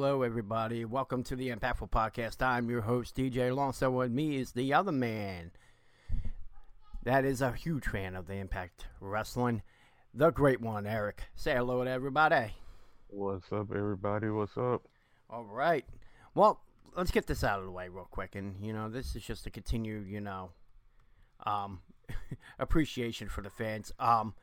Hello, 0.00 0.22
everybody. 0.22 0.84
Welcome 0.84 1.24
to 1.24 1.34
the 1.34 1.48
Impactful 1.48 1.90
Podcast. 1.90 2.40
I'm 2.40 2.70
your 2.70 2.82
host, 2.82 3.16
DJ 3.16 3.50
Alonso. 3.50 3.90
With 3.90 4.12
me 4.12 4.36
is 4.36 4.52
the 4.52 4.72
other 4.72 4.92
man 4.92 5.50
that 7.02 7.24
is 7.24 7.42
a 7.42 7.50
huge 7.50 7.84
fan 7.84 8.14
of 8.14 8.28
the 8.28 8.34
Impact 8.34 8.86
Wrestling, 9.00 9.62
the 10.14 10.30
great 10.30 10.60
one, 10.60 10.86
Eric. 10.86 11.24
Say 11.34 11.56
hello 11.56 11.82
to 11.82 11.90
everybody. 11.90 12.54
What's 13.08 13.50
up, 13.50 13.72
everybody? 13.74 14.28
What's 14.28 14.56
up? 14.56 14.86
All 15.28 15.42
right. 15.42 15.84
Well, 16.32 16.60
let's 16.96 17.10
get 17.10 17.26
this 17.26 17.42
out 17.42 17.58
of 17.58 17.64
the 17.64 17.72
way 17.72 17.88
real 17.88 18.06
quick. 18.08 18.36
And, 18.36 18.64
you 18.64 18.72
know, 18.72 18.88
this 18.88 19.16
is 19.16 19.24
just 19.24 19.42
to 19.44 19.50
continue, 19.50 20.04
you 20.08 20.20
know, 20.20 20.50
um, 21.44 21.80
appreciation 22.60 23.28
for 23.28 23.42
the 23.42 23.50
fans. 23.50 23.90
Um, 23.98 24.34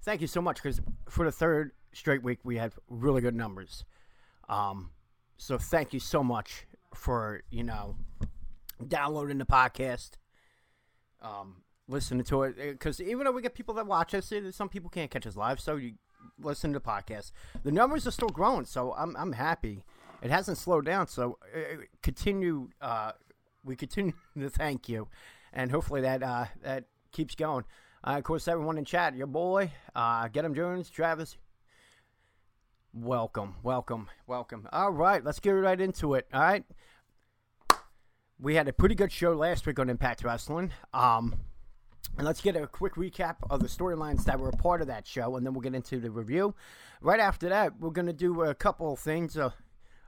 thank 0.00 0.22
you 0.22 0.26
so 0.26 0.40
much 0.40 0.62
because 0.62 0.80
for 1.06 1.26
the 1.26 1.32
third 1.32 1.72
straight 1.92 2.22
week, 2.22 2.38
we 2.44 2.56
had 2.56 2.72
really 2.88 3.20
good 3.20 3.34
numbers. 3.34 3.84
Um, 4.48 4.90
so 5.36 5.58
thank 5.58 5.92
you 5.92 6.00
so 6.00 6.22
much 6.22 6.66
for, 6.94 7.42
you 7.50 7.62
know, 7.62 7.96
downloading 8.86 9.38
the 9.38 9.44
podcast, 9.44 10.12
um, 11.20 11.62
listening 11.88 12.24
to 12.24 12.44
it. 12.44 12.56
Because 12.56 13.00
even 13.00 13.24
though 13.24 13.32
we 13.32 13.42
get 13.42 13.54
people 13.54 13.74
that 13.74 13.86
watch 13.86 14.14
us, 14.14 14.32
some 14.52 14.68
people 14.68 14.90
can't 14.90 15.10
catch 15.10 15.26
us 15.26 15.36
live. 15.36 15.60
So 15.60 15.76
you 15.76 15.94
listen 16.40 16.72
to 16.72 16.78
the 16.78 16.84
podcast. 16.84 17.32
The 17.62 17.72
numbers 17.72 18.06
are 18.06 18.10
still 18.10 18.28
growing. 18.28 18.64
So 18.64 18.94
I'm, 18.96 19.16
I'm 19.16 19.32
happy. 19.32 19.84
It 20.22 20.30
hasn't 20.30 20.58
slowed 20.58 20.86
down. 20.86 21.08
So 21.08 21.38
uh, 21.54 21.82
continue. 22.02 22.70
Uh, 22.80 23.12
we 23.64 23.76
continue 23.76 24.14
to 24.38 24.48
thank 24.48 24.88
you. 24.88 25.08
And 25.52 25.70
hopefully 25.70 26.00
that, 26.02 26.22
uh, 26.22 26.46
that 26.62 26.84
keeps 27.12 27.34
going. 27.34 27.64
Uh, 28.04 28.18
of 28.18 28.24
course, 28.24 28.46
everyone 28.46 28.78
in 28.78 28.84
chat, 28.84 29.16
your 29.16 29.26
boy, 29.26 29.72
uh, 29.94 30.28
Get 30.28 30.44
him 30.44 30.54
Jones, 30.54 30.90
Travis, 30.90 31.36
Welcome, 32.98 33.56
welcome, 33.62 34.08
welcome. 34.26 34.66
All 34.72 34.90
right, 34.90 35.22
let's 35.22 35.38
get 35.38 35.50
right 35.50 35.78
into 35.78 36.14
it. 36.14 36.26
All 36.32 36.40
right. 36.40 36.64
We 38.40 38.54
had 38.54 38.68
a 38.68 38.72
pretty 38.72 38.94
good 38.94 39.12
show 39.12 39.34
last 39.34 39.66
week 39.66 39.78
on 39.78 39.90
Impact 39.90 40.24
Wrestling. 40.24 40.72
Um, 40.94 41.34
and 42.16 42.26
let's 42.26 42.40
get 42.40 42.56
a 42.56 42.66
quick 42.66 42.94
recap 42.94 43.36
of 43.50 43.60
the 43.60 43.68
storylines 43.68 44.24
that 44.24 44.40
were 44.40 44.48
a 44.48 44.56
part 44.56 44.80
of 44.80 44.86
that 44.86 45.06
show, 45.06 45.36
and 45.36 45.44
then 45.44 45.52
we'll 45.52 45.60
get 45.60 45.74
into 45.74 46.00
the 46.00 46.10
review. 46.10 46.54
Right 47.02 47.20
after 47.20 47.50
that, 47.50 47.78
we're 47.78 47.90
going 47.90 48.06
to 48.06 48.14
do 48.14 48.44
a 48.44 48.54
couple 48.54 48.94
of 48.94 48.98
things. 48.98 49.36
Uh, 49.36 49.50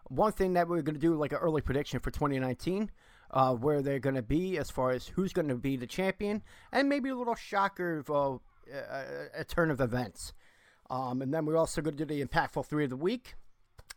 one 0.04 0.32
thing 0.32 0.54
that 0.54 0.66
we're 0.66 0.80
going 0.80 0.94
to 0.94 1.00
do, 1.00 1.14
like 1.14 1.32
an 1.32 1.38
early 1.38 1.60
prediction 1.60 2.00
for 2.00 2.10
2019, 2.10 2.90
uh, 3.32 3.54
where 3.54 3.82
they're 3.82 3.98
going 3.98 4.16
to 4.16 4.22
be 4.22 4.56
as 4.56 4.70
far 4.70 4.92
as 4.92 5.08
who's 5.08 5.34
going 5.34 5.48
to 5.48 5.56
be 5.56 5.76
the 5.76 5.86
champion, 5.86 6.42
and 6.72 6.88
maybe 6.88 7.10
a 7.10 7.14
little 7.14 7.34
shocker 7.34 7.98
of 7.98 8.10
uh, 8.10 8.38
a, 8.72 9.40
a 9.40 9.44
turn 9.44 9.70
of 9.70 9.78
events. 9.78 10.32
Um, 10.90 11.22
and 11.22 11.32
then 11.32 11.44
we're 11.44 11.56
also 11.56 11.82
going 11.82 11.96
to 11.96 12.04
do 12.04 12.14
the 12.14 12.24
impactful 12.24 12.66
three 12.66 12.84
of 12.84 12.90
the 12.90 12.96
week 12.96 13.34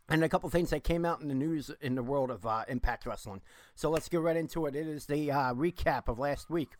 and 0.08 0.22
a 0.22 0.28
couple 0.28 0.50
things 0.50 0.70
that 0.70 0.84
came 0.84 1.04
out 1.04 1.22
in 1.22 1.28
the 1.28 1.34
news 1.34 1.70
in 1.80 1.94
the 1.94 2.02
world 2.02 2.30
of 2.30 2.44
uh, 2.44 2.64
Impact 2.68 3.06
Wrestling. 3.06 3.40
So 3.74 3.88
let's 3.90 4.08
get 4.08 4.20
right 4.20 4.36
into 4.36 4.66
it. 4.66 4.76
It 4.76 4.86
is 4.86 5.06
the 5.06 5.30
uh, 5.30 5.54
recap 5.54 6.08
of 6.08 6.18
last 6.18 6.50
week. 6.50 6.70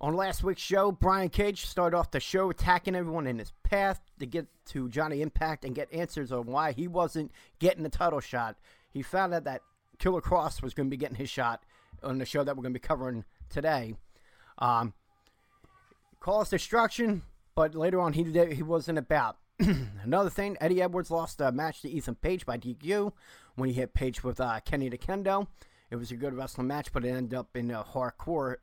On 0.00 0.16
last 0.16 0.42
week's 0.42 0.62
show, 0.62 0.90
Brian 0.90 1.28
Cage 1.28 1.66
started 1.66 1.96
off 1.96 2.10
the 2.10 2.20
show 2.20 2.48
attacking 2.48 2.96
everyone 2.96 3.26
in 3.26 3.38
his 3.38 3.52
path 3.62 4.00
to 4.18 4.26
get 4.26 4.46
to 4.66 4.88
Johnny 4.88 5.20
Impact 5.20 5.64
and 5.64 5.74
get 5.74 5.92
answers 5.92 6.32
on 6.32 6.46
why 6.46 6.72
he 6.72 6.88
wasn't 6.88 7.30
getting 7.58 7.82
the 7.82 7.90
title 7.90 8.20
shot. 8.20 8.56
He 8.90 9.02
found 9.02 9.34
out 9.34 9.44
that 9.44 9.60
Killer 9.98 10.22
Kross 10.22 10.62
was 10.62 10.72
going 10.72 10.86
to 10.86 10.90
be 10.90 10.96
getting 10.96 11.16
his 11.16 11.28
shot 11.28 11.62
on 12.02 12.16
the 12.16 12.24
show 12.24 12.42
that 12.42 12.56
we're 12.56 12.62
going 12.62 12.72
to 12.72 12.80
be 12.80 12.86
covering 12.86 13.24
today. 13.50 13.94
Um, 14.58 14.94
Cause 16.18 16.48
Destruction 16.48 17.22
but 17.54 17.74
later 17.74 18.00
on 18.00 18.12
he 18.12 18.24
did, 18.24 18.52
he 18.52 18.62
wasn't 18.62 18.98
about. 18.98 19.38
Another 20.02 20.30
thing, 20.30 20.56
Eddie 20.60 20.82
Edwards 20.82 21.10
lost 21.10 21.40
a 21.40 21.52
match 21.52 21.82
to 21.82 21.90
Ethan 21.90 22.14
Page 22.16 22.46
by 22.46 22.56
DQ 22.56 23.12
when 23.56 23.68
he 23.68 23.74
hit 23.74 23.94
Page 23.94 24.24
with 24.24 24.40
uh, 24.40 24.60
Kenny 24.64 24.88
to 24.88 24.96
Kendo. 24.96 25.46
It 25.90 25.96
was 25.96 26.10
a 26.10 26.16
good 26.16 26.34
wrestling 26.34 26.68
match, 26.68 26.92
but 26.92 27.04
it 27.04 27.10
ended 27.10 27.34
up 27.34 27.56
in 27.56 27.70
a 27.70 27.84
hardcore 27.84 28.56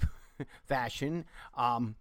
fashion. 0.66 1.26
Um, 1.56 1.96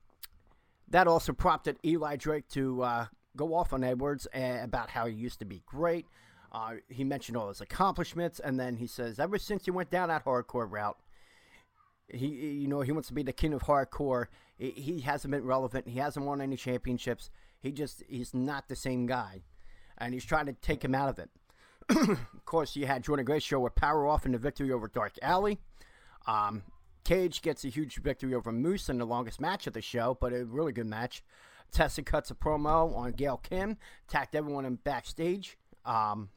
that 0.89 1.07
also 1.07 1.33
prompted 1.33 1.77
Eli 1.83 2.15
Drake 2.15 2.47
to 2.49 2.83
uh, 2.83 3.05
go 3.35 3.53
off 3.53 3.73
on 3.73 3.83
Edwards 3.83 4.27
uh, 4.35 4.59
about 4.61 4.89
how 4.89 5.05
he 5.05 5.13
used 5.13 5.39
to 5.39 5.45
be 5.45 5.61
great. 5.65 6.05
Uh, 6.51 6.75
he 6.87 7.03
mentioned 7.03 7.35
all 7.35 7.49
his 7.49 7.59
accomplishments, 7.59 8.39
and 8.39 8.59
then 8.59 8.77
he 8.77 8.87
says, 8.87 9.19
ever 9.19 9.37
since 9.37 9.65
he 9.65 9.71
went 9.71 9.89
down 9.91 10.07
that 10.07 10.23
hardcore 10.23 10.71
route, 10.71 10.97
he, 12.07 12.27
you 12.27 12.67
know, 12.67 12.81
he 12.81 12.91
wants 12.91 13.07
to 13.09 13.13
be 13.13 13.23
the 13.23 13.33
king 13.33 13.53
of 13.53 13.63
hardcore. 13.63 14.27
He 14.57 15.01
hasn't 15.01 15.31
been 15.31 15.43
relevant. 15.43 15.87
He 15.87 15.99
hasn't 15.99 16.25
won 16.25 16.41
any 16.41 16.55
championships. 16.55 17.29
He 17.59 17.71
just 17.71 18.03
he's 18.07 18.33
not 18.33 18.69
the 18.69 18.75
same 18.75 19.05
guy, 19.05 19.43
and 19.97 20.13
he's 20.13 20.25
trying 20.25 20.45
to 20.45 20.53
take 20.53 20.83
him 20.83 20.95
out 20.95 21.09
of 21.09 21.19
it. 21.19 21.29
of 22.09 22.45
course, 22.45 22.75
you 22.75 22.87
had 22.87 23.03
Jordynne 23.03 23.25
Grace 23.25 23.43
show 23.43 23.59
with 23.59 23.75
power 23.75 24.07
off 24.07 24.25
in 24.25 24.31
the 24.31 24.37
victory 24.37 24.71
over 24.71 24.87
Dark 24.87 25.13
Allie. 25.21 25.59
Um, 26.25 26.63
Cage 27.03 27.41
gets 27.41 27.63
a 27.63 27.69
huge 27.69 27.97
victory 27.97 28.33
over 28.33 28.51
Moose 28.51 28.89
in 28.89 28.97
the 28.97 29.05
longest 29.05 29.39
match 29.39 29.67
of 29.67 29.73
the 29.73 29.81
show, 29.81 30.17
but 30.19 30.33
a 30.33 30.45
really 30.45 30.71
good 30.71 30.87
match. 30.87 31.23
Tessa 31.71 32.01
cuts 32.01 32.31
a 32.31 32.35
promo 32.35 32.95
on 32.95 33.11
Gail 33.11 33.37
Kim, 33.37 33.77
attacked 34.07 34.35
everyone 34.35 34.65
in 34.65 34.75
backstage. 34.75 35.57
Um, 35.85 36.29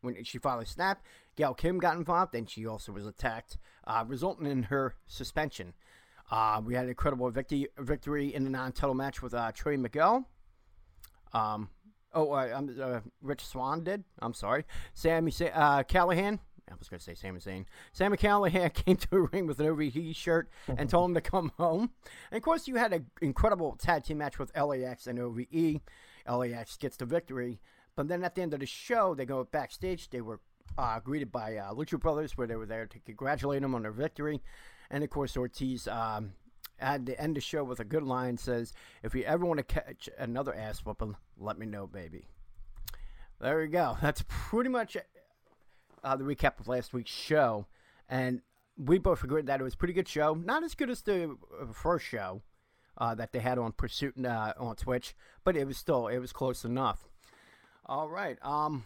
when 0.00 0.22
she 0.24 0.38
finally 0.38 0.66
snapped, 0.66 1.06
Gail 1.36 1.54
Kim 1.54 1.78
got 1.78 1.96
involved, 1.96 2.34
and 2.34 2.48
she 2.48 2.66
also 2.66 2.92
was 2.92 3.06
attacked, 3.06 3.58
uh, 3.86 4.04
resulting 4.06 4.46
in 4.46 4.64
her 4.64 4.94
suspension. 5.06 5.74
Uh, 6.30 6.60
we 6.64 6.74
had 6.74 6.84
an 6.84 6.90
incredible 6.90 7.30
victory, 7.30 7.68
victory 7.78 8.34
in 8.34 8.44
the 8.44 8.50
non-title 8.50 8.94
match 8.94 9.22
with 9.22 9.34
uh, 9.34 9.52
Trey 9.52 9.76
Miguel. 9.76 10.26
Um, 11.32 11.68
oh, 12.12 12.32
uh, 12.32 12.62
uh, 12.80 13.00
Rich 13.22 13.44
Swann 13.46 13.84
did. 13.84 14.04
I'm 14.20 14.34
sorry. 14.34 14.64
Sami 14.94 15.32
uh, 15.52 15.82
Callahan. 15.82 16.40
I 16.70 16.74
was 16.78 16.88
going 16.88 16.98
to 16.98 17.04
say 17.04 17.14
Sami 17.14 17.40
Zayn. 17.40 17.66
Sami 17.92 18.16
Callahan 18.16 18.70
came 18.74 18.96
to 18.96 19.10
the 19.10 19.20
ring 19.20 19.46
with 19.46 19.60
an 19.60 19.66
OVE 19.66 20.16
shirt 20.16 20.48
and 20.66 20.88
told 20.88 21.10
him 21.10 21.14
to 21.14 21.20
come 21.20 21.52
home. 21.58 21.90
And 22.30 22.38
of 22.38 22.42
course, 22.42 22.66
you 22.66 22.76
had 22.76 22.92
an 22.94 23.06
incredible 23.20 23.76
tag 23.76 24.04
team 24.04 24.18
match 24.18 24.38
with 24.38 24.56
LAX 24.56 25.06
and 25.06 25.18
OVE. 25.18 25.80
LAX 26.26 26.76
gets 26.78 26.96
the 26.96 27.04
victory. 27.04 27.60
But 27.96 28.08
then 28.08 28.24
at 28.24 28.34
the 28.34 28.42
end 28.42 28.54
of 28.54 28.60
the 28.60 28.66
show, 28.66 29.14
they 29.14 29.26
go 29.26 29.44
backstage. 29.44 30.08
They 30.08 30.22
were 30.22 30.40
uh, 30.78 31.00
greeted 31.00 31.30
by 31.30 31.56
uh, 31.56 31.72
Lucha 31.74 32.00
Brothers, 32.00 32.36
where 32.36 32.46
they 32.46 32.56
were 32.56 32.66
there 32.66 32.86
to 32.86 32.98
congratulate 33.00 33.62
them 33.62 33.74
on 33.74 33.82
their 33.82 33.92
victory. 33.92 34.42
And 34.90 35.02
of 35.04 35.10
course, 35.10 35.36
Ortiz 35.36 35.88
um, 35.88 36.32
had 36.76 37.06
to 37.06 37.20
end 37.20 37.36
the 37.36 37.40
show 37.40 37.64
with 37.64 37.80
a 37.80 37.84
good 37.84 38.02
line 38.02 38.36
says, 38.36 38.72
If 39.02 39.14
you 39.14 39.24
ever 39.24 39.44
want 39.44 39.58
to 39.58 39.64
catch 39.64 40.08
another 40.18 40.54
ass 40.54 40.84
whooping, 40.84 41.16
let 41.38 41.58
me 41.58 41.66
know, 41.66 41.86
baby. 41.86 42.26
There 43.40 43.58
we 43.58 43.68
go. 43.68 43.96
That's 44.00 44.24
pretty 44.28 44.70
much 44.70 44.96
uh, 46.02 46.16
the 46.16 46.24
recap 46.24 46.60
of 46.60 46.68
last 46.68 46.92
week's 46.92 47.10
show. 47.10 47.66
And 48.08 48.42
we 48.76 48.98
both 48.98 49.24
agreed 49.24 49.46
that 49.46 49.60
it 49.60 49.64
was 49.64 49.74
a 49.74 49.76
pretty 49.76 49.94
good 49.94 50.08
show. 50.08 50.34
Not 50.34 50.62
as 50.62 50.74
good 50.74 50.90
as 50.90 51.02
the 51.02 51.36
uh, 51.60 51.72
first 51.72 52.04
show 52.04 52.42
uh, 52.98 53.14
that 53.14 53.32
they 53.32 53.40
had 53.40 53.58
on 53.58 53.72
Pursuit 53.72 54.14
uh, 54.24 54.52
on 54.58 54.76
Twitch, 54.76 55.14
but 55.42 55.56
it 55.56 55.66
was 55.66 55.76
still 55.76 56.08
it 56.08 56.18
was 56.18 56.32
close 56.32 56.64
enough. 56.64 57.08
All 57.86 58.08
right. 58.08 58.38
Um, 58.42 58.84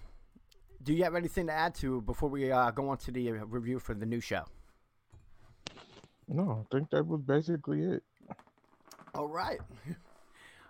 do 0.83 0.93
you 0.93 1.05
have 1.05 1.15
anything 1.15 1.47
to 1.47 1.53
add 1.53 1.75
to 1.77 2.01
before 2.01 2.29
we 2.29 2.51
uh, 2.51 2.71
go 2.71 2.89
on 2.89 2.99
to 2.99 3.11
the 3.11 3.31
uh, 3.31 3.33
review 3.47 3.79
for 3.79 3.95
the 3.95 4.07
new 4.07 4.21
show? 4.21 4.45
No, 6.29 6.65
I 6.65 6.75
think 6.75 6.91
that 6.91 7.07
was 7.07 7.21
basically 7.23 7.83
it. 7.83 8.03
All 9.15 9.29
right. 9.29 9.61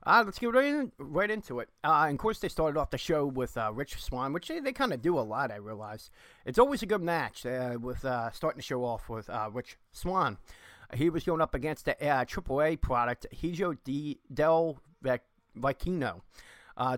Uh, 0.06 0.22
let's 0.25 0.38
get 0.38 0.55
right, 0.55 0.64
in, 0.64 0.90
right 0.96 1.31
into 1.31 1.58
it. 1.58 1.69
Uh, 1.84 2.08
of 2.10 2.16
course, 2.16 2.38
they 2.38 2.49
started 2.49 2.78
off 2.81 2.88
the 2.88 2.96
show 2.96 3.26
with 3.26 3.58
uh, 3.58 3.70
Rich 3.75 4.00
Swann, 4.00 4.32
which 4.32 4.49
they, 4.49 4.58
they 4.58 4.72
kind 4.72 4.94
of 4.94 5.02
do 5.02 5.19
a 5.19 5.20
lot, 5.20 5.50
I 5.50 5.56
realize. 5.56 6.10
It's 6.46 6.58
always 6.58 6.82
a 6.82 6.87
good 6.87 7.02
match 7.02 7.44
uh, 7.44 7.76
with 7.78 8.06
uh, 8.06 8.31
starting 8.31 8.56
the 8.56 8.62
show 8.62 8.87
off 8.87 9.10
with 9.10 9.28
uh, 9.28 9.50
Rich 9.52 9.76
Swann. 9.93 10.38
He 10.94 11.10
was 11.10 11.25
going 11.25 11.43
up 11.43 11.55
against 11.55 11.84
the 11.84 11.93
uh, 12.02 12.25
AAA 12.25 12.81
product, 12.81 13.26
Hijo 13.38 13.75
D- 13.84 14.20
Del 14.32 14.78
Vikingo. 15.58 16.22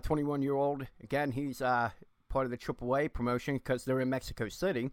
21 0.03 0.41
year 0.41 0.53
old. 0.53 0.87
Again, 1.03 1.31
he's 1.31 1.57
part 1.57 2.45
of 2.45 2.49
the 2.49 2.57
AAA 2.57 3.11
promotion 3.11 3.55
because 3.55 3.83
they're 3.83 3.99
in 3.99 4.09
Mexico 4.09 4.47
City. 4.47 4.89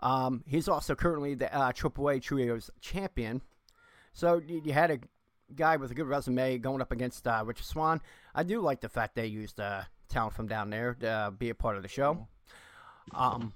Um, 0.00 0.44
he's 0.46 0.68
also 0.68 0.94
currently 0.94 1.34
the 1.34 1.54
uh, 1.54 1.72
AAA 1.72 2.22
Trios 2.22 2.70
champion. 2.80 3.42
So 4.12 4.40
you 4.46 4.72
had 4.72 4.90
a 4.90 4.98
guy 5.54 5.76
with 5.76 5.90
a 5.90 5.94
good 5.94 6.06
resume 6.06 6.58
going 6.58 6.80
up 6.80 6.92
against 6.92 7.26
uh, 7.26 7.42
Richard 7.44 7.66
Swann. 7.66 8.00
I 8.34 8.42
do 8.42 8.60
like 8.60 8.80
the 8.80 8.88
fact 8.88 9.14
they 9.14 9.26
used 9.26 9.60
uh, 9.60 9.82
talent 10.08 10.34
from 10.34 10.46
down 10.46 10.70
there 10.70 10.94
to 11.00 11.08
uh, 11.08 11.30
be 11.30 11.50
a 11.50 11.54
part 11.54 11.76
of 11.76 11.82
the 11.82 11.88
show. 11.88 12.26
Um, 13.14 13.52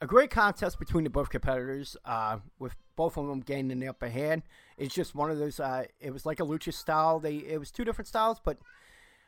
a 0.00 0.06
great 0.06 0.30
contest 0.30 0.78
between 0.78 1.04
the 1.04 1.10
both 1.10 1.30
competitors, 1.30 1.96
uh, 2.04 2.38
with 2.58 2.74
both 2.96 3.16
of 3.16 3.26
them 3.26 3.40
gaining 3.40 3.80
the 3.80 3.88
upper 3.88 4.08
hand. 4.08 4.42
It's 4.76 4.94
just 4.94 5.14
one 5.14 5.30
of 5.30 5.38
those. 5.38 5.58
Uh, 5.58 5.84
it 6.00 6.12
was 6.12 6.24
like 6.24 6.40
a 6.40 6.44
lucha 6.44 6.72
style. 6.72 7.18
They 7.18 7.36
it 7.36 7.58
was 7.58 7.70
two 7.70 7.84
different 7.84 8.08
styles, 8.08 8.40
but 8.42 8.58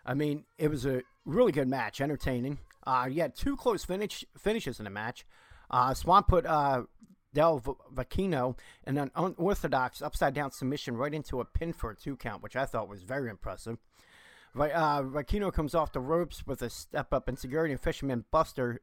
I 0.07 0.15
mean 0.15 0.45
it 0.59 0.69
was 0.69 0.87
a 0.87 1.03
really 1.25 1.53
good 1.53 1.69
match, 1.69 2.01
entertaining. 2.01 2.59
Uh, 2.87 3.09
you 3.11 3.21
had 3.21 3.35
two 3.35 3.57
close 3.57 3.85
finish 3.85 4.25
finishes 4.39 4.79
in 4.79 4.85
the 4.85 4.91
match. 4.91 5.27
Uh, 5.71 5.95
Swann 5.95 6.25
put 6.25 6.47
uh, 6.47 6.83
Del 7.33 7.61
Vikingo 7.95 8.57
in 8.87 8.99
an 8.99 9.11
unorthodox 9.15 10.03
upside 10.03 10.35
down 10.35 10.51
submission 10.51 10.97
right 10.97 11.15
into 11.15 11.41
a 11.41 11.45
pin 11.45 11.73
for 11.73 11.91
a 11.91 11.97
two 11.97 12.17
count, 12.17 12.43
which 12.43 12.57
I 12.57 12.67
thought 12.67 12.89
was 12.89 13.03
very 13.03 13.31
impressive. 13.31 13.79
Right, 14.53 14.73
uh, 14.73 15.51
comes 15.53 15.77
off 15.77 15.93
the 15.93 16.01
ropes 16.01 16.45
with 16.45 16.61
a 16.63 16.71
step 16.71 17.13
up 17.13 17.29
insecurity, 17.29 17.73
and 17.73 17.81
Fisherman 17.81 18.25
Buster 18.33 18.81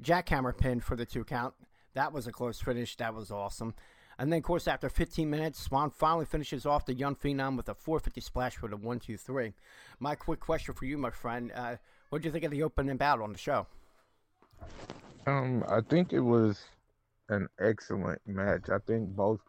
jackhammer 0.00 0.56
pin 0.56 0.80
for 0.80 0.94
the 0.94 1.04
two 1.04 1.24
count. 1.24 1.54
That 1.94 2.12
was 2.12 2.28
a 2.28 2.32
close 2.32 2.60
finish. 2.60 2.96
That 2.96 3.14
was 3.14 3.32
awesome. 3.32 3.74
And 4.18 4.32
then, 4.32 4.38
of 4.38 4.44
course, 4.44 4.68
after 4.68 4.88
15 4.88 5.28
minutes, 5.28 5.60
Swann 5.60 5.90
finally 5.90 6.24
finishes 6.26 6.64
off 6.64 6.86
the 6.86 6.94
young 6.94 7.16
phenom 7.16 7.56
with 7.56 7.68
a 7.68 7.74
450 7.74 8.20
splash 8.20 8.56
for 8.56 8.68
the 8.68 8.76
one, 8.76 9.00
two, 9.00 9.16
three. 9.16 9.54
My 9.98 10.14
quick 10.14 10.38
question 10.38 10.74
for 10.74 10.84
you, 10.84 10.96
my 10.96 11.10
friend: 11.10 11.50
uh, 11.52 11.76
What 12.10 12.22
do 12.22 12.28
you 12.28 12.32
think 12.32 12.44
of 12.44 12.52
the 12.52 12.62
opening 12.62 12.96
bout 12.96 13.20
on 13.20 13.32
the 13.32 13.38
show? 13.38 13.66
Um, 15.26 15.64
I 15.68 15.80
think 15.80 16.12
it 16.12 16.20
was 16.20 16.60
an 17.28 17.48
excellent 17.60 18.20
match. 18.26 18.68
I 18.70 18.78
think 18.86 19.08
both 19.10 19.40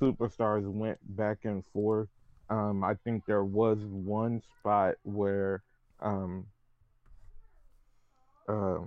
superstars 0.00 0.70
went 0.70 0.98
back 1.16 1.38
and 1.44 1.64
forth. 1.72 2.08
Um, 2.48 2.84
I 2.84 2.94
think 3.04 3.24
there 3.26 3.44
was 3.44 3.78
one 3.80 4.40
spot 4.60 4.94
where 5.02 5.64
um, 6.00 6.46
uh, 8.48 8.78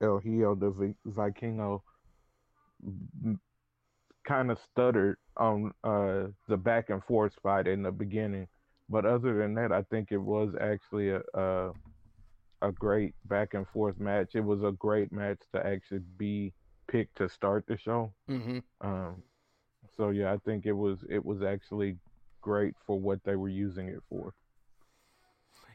El 0.00 0.20
Hijo 0.20 0.54
de 0.54 0.70
Vi- 0.70 0.94
Vikingo 1.06 1.82
kind 4.26 4.50
of 4.50 4.58
stuttered 4.58 5.16
on 5.36 5.72
uh, 5.82 6.24
the 6.48 6.56
back 6.56 6.90
and 6.90 7.02
forth 7.04 7.34
spot 7.34 7.66
in 7.66 7.82
the 7.82 7.90
beginning. 7.90 8.46
But 8.88 9.04
other 9.06 9.38
than 9.38 9.54
that, 9.54 9.72
I 9.72 9.82
think 9.82 10.12
it 10.12 10.18
was 10.18 10.54
actually 10.60 11.10
a, 11.10 11.22
a 11.34 11.72
a 12.64 12.72
great 12.72 13.14
back 13.26 13.54
and 13.54 13.66
forth 13.68 13.98
match. 14.00 14.34
It 14.34 14.44
was 14.44 14.62
a 14.62 14.72
great 14.72 15.12
match 15.12 15.40
to 15.54 15.64
actually 15.64 16.02
be 16.16 16.52
picked 16.88 17.16
to 17.18 17.28
start 17.28 17.64
the 17.66 17.76
show. 17.76 18.12
Mm-hmm. 18.28 18.58
Um, 18.80 19.22
so 19.96 20.10
yeah, 20.10 20.32
I 20.32 20.38
think 20.38 20.66
it 20.66 20.72
was 20.72 21.04
it 21.08 21.24
was 21.24 21.42
actually 21.42 21.96
great 22.40 22.74
for 22.86 22.98
what 22.98 23.22
they 23.24 23.36
were 23.36 23.48
using 23.48 23.88
it 23.88 24.02
for. 24.08 24.34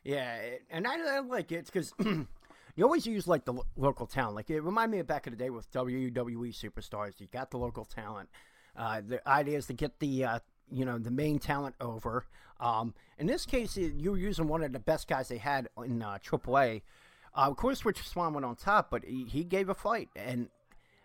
Yeah, 0.03 0.39
and 0.69 0.87
I, 0.87 1.17
I 1.17 1.19
like 1.19 1.51
it 1.51 1.65
because 1.65 1.93
you 2.75 2.83
always 2.83 3.05
use 3.05 3.27
like 3.27 3.45
the 3.45 3.53
lo- 3.53 3.65
local 3.75 4.07
talent. 4.07 4.35
Like 4.35 4.49
it 4.49 4.61
reminded 4.61 4.91
me 4.91 4.99
of 4.99 5.07
back 5.07 5.27
in 5.27 5.31
the 5.31 5.37
day 5.37 5.49
with 5.49 5.71
WWE 5.71 6.53
superstars. 6.53 7.19
You 7.19 7.27
got 7.27 7.51
the 7.51 7.57
local 7.57 7.85
talent. 7.85 8.29
Uh, 8.75 9.01
the 9.05 9.27
idea 9.27 9.57
is 9.57 9.67
to 9.67 9.73
get 9.73 9.99
the 9.99 10.23
uh, 10.25 10.39
you 10.71 10.85
know 10.85 10.97
the 10.97 11.11
main 11.11 11.39
talent 11.39 11.75
over. 11.79 12.25
Um, 12.59 12.93
in 13.17 13.27
this 13.27 13.45
case, 13.45 13.77
you 13.77 14.11
were 14.11 14.17
using 14.17 14.47
one 14.47 14.63
of 14.63 14.73
the 14.73 14.79
best 14.79 15.07
guys 15.07 15.29
they 15.29 15.37
had 15.37 15.69
in 15.85 16.01
uh, 16.01 16.17
AAA. 16.23 16.81
Uh, 17.33 17.47
of 17.49 17.55
course, 17.57 17.85
Rich 17.85 18.07
Swann 18.07 18.33
went 18.33 18.45
on 18.45 18.55
top, 18.55 18.89
but 18.89 19.05
he, 19.05 19.23
he 19.25 19.43
gave 19.43 19.69
a 19.69 19.75
fight, 19.75 20.09
and 20.15 20.49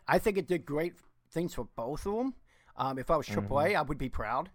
I 0.09 0.19
think 0.19 0.37
it 0.37 0.49
did 0.49 0.65
great 0.65 0.95
things 1.31 1.55
for 1.55 1.69
both 1.77 2.07
of 2.07 2.15
them. 2.15 2.35
Um, 2.77 2.99
if 2.99 3.11
I 3.11 3.17
was 3.17 3.29
AAA, 3.29 3.77
I 3.77 3.83
would 3.83 3.99
be 3.99 4.09
proud. 4.09 4.51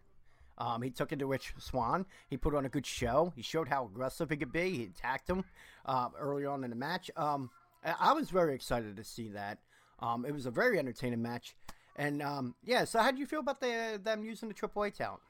Um, 0.58 0.82
he 0.82 0.90
took 0.90 1.14
it 1.14 1.20
to 1.20 1.26
Rich 1.26 1.54
Swann. 1.58 2.06
He 2.30 2.36
put 2.36 2.54
on 2.54 2.66
a 2.66 2.70
good 2.70 2.86
show. 2.86 3.32
He 3.36 3.42
showed 3.42 3.70
how 3.70 3.86
aggressive 3.86 4.30
he 4.30 4.36
could 4.36 4.52
be. 4.52 4.72
He 4.72 4.84
attacked 4.84 5.30
him 5.30 5.46
uh, 5.86 6.10
early 6.20 6.46
on 6.46 6.64
in 6.66 6.70
the 6.70 6.76
match. 6.76 7.10
Um, 7.16 7.50
I, 7.84 7.96
I 8.00 8.14
was 8.14 8.30
very 8.30 8.56
excited 8.56 8.98
to 8.98 9.04
see 9.04 9.30
that. 9.30 9.60
Um, 10.00 10.26
it 10.26 10.34
was 10.34 10.46
a 10.46 10.52
very 10.52 10.78
entertaining 10.78 11.22
match. 11.22 11.56
And 12.00 12.22
um, 12.22 12.56
yeah, 12.64 12.86
so 12.86 13.00
how 13.00 13.12
do 13.12 13.20
you 13.20 13.26
feel 13.28 13.42
about 13.42 13.60
the, 13.60 14.00
them 14.02 14.24
using 14.24 14.48
the 14.48 14.56
AAA 14.56 14.94
talent? 14.96 15.22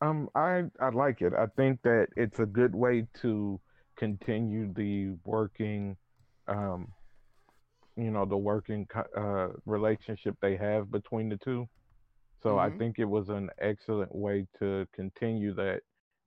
Um, 0.00 0.28
I 0.34 0.64
I 0.80 0.90
like 0.90 1.22
it. 1.22 1.32
I 1.34 1.46
think 1.56 1.82
that 1.82 2.08
it's 2.16 2.38
a 2.38 2.46
good 2.46 2.74
way 2.74 3.06
to 3.22 3.60
continue 3.96 4.72
the 4.72 5.16
working, 5.24 5.96
um, 6.46 6.92
you 7.96 8.10
know, 8.10 8.24
the 8.26 8.36
working 8.36 8.86
uh, 9.16 9.48
relationship 9.66 10.36
they 10.40 10.56
have 10.56 10.90
between 10.90 11.28
the 11.28 11.36
two. 11.36 11.68
So 12.42 12.58
I 12.58 12.70
Mhm. 12.70 12.78
think 12.78 12.98
it 12.98 13.06
was 13.06 13.28
an 13.28 13.50
excellent 13.58 14.14
way 14.14 14.46
to 14.60 14.86
continue 14.94 15.52
that 15.54 15.80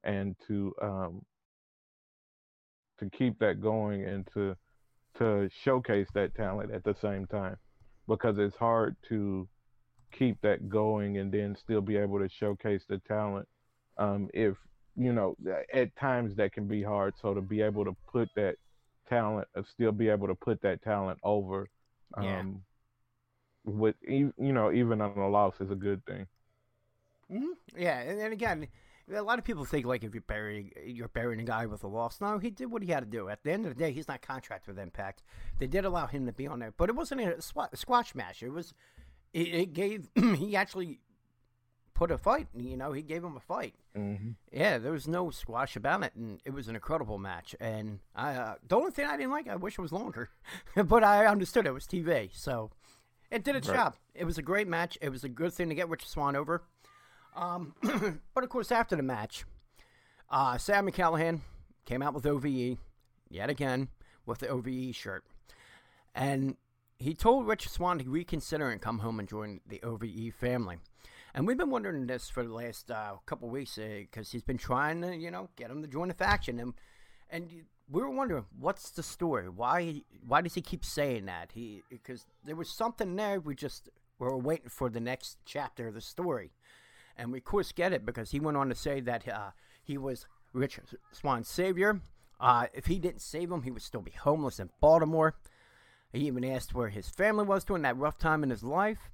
and 0.04 0.36
to 0.48 0.74
um 0.82 1.26
to 3.00 3.10
keep 3.10 3.40
that 3.40 3.62
going 3.62 4.04
and 4.06 4.28
to 4.34 4.56
to 5.18 5.50
showcase 5.64 6.08
that 6.14 6.36
talent 6.36 6.72
at 6.72 6.84
the 6.84 6.96
same 6.96 7.26
time 7.28 7.58
because 8.08 8.38
it's 8.38 8.56
hard 8.56 8.96
to 9.10 9.48
keep 10.12 10.40
that 10.42 10.70
going 10.70 11.18
and 11.18 11.32
then 11.32 11.56
still 11.56 11.82
be 11.82 11.98
able 11.98 12.20
to 12.20 12.30
showcase 12.30 12.84
the 12.88 12.98
talent 13.08 13.48
um, 13.98 14.30
if 14.34 14.56
you 14.96 15.14
know 15.14 15.36
at 15.74 15.96
times 15.96 16.36
that 16.36 16.54
can 16.54 16.68
be 16.68 16.84
hard. 16.84 17.14
So 17.22 17.34
to 17.34 17.42
be 17.42 17.62
able 17.62 17.86
to 17.86 17.96
put 18.12 18.30
that 18.36 18.56
talent 19.10 19.48
uh, 19.56 19.64
still 19.74 19.92
be 19.92 20.10
able 20.10 20.28
to 20.28 20.36
put 20.36 20.62
that 20.62 20.82
talent 20.84 21.20
over 21.24 21.70
um, 22.18 22.64
Yeah. 23.66 23.76
with 23.76 23.96
you 24.02 24.34
know 24.40 24.72
even 24.72 25.02
on 25.02 25.18
a 25.18 25.30
loss 25.30 25.56
is 25.60 25.72
a 25.72 25.76
good 25.76 26.04
thing. 26.06 26.28
Hmm 27.32 27.54
Yeah, 27.76 28.00
and, 28.00 28.20
and 28.20 28.34
again, 28.34 28.68
a 29.14 29.22
lot 29.22 29.40
of 29.40 29.46
people 29.46 29.64
think 29.66 29.86
like 29.86 30.04
if 30.04 30.14
you're 30.14 30.22
burying 30.22 30.72
you're 30.86 31.08
burying 31.08 31.40
a 31.40 31.44
guy 31.46 31.66
with 31.66 31.84
a 31.84 31.88
loss. 31.88 32.20
No, 32.22 32.38
he 32.40 32.50
did 32.50 32.68
what 32.72 32.84
he 32.84 32.92
had 32.92 33.00
to 33.02 33.06
do. 33.10 33.30
At 33.30 33.44
the 33.44 33.52
end 33.52 33.66
of 33.66 33.76
the 33.76 33.80
day, 33.84 33.92
he's 33.92 34.08
not 34.08 34.22
contracted 34.22 34.76
with 34.76 34.80
Impact. 34.84 35.24
They 35.60 35.68
did 35.68 35.86
allow 35.86 36.08
him 36.08 36.26
to 36.26 36.32
be 36.34 36.48
on 36.48 36.60
there, 36.60 36.74
but 36.76 36.90
it 36.90 36.96
wasn't 36.96 37.22
a 37.22 37.42
squash 37.42 38.16
match. 38.16 38.44
It 38.44 38.50
was, 38.50 38.74
it, 39.34 39.48
it 39.48 39.74
gave 39.74 40.10
he 40.16 40.56
actually 40.56 41.00
put 41.94 42.12
a 42.12 42.18
fight. 42.18 42.48
You 42.56 42.78
know, 42.78 42.92
he 42.92 43.02
gave 43.02 43.24
him 43.24 43.36
a 43.38 43.40
fight. 43.40 43.74
hmm 43.96 44.32
Yeah, 44.52 44.78
there 44.78 44.92
was 44.92 45.08
no 45.08 45.30
squash 45.32 45.76
about 45.76 46.04
it, 46.04 46.14
and 46.16 46.40
it 46.46 46.54
was 46.54 46.68
an 46.68 46.76
incredible 46.76 47.18
match. 47.18 47.56
And 47.60 48.00
I, 48.16 48.34
uh, 48.36 48.56
the 48.68 48.76
only 48.76 48.92
thing 48.92 49.06
I 49.06 49.18
didn't 49.18 49.32
like, 49.32 49.48
I 49.48 49.56
wish 49.56 49.78
it 49.78 49.82
was 49.82 49.92
longer, 49.92 50.30
but 50.76 51.04
I 51.04 51.26
understood 51.26 51.66
it 51.66 51.74
was 51.74 51.86
TV, 51.88 52.30
so 52.34 52.72
it 53.32 53.44
did 53.44 53.56
its 53.56 53.68
Right. 53.68 53.76
job. 53.78 53.96
It 54.14 54.26
was 54.26 54.38
a 54.38 54.42
great 54.44 54.68
match. 54.68 54.98
It 55.02 55.10
was 55.10 55.24
a 55.24 55.30
good 55.30 55.54
thing 55.54 55.70
to 55.70 55.76
get 55.76 55.90
Rich 55.90 56.08
Swann 56.08 56.36
over. 56.36 56.64
Um, 57.38 57.76
but 58.34 58.44
of 58.44 58.50
course, 58.50 58.72
after 58.72 58.96
the 58.96 59.04
match, 59.04 59.46
uh, 60.30 60.58
Sam 60.58 60.90
Callahan 60.92 61.42
came 61.86 62.02
out 62.02 62.14
with 62.14 62.26
OVE 62.26 62.78
yet 63.30 63.50
again 63.50 63.90
with 64.26 64.40
the 64.40 64.48
OVE 64.48 64.94
shirt, 64.94 65.24
and 66.16 66.58
he 66.98 67.14
told 67.14 67.48
Rich 67.48 67.70
Swann 67.70 68.00
to 68.00 68.10
reconsider 68.10 68.70
and 68.70 68.82
come 68.82 69.00
home 69.00 69.20
and 69.20 69.30
join 69.30 69.62
the 69.68 69.82
OVE 69.84 70.34
family. 70.34 70.78
And 71.36 71.46
we've 71.46 71.58
been 71.58 71.70
wondering 71.70 72.08
this 72.08 72.28
for 72.28 72.42
the 72.42 72.52
last 72.52 72.90
uh, 72.90 73.18
couple 73.28 73.48
weeks 73.50 73.76
because 73.78 74.32
he's 74.32 74.42
been 74.42 74.58
trying 74.58 75.02
to, 75.02 75.16
you 75.16 75.30
know, 75.30 75.50
get 75.56 75.70
him 75.70 75.84
to 75.84 75.88
join 75.88 76.08
the 76.08 76.16
faction, 76.16 76.60
and 76.60 76.74
and 77.30 77.50
we 77.90 78.02
were 78.02 78.10
wondering 78.10 78.46
what's 78.60 78.90
the 78.90 79.04
story. 79.04 79.48
Why 79.48 80.02
why 80.26 80.42
does 80.42 80.56
he 80.56 80.62
keep 80.62 80.84
saying 80.84 81.26
that? 81.26 81.52
He 81.54 81.84
because 81.90 82.26
there 82.44 82.56
was 82.56 82.70
something 82.70 83.16
there. 83.16 83.40
We 83.40 83.54
just 83.54 83.90
were 84.18 84.36
waiting 84.36 84.70
for 84.70 84.90
the 84.90 85.00
next 85.00 85.38
chapter 85.46 85.90
of 85.90 85.94
the 85.94 86.02
story, 86.02 86.52
and 87.18 87.32
we 87.32 87.40
of 87.40 87.44
course 87.44 87.72
get 87.72 87.94
it 87.94 88.06
because 88.06 88.32
he 88.32 88.40
went 88.40 88.58
on 88.58 88.70
to 88.70 88.76
say 88.76 89.00
that 89.02 89.28
uh, 89.28 89.52
he 89.84 89.98
was 89.98 90.28
Rich 90.54 90.80
Swann's 91.12 91.48
savior. 91.48 92.02
Uh, 92.40 92.68
if 92.74 92.86
he 92.86 93.00
didn't 93.00 93.22
save 93.22 93.52
him, 93.52 93.64
he 93.64 93.72
would 93.72 93.82
still 93.82 94.02
be 94.02 94.12
homeless 94.12 94.60
in 94.60 94.70
Baltimore. 94.80 95.36
He 96.14 96.28
even 96.28 96.46
asked 96.46 96.74
where 96.74 96.90
his 96.90 97.10
family 97.10 97.46
was 97.46 97.64
during 97.64 97.84
that 97.84 97.98
rough 97.98 98.18
time 98.18 98.44
in 98.44 98.50
his 98.50 98.64
life. 98.64 99.10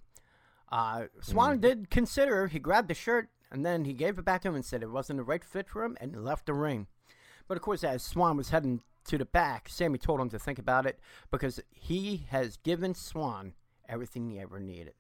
Uh, 0.72 1.06
Swann 1.22 1.60
did 1.60 1.90
consider. 1.90 2.48
He 2.48 2.60
grabbed 2.60 2.88
the 2.88 2.94
shirt 2.94 3.30
and 3.52 3.66
then 3.66 3.86
he 3.86 3.94
gave 3.94 4.18
it 4.18 4.26
back 4.26 4.42
to 4.42 4.50
him 4.50 4.56
and 4.56 4.66
said 4.66 4.82
it 4.82 4.90
wasn't 4.90 5.18
the 5.18 5.24
right 5.24 5.44
fit 5.44 5.70
for 5.70 5.84
him 5.84 5.96
and 6.02 6.24
left 6.24 6.48
the 6.48 6.54
ring. 6.54 6.88
But 7.48 7.58
of 7.58 7.64
course, 7.64 7.84
as 7.84 8.04
Swann 8.04 8.38
was 8.38 8.50
heading 8.50 8.82
to 9.06 9.18
the 9.18 9.26
back, 9.26 9.70
Sami 9.70 10.00
told 10.00 10.20
him 10.20 10.30
to 10.30 10.40
think 10.40 10.58
about 10.58 10.86
it 10.86 11.00
because 11.30 11.60
he 11.70 12.26
has 12.30 12.58
given 12.58 12.96
Swann 12.96 13.54
everything 13.88 14.30
he 14.30 14.40
ever 14.40 14.60
needed. 14.60 14.94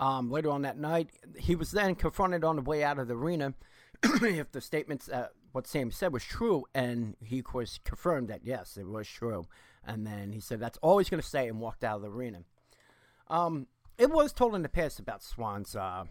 Um, 0.00 0.30
later 0.30 0.50
on 0.50 0.62
that 0.62 0.78
night, 0.78 1.10
he 1.38 1.54
was 1.54 1.72
then 1.72 1.94
confronted 1.94 2.42
on 2.42 2.56
the 2.56 2.62
way 2.62 2.82
out 2.82 2.98
of 2.98 3.06
the 3.06 3.14
arena 3.14 3.52
if 4.02 4.50
the 4.50 4.62
statements, 4.62 5.10
uh, 5.10 5.28
what 5.52 5.66
Sam 5.66 5.90
said 5.90 6.10
was 6.12 6.24
true, 6.24 6.64
and 6.74 7.16
he, 7.22 7.40
of 7.40 7.44
course, 7.44 7.78
confirmed 7.84 8.28
that 8.28 8.40
yes, 8.42 8.78
it 8.78 8.86
was 8.86 9.06
true. 9.06 9.46
And 9.84 10.06
then 10.06 10.32
he 10.32 10.40
said 10.40 10.58
that's 10.58 10.78
all 10.78 10.98
he's 10.98 11.10
going 11.10 11.22
to 11.22 11.28
say 11.28 11.48
and 11.48 11.60
walked 11.60 11.84
out 11.84 11.96
of 11.96 12.02
the 12.02 12.10
arena. 12.10 12.38
Um, 13.28 13.66
it 13.98 14.10
was 14.10 14.32
told 14.32 14.54
in 14.54 14.62
the 14.62 14.70
past 14.70 14.98
about 14.98 15.22
Swann's 15.22 15.76
uh, 15.76 16.04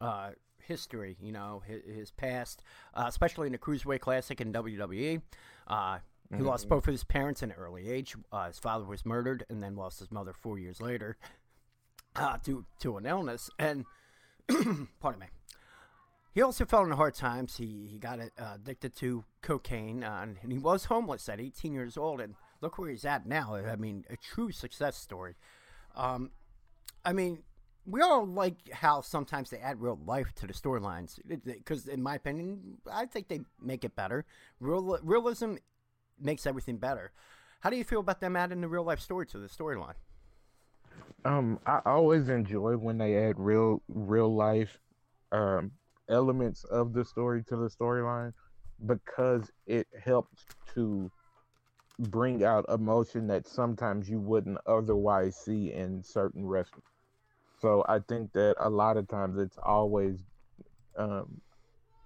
uh, 0.00 0.30
history, 0.58 1.18
you 1.20 1.32
know, 1.32 1.62
his, 1.66 1.82
his 1.84 2.10
past, 2.10 2.62
uh, 2.94 3.04
especially 3.06 3.46
in 3.46 3.52
the 3.52 3.58
Cruiserweight 3.58 4.00
Classic 4.00 4.40
in 4.40 4.54
WWE. 4.54 5.20
Uh, 5.66 5.98
he 6.34 6.42
lost 6.42 6.68
both 6.68 6.88
of 6.88 6.92
his 6.92 7.04
parents 7.04 7.42
in 7.42 7.50
an 7.52 7.56
early 7.56 7.88
age. 7.88 8.16
Uh, 8.32 8.48
his 8.48 8.58
father 8.58 8.84
was 8.84 9.06
murdered 9.06 9.44
and 9.48 9.62
then 9.62 9.76
lost 9.76 10.00
his 10.00 10.10
mother 10.10 10.32
four 10.32 10.58
years 10.58 10.80
later 10.80 11.16
uh, 12.18 12.38
to, 12.44 12.64
to 12.80 12.96
an 12.96 13.06
illness. 13.06 13.50
And, 13.58 13.84
pardon 15.00 15.20
me. 15.20 15.26
He 16.34 16.42
also 16.42 16.66
fell 16.66 16.82
into 16.82 16.96
hard 16.96 17.14
times. 17.14 17.56
He, 17.56 17.88
he 17.90 17.98
got 17.98 18.20
uh, 18.20 18.26
addicted 18.56 18.94
to 18.96 19.24
cocaine, 19.40 20.04
uh, 20.04 20.20
and, 20.22 20.36
and 20.42 20.52
he 20.52 20.58
was 20.58 20.84
homeless 20.84 21.28
at 21.30 21.40
18 21.40 21.72
years 21.72 21.96
old. 21.96 22.20
And 22.20 22.34
look 22.60 22.78
where 22.78 22.90
he's 22.90 23.06
at 23.06 23.26
now. 23.26 23.54
I 23.54 23.76
mean, 23.76 24.04
a 24.10 24.16
true 24.16 24.52
success 24.52 24.96
story. 24.96 25.34
Um, 25.94 26.30
I 27.06 27.14
mean, 27.14 27.42
we 27.86 28.02
all 28.02 28.26
like 28.26 28.70
how 28.70 29.00
sometimes 29.00 29.48
they 29.48 29.58
add 29.58 29.80
real 29.80 29.98
life 30.04 30.34
to 30.34 30.46
the 30.46 30.52
storylines 30.52 31.18
because, 31.44 31.86
in 31.86 32.02
my 32.02 32.16
opinion, 32.16 32.78
I 32.90 33.06
think 33.06 33.28
they 33.28 33.40
make 33.62 33.84
it 33.84 33.94
better. 33.94 34.24
Real 34.60 34.98
realism 35.02 35.54
makes 36.20 36.46
everything 36.46 36.76
better. 36.78 37.12
How 37.60 37.70
do 37.70 37.76
you 37.76 37.84
feel 37.84 38.00
about 38.00 38.20
them 38.20 38.36
adding 38.36 38.60
the 38.60 38.68
real 38.68 38.84
life 38.84 39.00
story 39.00 39.26
to 39.26 39.38
the 39.38 39.48
storyline? 39.48 39.94
Um, 41.24 41.58
I 41.66 41.80
always 41.86 42.28
enjoy 42.28 42.76
when 42.76 42.98
they 42.98 43.16
add 43.16 43.38
real 43.38 43.82
real 43.88 44.34
life 44.34 44.78
um 45.32 45.72
elements 46.08 46.64
of 46.64 46.92
the 46.92 47.04
story 47.04 47.42
to 47.44 47.56
the 47.56 47.68
storyline 47.68 48.32
because 48.86 49.50
it 49.66 49.86
helps 50.04 50.46
to 50.74 51.10
bring 51.98 52.44
out 52.44 52.64
emotion 52.68 53.26
that 53.28 53.46
sometimes 53.46 54.08
you 54.08 54.20
wouldn't 54.20 54.58
otherwise 54.66 55.36
see 55.36 55.72
in 55.72 56.02
certain 56.02 56.46
wrestling. 56.46 56.82
So 57.60 57.84
I 57.88 58.00
think 58.00 58.32
that 58.32 58.56
a 58.58 58.68
lot 58.70 58.96
of 58.96 59.08
times 59.08 59.38
it's 59.38 59.58
always 59.62 60.24
um, 60.96 61.40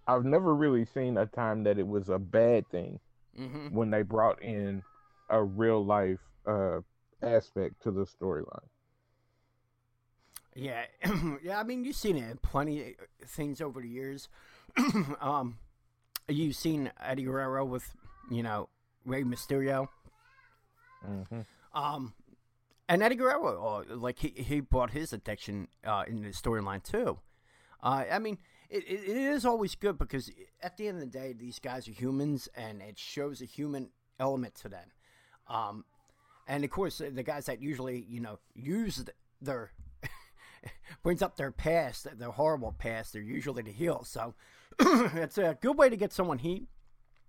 I've 0.06 0.24
never 0.24 0.54
really 0.54 0.84
seen 0.84 1.16
a 1.16 1.26
time 1.26 1.64
that 1.64 1.78
it 1.78 1.86
was 1.86 2.08
a 2.08 2.18
bad 2.18 2.68
thing 2.70 3.00
Mm-hmm. 3.38 3.68
when 3.68 3.90
they 3.90 4.02
brought 4.02 4.42
in 4.42 4.82
a 5.30 5.42
real 5.42 5.84
life 5.84 6.20
uh, 6.46 6.80
aspect 7.22 7.82
to 7.82 7.90
the 7.90 8.04
storyline. 8.04 8.68
Yeah, 10.54 10.84
yeah. 11.42 11.58
I 11.58 11.62
mean, 11.62 11.84
you've 11.84 11.96
seen 11.96 12.16
it 12.16 12.30
in 12.30 12.38
plenty 12.38 12.80
of 13.22 13.28
things 13.28 13.60
over 13.60 13.80
the 13.80 13.88
years. 13.88 14.28
um, 15.20 15.58
you've 16.28 16.56
seen 16.56 16.90
Eddie 17.02 17.24
Guerrero 17.24 17.64
with, 17.64 17.94
you 18.30 18.42
know, 18.42 18.68
Rey 19.04 19.22
Mysterio. 19.22 19.88
hmm 21.04 21.40
Um, 21.74 22.14
and 22.88 23.02
Eddie 23.02 23.16
Guerrero, 23.16 23.84
uh, 23.90 23.96
like 23.96 24.18
he 24.18 24.28
he 24.30 24.60
brought 24.60 24.90
his 24.90 25.12
addiction 25.12 25.68
uh, 25.84 26.04
in 26.06 26.22
the 26.22 26.30
storyline 26.30 26.82
too. 26.82 27.18
Uh, 27.82 28.04
I 28.10 28.18
mean, 28.18 28.38
it, 28.68 28.84
it, 28.88 29.00
it 29.08 29.16
is 29.16 29.44
always 29.46 29.74
good 29.76 29.98
because 29.98 30.30
at 30.62 30.76
the 30.76 30.88
end 30.88 30.96
of 31.02 31.12
the 31.12 31.18
day, 31.18 31.32
these 31.32 31.58
guys 31.58 31.88
are 31.88 31.92
humans, 31.92 32.48
and 32.54 32.82
it 32.82 32.98
shows 32.98 33.40
a 33.40 33.44
human 33.44 33.90
element 34.18 34.54
to 34.56 34.68
them. 34.68 34.88
Um, 35.48 35.84
and 36.48 36.64
of 36.64 36.70
course, 36.70 36.98
the 36.98 37.22
guys 37.22 37.46
that 37.46 37.62
usually 37.62 38.04
you 38.08 38.20
know 38.20 38.38
use 38.54 39.04
their 39.40 39.70
brings 41.02 41.22
up 41.22 41.36
their 41.36 41.50
past, 41.50 42.06
their 42.18 42.30
horrible 42.30 42.74
past, 42.78 43.12
they're 43.12 43.22
usually 43.22 43.62
the 43.62 43.72
heel. 43.72 44.04
So 44.04 44.34
it's 44.80 45.38
a 45.38 45.56
good 45.60 45.76
way 45.76 45.88
to 45.88 45.96
get 45.96 46.12
someone 46.12 46.38
heat. 46.38 46.66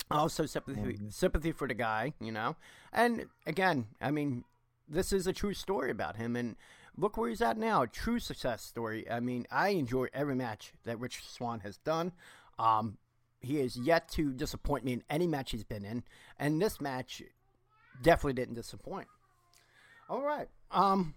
Also 0.09 0.45
sympathy 0.45 0.99
sympathy 1.09 1.51
for 1.53 1.67
the 1.67 1.73
guy, 1.73 2.13
you 2.19 2.31
know. 2.31 2.57
And 2.91 3.27
again, 3.45 3.87
I 4.01 4.11
mean, 4.11 4.43
this 4.89 5.13
is 5.13 5.25
a 5.25 5.33
true 5.33 5.53
story 5.53 5.89
about 5.89 6.17
him 6.17 6.35
and 6.35 6.57
look 6.97 7.15
where 7.15 7.29
he's 7.29 7.41
at 7.41 7.57
now. 7.57 7.83
A 7.83 7.87
true 7.87 8.19
success 8.19 8.61
story. 8.61 9.09
I 9.09 9.21
mean, 9.21 9.47
I 9.49 9.69
enjoy 9.69 10.07
every 10.13 10.35
match 10.35 10.73
that 10.83 10.99
Rich 10.99 11.23
Swann 11.25 11.61
has 11.61 11.77
done. 11.77 12.11
Um, 12.59 12.97
he 13.39 13.59
has 13.59 13.77
yet 13.77 14.09
to 14.09 14.33
disappoint 14.33 14.83
me 14.83 14.93
in 14.93 15.03
any 15.09 15.27
match 15.27 15.51
he's 15.51 15.63
been 15.63 15.85
in, 15.85 16.03
and 16.37 16.61
this 16.61 16.79
match 16.79 17.23
definitely 18.01 18.33
didn't 18.33 18.55
disappoint. 18.55 19.07
All 20.09 20.21
right. 20.21 20.47
Um, 20.71 21.15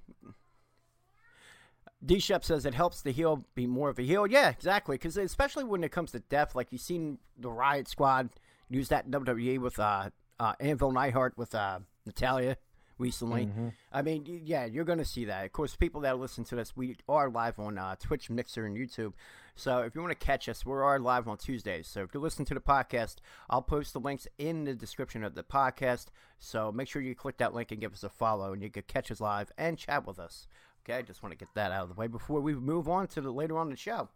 D 2.05 2.19
Shep 2.19 2.45
says 2.45 2.67
it 2.67 2.75
helps 2.75 3.03
the 3.03 3.13
heel 3.13 3.45
be 3.55 3.67
more 3.67 3.89
of 3.89 3.99
a 3.99 4.03
heel. 4.03 4.27
Yeah, 4.27 4.51
exactly. 4.51 4.97
Because 4.97 5.17
especially 5.17 5.65
when 5.65 5.83
it 5.85 5.93
comes 5.93 6.13
to 6.13 6.21
death, 6.21 6.55
like 6.55 6.69
you've 6.71 6.81
seen 6.81 7.19
the 7.39 7.51
Riot 7.51 7.89
Squad 7.89 8.31
use 8.69 8.89
that 8.89 9.07
in 9.07 9.13
WWE 9.13 9.59
with 9.59 9.79
uh, 9.79 10.11
uh, 10.39 10.53
Anvil 10.61 10.93
Neidhart 10.93 11.37
with 11.37 11.55
uh, 11.55 11.81
Natalya 12.07 12.57
recently. 12.99 13.49
I 13.93 14.03
mean, 14.03 14.25
yeah, 14.45 14.67
you're 14.67 14.85
going 14.85 14.99
to 14.99 15.05
see 15.05 15.25
that. 15.27 15.45
Of 15.45 15.53
course, 15.53 15.77
people 15.77 16.03
that 16.03 16.19
listen 16.19 16.45
to 16.45 16.57
this, 16.57 16.77
we 16.77 16.97
are 17.09 17.29
live 17.29 17.59
on 17.59 17.79
uh, 17.79 17.97
Twitch, 17.99 18.31
Mixer, 18.31 18.67
and 18.67 18.77
YouTube. 18.77 19.13
So 19.57 19.79
if 19.81 19.95
you 19.95 20.01
want 20.01 20.19
to 20.19 20.27
catch 20.27 20.49
us, 20.49 20.67
we 20.67 20.73
are 20.73 20.99
live 20.99 21.29
on 21.29 21.37
Tuesdays. 21.37 21.87
So 21.87 22.03
if 22.03 22.15
you 22.15 22.21
listen 22.21 22.45
to 22.47 22.55
the 22.55 22.61
podcast, 22.61 23.17
I'll 23.49 23.63
post 23.63 23.93
the 23.93 24.01
links 24.01 24.27
in 24.39 24.65
the 24.65 24.75
description 24.75 25.25
of 25.25 25.35
the 25.35 25.43
podcast. 25.43 26.07
So 26.39 26.73
make 26.73 26.89
sure 26.89 27.03
you 27.03 27.15
click 27.15 27.39
that 27.39 27.55
link 27.55 27.71
and 27.71 27.81
give 27.81 27.93
us 27.93 28.05
a 28.05 28.09
follow, 28.09 28.53
and 28.53 28.63
you 28.63 28.71
can 28.71 28.83
catch 28.87 29.11
us 29.11 29.21
live 29.21 29.51
and 29.57 29.79
chat 29.79 30.07
with 30.07 30.19
us. 30.19 30.49
Okay, 30.85 30.99
I 30.99 31.03
just 31.03 31.23
want 31.23 31.33
to 31.33 31.39
get 31.39 31.49
that 31.55 31.73
out 31.73 31.85
of 31.85 31.89
the 31.89 31.95
way 31.95 32.09
before 32.09 32.41
we 32.41 32.55
move 32.55 32.89
on 32.89 33.07
to 33.09 33.21
the 33.21 33.31
later 33.31 33.57
on 33.57 33.71
the 33.71 33.77
show. 33.77 34.09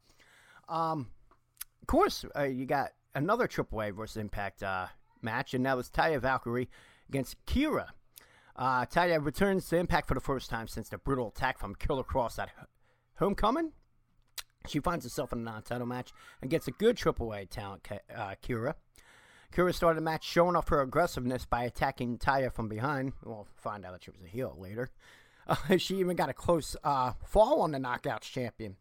Um, 0.68 1.08
of 1.80 1.86
course, 1.86 2.26
uh, 2.36 2.42
you 2.42 2.66
got 2.66 2.90
another 3.14 3.48
AAA 3.48 3.96
versus 3.96 4.18
Impact 4.18 4.62
uh, 4.62 4.88
match, 5.22 5.54
and 5.54 5.64
that 5.64 5.76
was 5.76 5.88
Taya 5.88 6.20
Valkyrie 6.20 6.68
against 7.08 7.36
Keyra. 7.46 7.88
Uh, 8.54 8.84
Taya 8.84 9.24
returns 9.24 9.66
to 9.68 9.76
Impact 9.76 10.08
for 10.08 10.14
the 10.14 10.20
first 10.20 10.50
time 10.50 10.68
since 10.68 10.90
the 10.90 10.98
brutal 10.98 11.28
attack 11.28 11.58
from 11.58 11.74
Killer 11.74 12.04
Kross 12.04 12.38
at 12.38 12.50
Homecoming. 13.18 13.72
She 14.66 14.80
finds 14.80 15.06
herself 15.06 15.32
in 15.32 15.38
a 15.38 15.42
non-title 15.42 15.86
match 15.86 16.12
and 16.42 16.50
gets 16.50 16.68
a 16.68 16.72
good 16.72 16.96
AAA 16.96 17.48
talent, 17.48 17.88
uh, 18.14 18.34
Keyra. 18.42 18.74
Keyra 19.54 19.74
started 19.74 19.96
the 19.96 20.02
match 20.02 20.24
showing 20.24 20.56
off 20.56 20.68
her 20.68 20.82
aggressiveness 20.82 21.46
by 21.46 21.64
attacking 21.64 22.18
Taya 22.18 22.52
from 22.52 22.68
behind. 22.68 23.14
We'll 23.24 23.46
find 23.56 23.86
out 23.86 23.92
that 23.92 24.04
she 24.04 24.10
was 24.10 24.20
a 24.22 24.28
heel 24.28 24.54
later. 24.58 24.90
Uh, 25.48 25.56
she 25.78 25.96
even 25.96 26.16
got 26.16 26.28
a 26.28 26.34
close 26.34 26.76
uh, 26.84 27.12
fall 27.24 27.62
on 27.62 27.72
the 27.72 27.78
Knockouts 27.78 28.22
champion. 28.22 28.76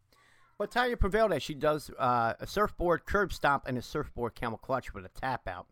But 0.57 0.71
Taya 0.71 0.99
prevailed 0.99 1.33
as 1.33 1.43
she 1.43 1.53
does 1.53 1.91
uh, 1.99 2.33
a 2.39 2.47
surfboard 2.47 3.05
curb 3.05 3.31
stomp 3.31 3.65
and 3.67 3.77
a 3.77 3.81
surfboard 3.81 4.33
camel 4.33 4.57
clutch 4.57 4.93
with 4.93 5.05
a 5.05 5.09
tap 5.09 5.47
out. 5.47 5.67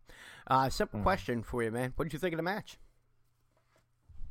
Uh, 0.47 0.69
simple 0.69 0.99
question 0.99 1.41
for 1.41 1.63
you, 1.63 1.71
man. 1.71 1.93
What 1.95 2.05
did 2.05 2.13
you 2.13 2.19
think 2.19 2.33
of 2.33 2.37
the 2.37 2.43
match? 2.43 2.77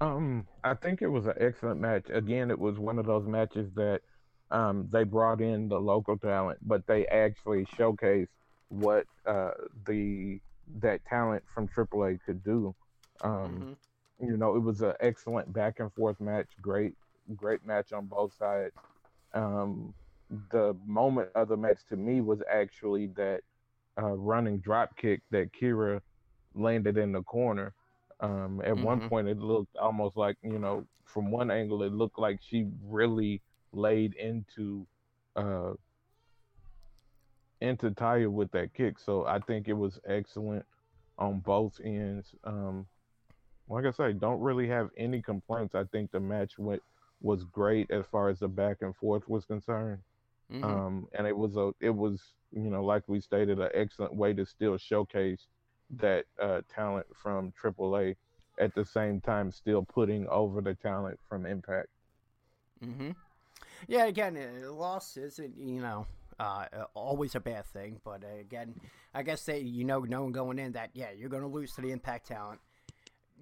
Um, 0.00 0.46
I 0.62 0.74
think 0.74 1.02
it 1.02 1.08
was 1.08 1.26
an 1.26 1.34
excellent 1.40 1.80
match. 1.80 2.04
Again, 2.08 2.50
it 2.50 2.58
was 2.58 2.78
one 2.78 2.98
of 2.98 3.06
those 3.06 3.26
matches 3.26 3.68
that 3.74 4.02
um, 4.50 4.88
they 4.92 5.02
brought 5.02 5.40
in 5.40 5.68
the 5.68 5.80
local 5.80 6.16
talent, 6.16 6.58
but 6.62 6.86
they 6.86 7.06
actually 7.06 7.64
showcased 7.76 8.28
what 8.68 9.06
uh, 9.26 9.50
the 9.86 10.40
that 10.80 11.04
talent 11.04 11.42
from 11.52 11.68
AAA 11.68 12.20
could 12.24 12.42
do. 12.44 12.74
Um, 13.22 13.76
You 14.26 14.36
know, 14.36 14.56
it 14.56 14.60
was 14.60 14.82
an 14.82 14.94
excellent 15.00 15.52
back 15.52 15.80
and 15.80 15.92
forth 15.92 16.20
match. 16.20 16.50
Great, 16.60 16.94
great 17.36 17.64
match 17.64 17.92
on 17.92 18.06
both 18.06 18.34
sides. 18.34 18.74
Um, 19.34 19.94
the 20.50 20.74
moment 20.86 21.30
of 21.34 21.48
the 21.48 21.56
match 21.56 21.80
to 21.88 21.96
me 21.96 22.20
was 22.20 22.42
actually 22.50 23.08
that 23.16 23.40
uh, 24.00 24.12
running 24.12 24.58
drop 24.58 24.96
kick 24.96 25.22
that 25.30 25.50
Keyra 25.52 26.00
landed 26.54 26.96
in 26.96 27.12
the 27.12 27.22
corner. 27.22 27.74
Um, 28.20 28.62
at 28.64 28.76
one 28.78 29.00
Mhm. 29.00 29.02
point, 29.02 29.28
it 29.28 29.38
looked 29.38 29.76
almost 29.76 30.16
like 30.16 30.36
you 30.42 30.58
know, 30.58 30.86
from 31.04 31.30
one 31.30 31.50
angle, 31.50 31.82
it 31.82 31.92
looked 31.92 32.18
like 32.18 32.40
she 32.42 32.66
really 32.82 33.42
laid 33.72 34.14
into 34.14 34.86
uh, 35.36 35.72
into 37.60 37.90
Taya 37.90 38.30
with 38.30 38.50
that 38.52 38.74
kick. 38.74 38.98
So 38.98 39.24
I 39.26 39.38
think 39.40 39.68
it 39.68 39.74
was 39.74 39.98
excellent 40.06 40.64
on 41.18 41.40
both 41.40 41.80
ends. 41.82 42.34
Um, 42.44 42.86
like 43.68 43.84
I 43.86 43.90
say, 43.92 44.12
don't 44.12 44.40
really 44.40 44.68
have 44.68 44.90
any 44.96 45.22
complaints. 45.22 45.74
I 45.74 45.84
think 45.84 46.10
the 46.10 46.20
match 46.20 46.58
went 46.58 46.82
was 47.20 47.44
great 47.44 47.90
as 47.90 48.04
far 48.06 48.28
as 48.28 48.40
the 48.40 48.48
back 48.48 48.78
and 48.82 48.94
forth 48.96 49.26
was 49.28 49.44
concerned. 49.44 50.00
Mhm. 50.52 50.64
Um, 50.64 51.08
and 51.14 51.26
it 51.26 51.36
was 51.36 51.56
a 51.56 51.72
it 51.80 51.90
was 51.90 52.34
you 52.52 52.70
know 52.70 52.84
like 52.84 53.02
we 53.06 53.20
stated 53.20 53.58
an 53.58 53.70
excellent 53.72 54.14
way 54.14 54.34
to 54.34 54.44
still 54.44 54.76
showcase 54.76 55.46
that 55.90 56.26
uh, 56.40 56.60
talent 56.68 57.06
from 57.14 57.52
AAA 57.52 58.16
at 58.58 58.74
the 58.74 58.84
same 58.84 59.20
time 59.20 59.50
still 59.50 59.82
putting 59.82 60.28
over 60.28 60.60
the 60.60 60.74
talent 60.74 61.18
from 61.28 61.46
Impact. 61.46 61.88
Mm-hmm. 62.84 63.10
Yeah, 63.88 64.06
again, 64.06 64.38
loss 64.70 65.16
isn't 65.16 65.56
you 65.56 65.80
know 65.80 66.06
uh, 66.38 66.66
uh, 66.72 66.84
always 66.94 67.34
a 67.34 67.40
bad 67.40 67.64
thing, 67.66 68.00
but 68.04 68.22
uh, 68.22 68.38
again, 68.40 68.74
I 69.14 69.22
guess 69.22 69.44
they 69.44 69.60
you 69.60 69.84
know 69.84 70.00
knowing 70.00 70.32
going 70.32 70.58
in 70.58 70.72
that 70.72 70.90
yeah 70.92 71.10
you're 71.16 71.30
going 71.30 71.42
to 71.42 71.48
lose 71.48 71.72
to 71.74 71.80
the 71.80 71.90
Impact 71.90 72.26
talent. 72.26 72.60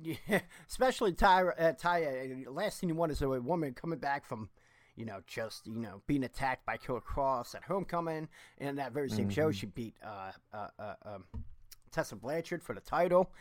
Yeah, 0.01 0.17
especially 0.69 1.13
Tyra, 1.13 1.53
uh, 1.59 1.73
Taya. 1.73 2.47
uh, 2.47 2.51
Last 2.51 2.81
thing 2.81 2.89
you 2.89 2.95
want 2.95 3.13
is 3.13 3.23
a 3.23 3.29
woman 3.29 3.75
coming 3.75 3.99
back 3.99 4.25
from, 4.25 4.49
you 4.97 5.05
know, 5.05 5.21
just 5.27 5.67
you 5.67 5.75
know 5.81 6.03
being 6.07 6.25
attacked 6.25 6.65
by 6.67 6.77
Killer 6.77 7.01
Kross 7.01 7.55
at 7.55 7.65
Homecoming, 7.65 8.29
and 8.59 8.79
that 8.79 8.93
very 8.93 9.09
same 9.11 9.29
show 9.31 9.51
Mhm. 9.51 9.55
she 9.55 9.67
beat 9.67 9.95
uh, 10.05 10.33
uh, 10.53 10.69
uh, 10.79 10.95
um, 11.05 11.25
Tessa 11.91 12.17
Blanchard 12.17 12.63
for 12.63 12.75
the 12.75 12.81
title. 12.81 13.33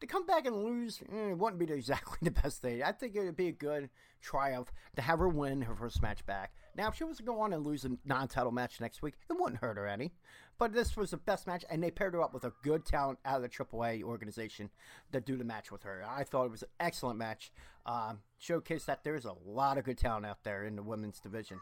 To 0.00 0.06
come 0.06 0.24
back 0.26 0.46
and 0.46 0.54
lose 0.64 1.02
eh, 1.12 1.30
it 1.30 1.38
wouldn't 1.38 1.58
be 1.58 1.72
exactly 1.72 2.18
the 2.22 2.30
best 2.30 2.62
thing. 2.62 2.82
I 2.82 2.92
think 2.92 3.16
it 3.16 3.24
would 3.24 3.36
be 3.36 3.48
a 3.48 3.52
good 3.52 3.90
triumph 4.22 4.70
to 4.96 5.02
have 5.02 5.18
her 5.18 5.28
win 5.28 5.62
her 5.62 5.74
first 5.74 6.00
match 6.02 6.24
back. 6.24 6.52
Now, 6.78 6.86
if 6.86 6.94
she 6.94 7.02
was 7.02 7.16
to 7.16 7.24
go 7.24 7.40
on 7.40 7.52
and 7.52 7.66
lose 7.66 7.84
a 7.84 7.90
non-title 8.04 8.52
match 8.52 8.80
next 8.80 9.02
week, 9.02 9.14
it 9.28 9.32
wouldn't 9.36 9.60
hurt 9.60 9.76
her 9.76 9.88
any. 9.88 10.12
But 10.58 10.72
this 10.72 10.96
was 10.96 11.10
the 11.10 11.16
best 11.16 11.44
match, 11.44 11.64
and 11.68 11.82
they 11.82 11.90
paired 11.90 12.14
her 12.14 12.22
up 12.22 12.32
with 12.32 12.44
a 12.44 12.52
good 12.62 12.86
talent 12.86 13.18
out 13.24 13.42
of 13.42 13.42
the 13.42 13.48
AAA 13.48 14.04
organization 14.04 14.70
that 15.10 15.26
do 15.26 15.36
the 15.36 15.42
match 15.42 15.72
with 15.72 15.82
her. 15.82 16.04
I 16.08 16.22
thought 16.22 16.44
it 16.44 16.52
was 16.52 16.62
an 16.62 16.68
excellent 16.78 17.18
match. 17.18 17.50
Um, 17.84 18.20
showcased 18.40 18.84
that 18.84 19.02
there's 19.02 19.24
a 19.24 19.34
lot 19.44 19.76
of 19.76 19.86
good 19.86 19.98
talent 19.98 20.24
out 20.24 20.44
there 20.44 20.66
in 20.66 20.76
the 20.76 20.82
women's 20.84 21.18
division. 21.18 21.58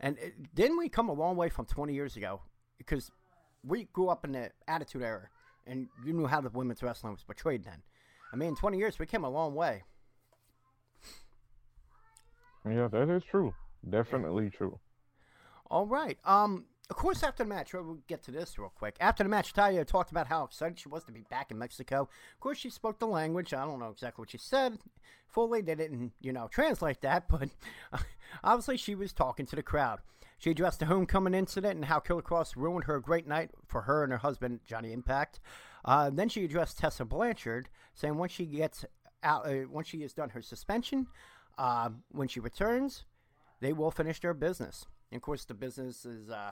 And 0.00 0.18
it, 0.18 0.54
didn't 0.54 0.76
we 0.76 0.90
come 0.90 1.08
a 1.08 1.14
long 1.14 1.36
way 1.36 1.48
from 1.48 1.64
20 1.64 1.94
years 1.94 2.14
ago? 2.14 2.42
Because 2.76 3.10
we 3.66 3.84
grew 3.84 4.10
up 4.10 4.26
in 4.26 4.32
the 4.32 4.50
Attitude 4.68 5.00
Era, 5.00 5.30
and 5.66 5.88
you 6.04 6.12
knew 6.12 6.26
how 6.26 6.42
the 6.42 6.50
women's 6.50 6.82
wrestling 6.82 7.14
was 7.14 7.24
portrayed 7.24 7.64
then. 7.64 7.82
I 8.34 8.36
mean, 8.36 8.54
20 8.54 8.76
years, 8.76 8.98
we 8.98 9.06
came 9.06 9.24
a 9.24 9.30
long 9.30 9.54
way. 9.54 9.84
Yeah, 12.66 12.88
that 12.88 13.08
is 13.08 13.24
true. 13.24 13.54
Definitely 13.88 14.50
true. 14.50 14.78
All 15.70 15.86
right. 15.86 16.18
Um. 16.24 16.66
Of 16.90 16.96
course, 16.96 17.22
after 17.22 17.44
the 17.44 17.48
match, 17.48 17.72
we'll 17.72 18.00
get 18.08 18.22
to 18.24 18.30
this 18.30 18.58
real 18.58 18.68
quick. 18.68 18.96
After 19.00 19.22
the 19.22 19.30
match, 19.30 19.54
Talia 19.54 19.86
talked 19.86 20.10
about 20.10 20.26
how 20.26 20.44
excited 20.44 20.78
she 20.78 20.90
was 20.90 21.02
to 21.04 21.12
be 21.12 21.22
back 21.30 21.50
in 21.50 21.56
Mexico. 21.56 22.02
Of 22.02 22.40
course, 22.40 22.58
she 22.58 22.68
spoke 22.68 22.98
the 22.98 23.06
language. 23.06 23.54
I 23.54 23.64
don't 23.64 23.78
know 23.78 23.88
exactly 23.88 24.20
what 24.20 24.30
she 24.30 24.36
said 24.36 24.78
fully. 25.26 25.60
They 25.60 25.74
didn't, 25.74 26.12
you 26.20 26.32
know, 26.32 26.48
translate 26.48 27.00
that, 27.00 27.26
but 27.30 27.48
obviously 28.42 28.76
she 28.76 28.94
was 28.94 29.12
talking 29.12 29.46
to 29.46 29.56
the 29.56 29.62
crowd. 29.62 30.00
She 30.38 30.50
addressed 30.50 30.80
the 30.80 30.86
homecoming 30.86 31.34
incident 31.34 31.76
and 31.76 31.86
how 31.86 32.00
Killer 32.00 32.22
Kross 32.22 32.54
ruined 32.56 32.84
her 32.84 33.00
great 33.00 33.26
night 33.26 33.50
for 33.66 33.82
her 33.82 34.02
and 34.02 34.12
her 34.12 34.18
husband, 34.18 34.60
Johnny 34.66 34.92
Impact. 34.92 35.40
Uh, 35.84 36.10
then 36.10 36.28
she 36.28 36.44
addressed 36.44 36.78
Tessa 36.78 37.04
Blanchard, 37.04 37.68
saying 37.94 38.16
once 38.16 38.32
she 38.32 38.46
gets 38.46 38.84
out, 39.22 39.46
uh, 39.46 39.66
once 39.70 39.88
she 39.88 40.02
has 40.02 40.12
done 40.12 40.30
her 40.30 40.42
suspension, 40.42 41.06
uh, 41.58 41.90
when 42.10 42.28
she 42.28 42.40
returns, 42.40 43.04
they 43.60 43.72
will 43.72 43.90
finish 43.90 44.20
their 44.20 44.34
business. 44.34 44.84
And 45.10 45.18
of 45.18 45.22
course, 45.22 45.44
the 45.44 45.54
business 45.54 46.04
is 46.04 46.30
uh, 46.30 46.50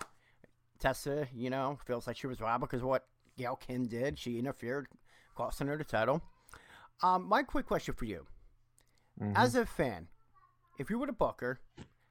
Tessa, 0.78 1.28
you 1.34 1.50
know, 1.50 1.78
feels 1.86 2.06
like 2.06 2.16
she 2.16 2.26
was 2.26 2.40
robbed 2.40 2.62
because 2.62 2.82
what 2.82 3.06
Gail 3.36 3.56
Kim 3.56 3.86
did. 3.86 4.18
She 4.18 4.38
interfered, 4.38 4.86
costing 5.34 5.66
her 5.68 5.76
the 5.76 5.84
title. 5.84 6.22
Um, 7.02 7.24
my 7.28 7.42
quick 7.42 7.66
question 7.66 7.94
for 7.94 8.04
you, 8.04 8.26
Mhm. 9.20 9.32
as 9.36 9.54
a 9.54 9.66
fan, 9.66 10.08
if 10.78 10.88
you 10.90 10.98
were 10.98 11.06
to 11.06 11.12
book 11.12 11.40
her, 11.40 11.60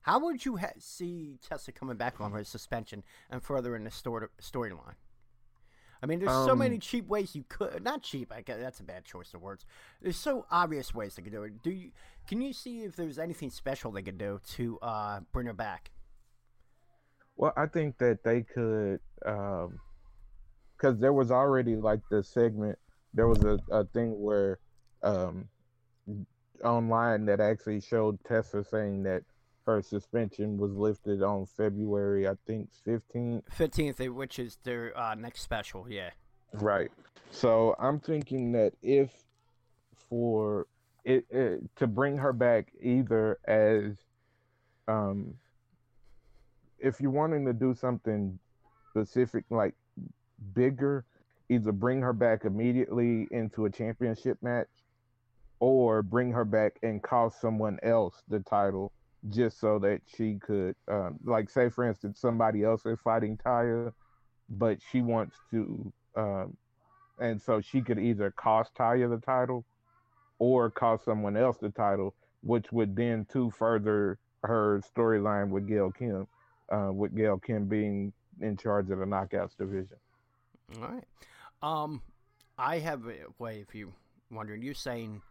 how 0.01 0.19
would 0.19 0.45
you 0.45 0.57
ha- 0.57 0.73
see 0.79 1.37
Tessa 1.41 1.71
coming 1.71 1.97
back 1.97 2.19
on 2.19 2.31
her 2.31 2.43
suspension 2.43 3.03
and 3.29 3.41
further 3.43 3.75
in 3.75 3.83
the 3.85 3.91
story 3.91 4.27
storyline? 4.41 4.95
I 6.03 6.07
mean, 6.07 6.19
there's 6.19 6.31
so 6.31 6.53
Um, 6.53 6.59
many 6.59 6.79
cheap 6.79 7.07
ways 7.07 7.35
you 7.35 7.43
could. 7.47 7.83
Not 7.83 8.01
cheap. 8.01 8.33
I 8.33 8.41
guess 8.41 8.59
that's 8.59 8.79
a 8.79 8.83
bad 8.83 9.05
choice 9.05 9.33
of 9.33 9.41
words. 9.41 9.65
There's 10.01 10.17
so 10.17 10.45
obvious 10.49 10.93
ways 10.95 11.15
they 11.15 11.21
could 11.21 11.31
do 11.31 11.43
it. 11.43 11.61
Do 11.61 11.69
you? 11.69 11.91
Can 12.27 12.41
you 12.41 12.53
see 12.53 12.83
if 12.83 12.95
there's 12.95 13.19
anything 13.19 13.51
special 13.51 13.91
they 13.91 14.01
could 14.01 14.17
do 14.17 14.39
to 14.53 14.79
uh, 14.81 15.19
bring 15.31 15.47
her 15.47 15.53
back? 15.53 15.91
Well, 17.35 17.53
I 17.55 17.65
think 17.65 17.97
that 17.99 18.23
they 18.23 18.41
could, 18.41 18.99
because 19.19 20.99
there 20.99 21.13
was 21.13 21.31
already 21.31 21.75
like 21.75 22.01
the 22.09 22.23
segment. 22.23 22.77
There 23.13 23.27
was 23.27 23.43
a, 23.43 23.59
a 23.71 23.85
thing 23.85 24.21
where, 24.21 24.59
um, 25.03 25.49
online 26.63 27.25
that 27.25 27.39
actually 27.39 27.81
showed 27.81 28.23
Tessa 28.23 28.63
saying 28.63 29.03
that 29.03 29.23
her 29.65 29.81
suspension 29.81 30.57
was 30.57 30.71
lifted 30.73 31.21
on 31.21 31.45
February, 31.45 32.27
I 32.27 32.33
think, 32.47 32.69
fifteenth. 32.83 33.43
Fifteenth, 33.51 33.99
which 33.99 34.39
is 34.39 34.57
their 34.63 34.97
uh, 34.97 35.15
next 35.15 35.41
special. 35.41 35.87
Yeah. 35.89 36.11
Right. 36.53 36.91
So 37.31 37.75
I'm 37.79 37.99
thinking 37.99 38.51
that 38.53 38.73
if 38.81 39.11
for 40.09 40.67
it, 41.05 41.25
it 41.29 41.61
to 41.77 41.87
bring 41.87 42.17
her 42.17 42.33
back 42.33 42.71
either 42.81 43.39
as 43.47 43.97
um 44.87 45.35
if 46.79 46.99
you're 46.99 47.11
wanting 47.11 47.45
to 47.45 47.53
do 47.53 47.73
something 47.73 48.37
specific 48.89 49.45
like 49.49 49.75
bigger, 50.53 51.05
either 51.49 51.71
bring 51.71 52.01
her 52.01 52.13
back 52.13 52.43
immediately 52.45 53.27
into 53.31 53.65
a 53.65 53.69
championship 53.69 54.37
match 54.41 54.67
or 55.59 56.01
bring 56.01 56.31
her 56.31 56.43
back 56.43 56.73
and 56.81 57.03
cost 57.03 57.39
someone 57.39 57.77
else 57.83 58.23
the 58.27 58.39
title 58.39 58.91
just 59.29 59.59
so 59.59 59.77
that 59.79 60.01
she 60.17 60.35
could 60.41 60.75
um, 60.87 61.19
like 61.23 61.49
say 61.49 61.69
for 61.69 61.87
instance 61.87 62.19
somebody 62.19 62.63
else 62.63 62.85
is 62.85 62.99
fighting 63.03 63.37
Taya 63.37 63.93
but 64.49 64.79
she 64.91 65.01
wants 65.01 65.37
to 65.51 65.93
um, 66.15 66.57
and 67.21 67.41
so 67.41 67.61
she 67.61 67.81
could 67.81 67.99
either 67.99 68.31
cost 68.31 68.73
Taya 68.75 69.09
the 69.09 69.23
title 69.23 69.63
or 70.39 70.71
cost 70.71 71.05
someone 71.05 71.37
else 71.37 71.57
the 71.57 71.69
title, 71.69 72.15
which 72.41 72.71
would 72.71 72.95
then 72.95 73.25
to 73.31 73.51
further 73.51 74.17
her 74.43 74.81
storyline 74.95 75.49
with 75.49 75.67
Gail 75.67 75.91
Kim, 75.91 76.27
uh, 76.73 76.91
with 76.91 77.15
Gail 77.15 77.37
Kim 77.37 77.65
being 77.65 78.11
in 78.41 78.57
charge 78.57 78.89
of 78.89 78.97
the 78.97 79.05
Knockouts 79.05 79.55
division. 79.55 79.97
All 80.81 80.87
right. 80.87 81.03
Um, 81.61 82.01
I 82.57 82.79
have 82.79 83.05
a 83.05 83.17
way. 83.37 83.63
If 83.67 83.75
you 83.75 83.93
wondering, 84.31 84.63
you're 84.63 84.73
saying 84.73 85.21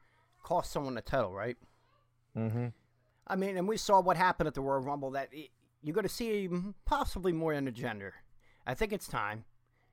cost 0.45 0.71
someone 0.71 0.95
the 0.95 1.03
title, 1.03 1.33
right? 1.33 1.57
Mm-hmm. 2.37 2.69
I 3.31 3.37
mean, 3.37 3.57
and 3.57 3.69
we 3.69 3.77
saw 3.77 4.01
what 4.01 4.17
happened 4.17 4.49
at 4.49 4.55
the 4.55 4.61
Royal 4.61 4.81
Rumble. 4.81 5.13
That 5.13 5.29
it, 5.33 5.51
you're 5.83 5.95
going 5.95 6.03
to 6.03 6.09
see 6.09 6.49
possibly 6.85 7.33
more 7.33 7.55
in 7.55 7.65
the 7.65 7.71
gender. 7.71 8.15
I 8.67 8.75
think 8.75 8.93
it's 8.93 9.09
time. 9.09 9.45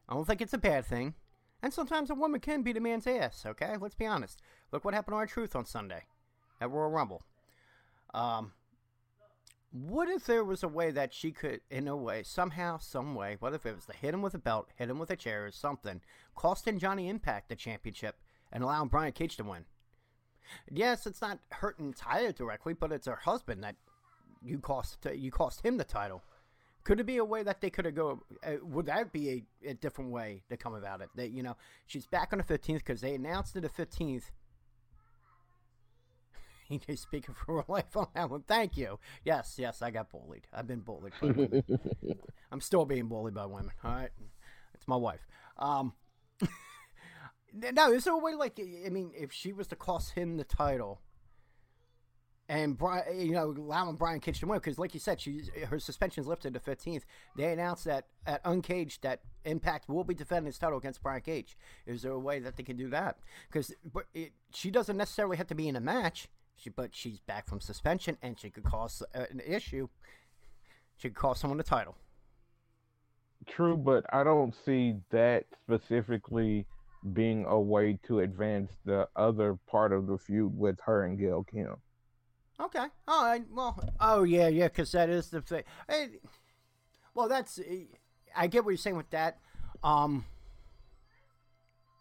I 0.10 0.16
don't 0.16 0.26
think 0.26 0.42
it's 0.42 0.54
a 0.54 0.58
bad 0.58 0.86
thing. 0.86 1.14
And 1.62 1.74
sometimes 1.74 2.10
a 2.10 2.16
woman 2.16 2.40
can 2.40 2.64
beat 2.64 2.78
a 2.78 2.82
man's 2.82 3.08
ass. 3.08 3.44
Okay, 3.46 3.76
let's 3.80 3.96
be 3.96 4.06
honest. 4.06 4.42
Look 4.72 4.84
what 4.84 4.94
happened 4.94 5.14
to 5.14 5.18
R-Truth 5.18 5.56
on 5.56 5.66
Sunday 5.66 6.04
at 6.60 6.70
Royal 6.70 6.90
Rumble. 6.90 7.24
Um, 8.14 8.54
what 9.72 10.10
if 10.10 10.26
there 10.26 10.44
was 10.44 10.64
a 10.64 10.68
way 10.68 10.92
that 10.92 11.14
she 11.14 11.32
could, 11.32 11.62
in 11.70 11.88
a 11.88 11.96
way, 11.96 12.24
somehow, 12.24 12.78
some 12.78 13.16
way, 13.16 13.38
what 13.40 13.54
if 13.54 13.66
it 13.66 13.76
was 13.76 13.86
to 13.86 13.94
hit 13.94 14.14
him 14.14 14.22
with 14.22 14.34
a 14.34 14.40
belt, 14.40 14.70
hit 14.76 14.90
him 14.90 15.00
with 15.00 15.12
a 15.12 15.16
chair 15.16 15.46
or 15.46 15.52
something, 15.52 16.02
costing 16.36 16.80
Johnny 16.80 17.10
Impact 17.10 17.50
the 17.50 17.56
championship, 17.56 18.18
and 18.52 18.64
allowing 18.64 18.88
Brian 18.90 19.12
Cage 19.12 19.36
to 19.38 19.44
win? 19.44 19.66
Yes, 20.72 21.06
it's 21.06 21.22
not 21.22 21.40
hurting 21.52 21.94
Tyler 21.94 22.32
directly, 22.32 22.74
but 22.74 22.92
it's 22.92 23.08
her 23.08 23.16
husband 23.16 23.64
that 23.64 23.76
you 24.44 24.60
cost 24.60 25.06
you 25.14 25.32
cost 25.32 25.66
him 25.66 25.78
the 25.78 25.84
title. 25.84 26.24
Could 26.84 27.02
it 27.02 27.06
be 27.06 27.18
a 27.18 27.26
way 27.26 27.44
that 27.44 27.60
they 27.60 27.70
could 27.70 27.86
have 27.86 27.96
go? 27.96 28.24
Uh, 28.44 28.64
would 28.64 28.86
that 28.86 29.12
be 29.12 29.46
a, 29.64 29.72
a 29.72 29.74
different 29.74 30.12
way 30.12 30.44
to 30.50 30.56
come 30.56 30.74
about 30.74 31.02
it? 31.02 31.10
That 31.16 31.32
you 31.32 31.44
know 31.44 31.58
she's 31.86 32.06
back 32.06 32.30
on 32.32 32.38
the 32.38 32.44
fifteenth 32.44 32.84
because 32.86 33.02
they 33.02 33.16
announced 33.16 33.56
it 33.56 33.62
the 33.62 33.70
fifteenth. 33.70 34.32
He's 36.88 37.00
speaking 37.00 37.34
for 37.34 37.56
real 37.56 37.66
life 37.70 37.96
on 37.96 38.08
that 38.14 38.30
one. 38.30 38.42
Thank 38.42 38.76
you. 38.76 39.00
Yes, 39.24 39.56
yes, 39.58 39.82
I 39.82 39.90
got 39.90 40.10
bullied. 40.10 40.48
I've 40.52 40.68
been 40.68 40.82
bullied 40.82 41.14
by 41.22 41.28
women. 41.28 41.64
I'm 42.52 42.60
still 42.60 42.84
being 42.86 43.08
bullied 43.08 43.34
by 43.34 43.46
women. 43.46 43.72
All 43.86 43.92
right, 43.92 44.10
it's 44.74 44.88
my 44.88 44.98
wife. 44.98 45.26
Um, 45.58 45.94
no, 47.74 47.92
is 47.92 48.04
there 48.04 48.14
a 48.14 48.18
way 48.18 48.36
like 48.36 48.60
I 48.60 48.90
mean, 48.90 49.12
if 49.16 49.32
she 49.32 49.54
was 49.54 49.68
to 49.68 49.76
cost 49.76 50.14
him 50.14 50.38
the 50.38 50.44
title, 50.44 51.02
and 52.50 52.78
Brian, 52.78 53.20
you 53.20 53.34
know, 53.34 53.54
allowing 53.58 53.96
Brian 53.96 54.20
Cage 54.20 54.40
to 54.40 54.48
win 54.48 54.60
because, 54.60 54.80
like 54.80 54.94
you 54.94 55.00
said, 55.00 55.20
she's 55.20 55.50
her 55.68 55.80
suspension's 55.80 56.28
lifted 56.28 56.54
to 56.54 56.60
fifteenth. 56.60 57.06
They 57.36 57.52
announced 57.52 57.86
that 57.86 58.08
at 58.26 58.42
Uncaged 58.46 59.04
that 59.04 59.22
Impact 59.46 59.90
will 59.90 60.04
be 60.04 60.14
defending 60.14 60.48
his 60.48 60.58
title 60.58 60.78
against 60.78 61.02
Brian 61.02 61.22
Cage. 61.22 61.58
Is 61.86 62.02
there 62.02 62.12
a 62.12 62.20
way 62.20 62.40
that 62.40 62.56
they 62.56 62.64
can 62.64 62.78
do 62.78 62.90
that? 62.90 63.18
Because 63.52 63.74
she 64.54 64.72
doesn't 64.72 64.98
necessarily 64.98 65.38
have 65.38 65.48
to 65.48 65.56
be 65.56 65.68
in 65.68 65.76
a 65.76 65.82
match. 65.82 66.30
She, 66.56 66.70
but 66.70 66.96
she's 66.96 67.20
back 67.20 67.48
from 67.48 67.60
suspension, 67.60 68.18
and 68.22 68.40
she 68.40 68.50
could 68.50 68.64
cause 68.64 69.04
uh, 69.14 69.26
an 69.30 69.42
issue. 69.46 69.90
She 70.98 71.10
could 71.10 71.18
cost 71.18 71.42
someone 71.42 71.58
the 71.58 71.64
title. 71.64 71.96
True, 73.46 73.78
but 73.78 74.06
I 74.12 74.24
don't 74.24 74.56
see 74.66 74.96
that 75.12 75.46
specifically 75.64 76.66
being 77.14 77.46
a 77.46 77.60
way 77.60 78.00
to 78.04 78.20
advance 78.20 78.72
the 78.86 79.08
other 79.16 79.58
part 79.68 79.94
of 79.94 80.08
the 80.08 80.18
feud 80.18 80.58
with 80.58 80.80
her 80.86 81.04
and 81.04 81.18
Gail 81.20 81.44
Kim. 81.44 81.78
Okay. 82.60 82.86
All 83.08 83.26
right. 83.26 83.44
Well. 83.52 83.80
Oh 84.00 84.24
yeah, 84.24 84.48
yeah. 84.48 84.68
Because 84.68 84.92
that 84.94 85.10
is 85.10 85.30
the 85.30 85.42
thing. 85.42 85.64
Well, 87.14 87.30
that's. 87.30 87.60
I 88.36 88.48
get 88.48 88.66
what 88.66 88.72
you're 88.72 88.78
saying 88.78 88.98
with 88.98 89.10
that. 89.12 89.38
Um. 89.84 90.26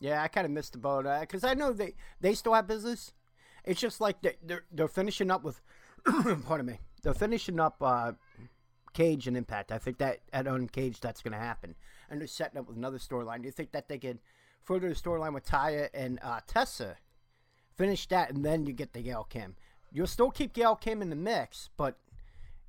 Yeah, 0.00 0.22
I 0.22 0.28
kind 0.28 0.44
of 0.44 0.50
missed 0.50 0.72
the 0.72 0.78
boat 0.78 1.06
because 1.20 1.44
I 1.44 1.54
know 1.54 1.72
they 1.72 1.94
they 2.20 2.34
still 2.34 2.54
have 2.54 2.66
business. 2.66 3.12
It's 3.64 3.80
just 3.80 4.00
like 4.00 4.22
they, 4.22 4.36
they're 4.42 4.64
they're 4.72 4.88
finishing 4.88 5.30
up 5.30 5.44
with. 5.44 5.60
pardon 6.46 6.66
me. 6.66 6.78
They're 7.02 7.14
finishing 7.14 7.60
up 7.60 7.76
uh, 7.80 8.12
Cage 8.94 9.26
and 9.26 9.36
Impact. 9.36 9.72
I 9.72 9.78
think 9.78 9.98
that 9.98 10.20
at 10.32 10.46
Uncaged 10.46 11.02
that's 11.02 11.22
going 11.22 11.32
to 11.32 11.38
happen, 11.38 11.74
and 12.08 12.20
they're 12.20 12.28
setting 12.28 12.58
up 12.58 12.66
with 12.66 12.76
another 12.76 12.98
storyline. 12.98 13.38
Do 13.38 13.46
you 13.46 13.52
think 13.52 13.72
that 13.72 13.88
they 13.88 13.98
could 13.98 14.20
further 14.66 14.88
the 14.88 14.94
storyline 14.94 15.32
with 15.32 15.46
Taya 15.46 15.88
and 15.94 16.18
uh, 16.22 16.40
Tessa? 16.46 16.96
Finish 17.76 18.06
that, 18.08 18.30
and 18.30 18.44
then 18.44 18.66
you 18.66 18.72
get 18.72 18.92
the 18.92 19.02
Gail 19.02 19.24
Kim. 19.28 19.54
You'll 19.92 20.06
still 20.06 20.30
keep 20.30 20.52
Gail 20.52 20.76
Kim 20.76 21.00
in 21.00 21.08
the 21.10 21.16
mix, 21.16 21.70
but 21.76 21.96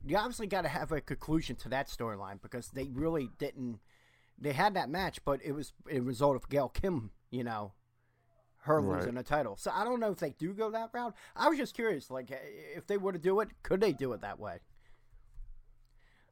you 0.05 0.15
obviously 0.15 0.47
got 0.47 0.61
to 0.61 0.67
have 0.69 0.91
a 0.91 1.01
conclusion 1.01 1.55
to 1.57 1.69
that 1.69 1.87
storyline 1.87 2.41
because 2.41 2.69
they 2.69 2.85
really 2.85 3.29
didn't. 3.37 3.79
They 4.39 4.53
had 4.53 4.75
that 4.75 4.89
match, 4.89 5.23
but 5.25 5.41
it 5.43 5.53
was 5.53 5.73
a 5.91 5.99
result 5.99 6.35
of 6.35 6.47
Gail 6.49 6.69
Kim, 6.69 7.09
you 7.31 7.43
know, 7.43 7.73
her 8.59 8.79
Right. 8.81 8.99
losing 8.99 9.15
the 9.15 9.23
title. 9.23 9.55
So 9.57 9.71
I 9.73 9.83
don't 9.83 9.99
know 9.99 10.11
if 10.11 10.19
they 10.19 10.31
do 10.31 10.53
go 10.53 10.69
that 10.71 10.89
route. 10.93 11.15
I 11.35 11.49
was 11.49 11.57
just 11.57 11.73
curious, 11.73 12.11
like 12.11 12.29
if 12.75 12.85
they 12.85 12.97
were 12.97 13.13
to 13.13 13.17
do 13.19 13.39
it, 13.39 13.49
could 13.63 13.79
they 13.81 13.93
do 13.93 14.13
it 14.13 14.21
that 14.21 14.39
way? 14.39 14.59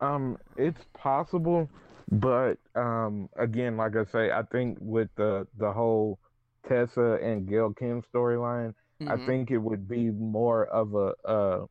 Um, 0.02 0.38
it's 0.58 0.84
possible, 0.94 1.70
but 2.12 2.58
um, 2.76 3.30
again, 3.38 3.78
like 3.78 3.96
I 3.96 4.06
say, 4.06 4.32
I 4.32 4.44
think 4.44 4.78
with 4.82 5.10
the 5.16 5.48
the 5.58 5.72
whole 5.72 6.20
Tessa 6.68 7.20
and 7.22 7.48
Gail 7.48 7.74
Kim 7.74 8.02
storyline, 8.02 8.74
I 9.08 9.18
Mhm. 9.18 9.26
think 9.26 9.52
it 9.52 9.58
would 9.58 9.88
be 9.88 10.12
more 10.12 10.66
of 10.68 10.94
a 10.96 11.14
uh, 11.28 11.66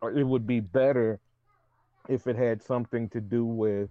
or 0.00 0.12
it 0.12 0.24
would 0.24 0.46
be 0.46 0.60
better 0.60 1.20
if 2.08 2.26
it 2.26 2.36
had 2.36 2.62
something 2.62 3.08
to 3.10 3.20
do 3.20 3.44
with 3.44 3.90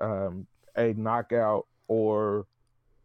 um, 0.00 0.46
a 0.76 0.92
knockout 0.94 1.66
or 1.88 2.46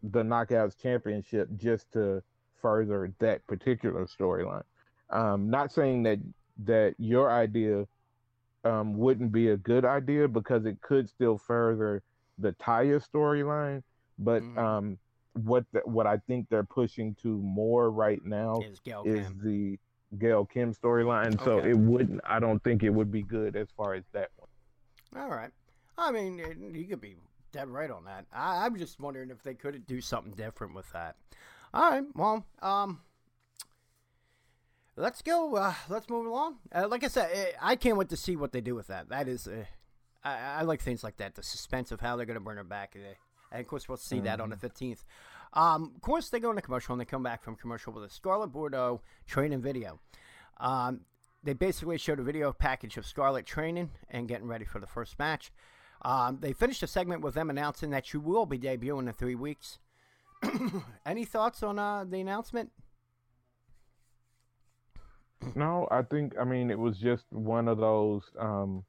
the 0.04 0.22
knockouts 0.22 0.78
championship 0.78 1.50
just 1.56 1.92
to 1.94 2.22
further 2.62 3.14
that 3.20 3.46
particular 3.48 4.06
storyline. 4.06 4.64
Um, 5.10 5.50
not 5.50 5.72
saying 5.72 6.04
that 6.04 6.20
that 6.66 6.96
your 6.98 7.32
idea 7.32 7.88
um, 8.63 8.97
wouldn't 8.97 9.32
be 9.32 9.49
a 9.49 9.58
good 9.58 9.86
idea 9.86 10.28
because 10.28 10.65
it 10.65 10.82
could 10.82 11.10
still 11.10 11.38
further 11.38 12.02
the 12.38 12.54
Taya 12.54 13.04
storyline, 13.06 13.84
but 14.17 14.41
Mhm. 14.41 14.58
um, 14.58 14.99
what 15.34 15.65
the, 15.71 15.80
what 15.86 16.08
I 16.08 16.17
think 16.17 16.47
they're 16.49 16.63
pushing 16.63 17.15
to 17.15 17.38
more 17.38 17.89
right 17.91 18.23
now 18.23 18.62
Is 18.62 18.80
Gail 18.80 19.04
is 19.06 19.34
the 19.38 19.80
Gail 20.19 20.45
Kim 20.45 20.73
storyline. 20.73 21.39
So 21.43 21.60
it 21.60 21.73
wouldn't. 21.78 22.21
I 22.23 22.39
don't 22.39 22.63
think 22.63 22.84
it 22.84 22.91
would 22.91 23.12
be 23.12 23.23
good 23.23 23.56
as 23.56 23.69
far 23.71 23.95
as 23.95 24.04
that 24.13 24.30
one. 24.38 24.49
All 25.23 25.30
right. 25.30 25.52
I 25.97 26.12
mean, 26.12 26.38
you 26.73 26.86
could 26.86 27.02
be 27.02 27.15
dead 27.52 27.67
right 27.67 27.89
on 27.89 28.06
that. 28.06 28.26
I, 28.32 28.65
I'm 28.65 28.78
just 28.78 28.99
wondering 28.99 29.30
if 29.30 29.41
they 29.43 29.54
could 29.54 29.86
do 29.86 30.02
something 30.02 30.34
different 30.34 30.73
with 30.76 30.91
that. 30.91 31.15
All 31.73 31.89
right. 31.89 32.04
Well, 32.15 32.45
um, 32.62 33.02
let's 34.96 35.22
go. 35.22 35.56
Uh, 35.56 35.74
let's 35.90 36.10
move 36.10 36.26
along. 36.26 36.58
Uh, 36.74 36.88
like 36.88 37.04
I 37.04 37.08
said, 37.08 37.30
eh, 37.34 37.52
I 37.62 37.76
can't 37.76 37.98
wait 37.98 38.10
to 38.10 38.18
see 38.18 38.36
what 38.36 38.52
they 38.52 38.62
do 38.62 38.76
with 38.76 38.88
that. 38.88 39.10
That 39.10 39.28
is, 39.28 39.48
uh, 39.48 39.66
I, 40.24 40.38
I, 40.38 40.62
like 40.64 40.82
things 40.82 41.04
like 41.04 41.18
that. 41.18 41.36
The 41.36 41.44
suspense 41.44 41.92
of 41.92 42.02
how 42.02 42.16
they're 42.16 42.26
going 42.26 42.36
to 42.36 42.44
bring 42.44 42.58
her 42.58 42.64
back. 42.64 42.96
Eh, 42.96 43.14
and 43.52 43.62
of 43.62 43.68
course, 43.68 43.88
we'll 43.88 43.98
see 43.98 44.18
mm-hmm. 44.18 44.26
that 44.26 44.42
on 44.42 44.50
the 44.50 44.56
15th. 44.56 45.04
Um, 45.54 45.92
of 45.96 46.02
course, 46.02 46.30
they 46.30 46.40
go 46.40 46.50
into 46.50 46.62
commercial 46.62 46.94
and 46.94 47.02
they 47.02 47.06
come 47.06 47.24
back 47.24 47.44
from 47.44 47.56
commercial 47.56 47.94
with 47.94 48.04
a 48.04 48.10
Scarlett 48.10 48.52
Bordeaux 48.52 49.02
training 49.28 49.62
video. 49.62 50.00
Um, 50.60 51.02
they 51.44 51.54
basically 51.54 51.98
showed 51.98 52.20
a 52.20 52.24
video 52.24 52.52
package 52.54 52.98
of 52.98 53.06
Scarlett 53.06 53.46
training 53.46 53.92
and 54.10 54.28
getting 54.28 54.48
ready 54.48 54.66
for 54.66 54.80
the 54.80 54.88
first 54.88 55.20
match. 55.20 55.52
Um, 56.02 56.40
they 56.42 56.54
finished 56.54 56.82
the 56.82 56.88
segment 56.88 57.22
with 57.22 57.36
them 57.36 57.50
announcing 57.50 57.92
that 57.92 58.06
she 58.06 58.18
will 58.18 58.46
be 58.46 58.58
debuting 58.58 59.08
in 59.08 59.14
three 59.14 59.36
weeks. 59.36 59.80
Any 61.06 61.26
thoughts 61.26 61.64
on 61.64 61.80
uh, 61.80 62.04
the 62.04 62.20
announcement? 62.20 62.72
No, 65.56 65.88
I 65.92 66.02
think 66.04 66.34
I 66.40 66.44
mean 66.44 66.72
it 66.72 66.80
was 66.80 66.98
just 66.98 67.26
one 67.32 67.68
of 67.68 67.78
those 67.78 68.24
um, 68.40 68.84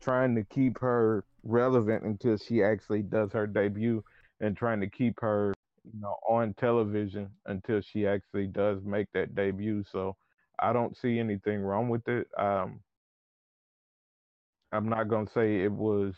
trying 0.00 0.34
to 0.36 0.44
keep 0.44 0.78
her 0.80 1.24
relevant 1.44 2.04
until 2.04 2.36
she 2.36 2.62
actually 2.62 3.02
does 3.02 3.32
her 3.32 3.46
debut, 3.46 4.02
and 4.40 4.56
trying 4.56 4.80
to 4.80 4.88
keep 4.88 5.20
her, 5.20 5.54
you 5.84 6.00
know, 6.00 6.16
on 6.28 6.54
television 6.54 7.30
until 7.46 7.80
she 7.80 8.06
actually 8.06 8.46
does 8.46 8.82
make 8.84 9.06
that 9.12 9.34
debut. 9.34 9.84
So 9.90 10.16
I 10.58 10.72
don't 10.72 10.96
see 10.96 11.18
anything 11.18 11.60
wrong 11.60 11.88
with 11.88 12.06
it. 12.08 12.28
Um, 12.38 12.80
I'm 14.72 14.88
not 14.88 15.08
gonna 15.08 15.30
say 15.34 15.62
it 15.62 15.72
was 15.72 16.14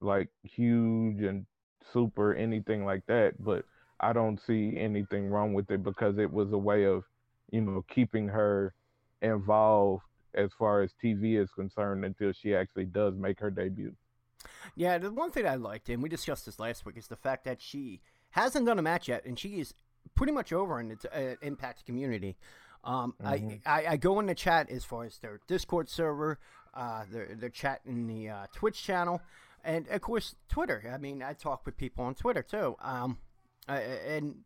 like 0.00 0.28
huge 0.42 1.22
and 1.22 1.46
super 1.92 2.34
anything 2.34 2.84
like 2.84 3.04
that, 3.06 3.42
but 3.42 3.64
I 4.00 4.12
don't 4.12 4.40
see 4.40 4.74
anything 4.78 5.28
wrong 5.28 5.54
with 5.54 5.70
it 5.70 5.82
because 5.82 6.18
it 6.18 6.32
was 6.32 6.52
a 6.52 6.58
way 6.58 6.84
of, 6.84 7.04
you 7.52 7.60
know, 7.60 7.84
keeping 7.88 8.28
her 8.28 8.74
involved 9.22 10.02
as 10.34 10.50
far 10.58 10.82
as 10.82 10.92
TV 11.02 11.40
is 11.40 11.50
concerned 11.50 12.04
until 12.04 12.32
she 12.32 12.54
actually 12.54 12.84
does 12.84 13.14
make 13.16 13.40
her 13.40 13.50
debut. 13.50 13.94
Yeah, 14.76 14.98
the 14.98 15.12
one 15.12 15.30
thing 15.30 15.46
I 15.46 15.56
liked, 15.56 15.88
and 15.88 16.02
we 16.02 16.08
discussed 16.08 16.46
this 16.46 16.58
last 16.58 16.86
week, 16.86 16.96
is 16.96 17.08
the 17.08 17.16
fact 17.16 17.44
that 17.44 17.60
she 17.60 18.00
hasn't 18.30 18.66
done 18.66 18.78
a 18.78 18.82
match 18.82 19.08
yet, 19.08 19.24
and 19.24 19.38
she 19.38 19.60
is 19.60 19.74
pretty 20.14 20.32
much 20.32 20.52
over 20.52 20.80
in 20.80 20.88
the 20.88 21.32
uh, 21.32 21.34
Impact 21.42 21.84
community. 21.84 22.36
Um, 22.84 23.14
mm-hmm. 23.22 23.56
I, 23.66 23.80
I, 23.82 23.86
I 23.92 23.96
go 23.96 24.20
in 24.20 24.26
the 24.26 24.34
chat 24.34 24.70
as 24.70 24.84
far 24.84 25.04
as 25.04 25.18
their 25.18 25.40
Discord 25.46 25.90
server, 25.90 26.38
uh, 26.72 27.04
their 27.10 27.34
their 27.34 27.50
chat 27.50 27.80
in 27.84 28.06
the 28.06 28.30
uh, 28.30 28.46
Twitch 28.54 28.82
channel, 28.82 29.20
and 29.62 29.86
of 29.88 30.00
course 30.00 30.36
Twitter. 30.48 30.90
I 30.92 30.96
mean, 30.96 31.22
I 31.22 31.34
talk 31.34 31.66
with 31.66 31.76
people 31.76 32.04
on 32.04 32.14
Twitter 32.14 32.42
too. 32.42 32.76
Um, 32.80 33.18
and 33.68 34.36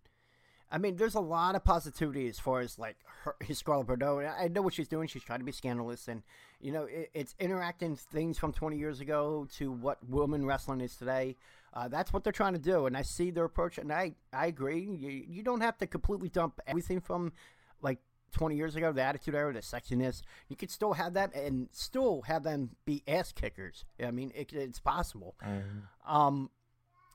I 0.75 0.79
mean, 0.79 0.97
there's 0.97 1.15
a 1.15 1.21
lot 1.21 1.55
of 1.55 1.63
positivity 1.63 2.27
as 2.27 2.41
far 2.41 2.59
as 2.59 2.81
like 2.81 2.97
her, 3.23 3.37
his 3.41 3.59
Scarlett 3.59 3.87
Bordeaux. 3.87 4.19
I 4.19 4.49
know 4.49 4.61
what 4.61 4.75
she's 4.75 4.89
doing. 4.89 5.07
She's 5.07 5.23
trying 5.23 5.39
to 5.39 5.45
be 5.45 5.53
scandalous, 5.53 6.09
and 6.09 6.25
you 6.61 6.73
know, 6.73 6.87
it, 6.87 7.11
it's 7.15 7.37
interacting 7.39 7.95
things 7.95 8.39
from 8.39 8.53
20 8.53 8.77
years 8.77 8.99
ago 8.99 9.47
to 9.59 9.71
what 9.71 9.99
women 10.09 10.45
wrestling 10.45 10.81
is 10.81 10.97
today. 10.97 11.37
Uh, 11.73 11.87
that's 11.87 12.13
what 12.13 12.25
they're 12.25 12.33
trying 12.33 12.55
to 12.55 12.59
do, 12.59 12.87
and 12.87 12.97
I 12.97 13.03
see 13.03 13.31
their 13.31 13.45
approach, 13.45 13.79
and 13.79 13.93
I 13.93 14.17
I 14.33 14.47
agree. 14.47 14.81
You, 14.81 15.11
you 15.11 15.43
don't 15.45 15.61
have 15.61 15.79
to 15.79 15.87
completely 15.87 16.29
dump 16.29 16.59
everything 16.67 17.01
from 17.01 17.33
like 17.81 18.01
20 18.33 18.57
years 18.57 18.75
ago, 18.75 18.91
the 18.91 19.03
attitude 19.03 19.37
era, 19.37 19.53
the 19.53 19.61
sexiness, 19.61 20.23
you 20.49 20.57
could 20.57 20.73
still 20.73 20.95
have 20.95 21.15
that 21.15 21.33
and 21.37 21.69
still 21.71 22.23
have 22.23 22.43
them 22.43 22.71
be 22.85 23.05
ass 23.07 23.31
kickers. 23.31 23.85
I 24.05 24.11
mean, 24.11 24.33
it, 24.35 24.53
it's 24.53 24.81
possible. 24.81 25.37
Mm-hmm. 25.47 26.13
Um, 26.13 26.51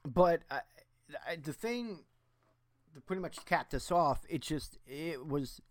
but 0.05 0.43
uh, 0.49 0.59
the 1.43 1.51
thing 1.51 2.05
pretty 3.05 3.21
much 3.21 3.45
cap 3.45 3.69
this 3.69 3.91
off, 3.91 4.21
it 4.29 4.41
just, 4.41 4.77
it 4.87 5.25
was. 5.25 5.61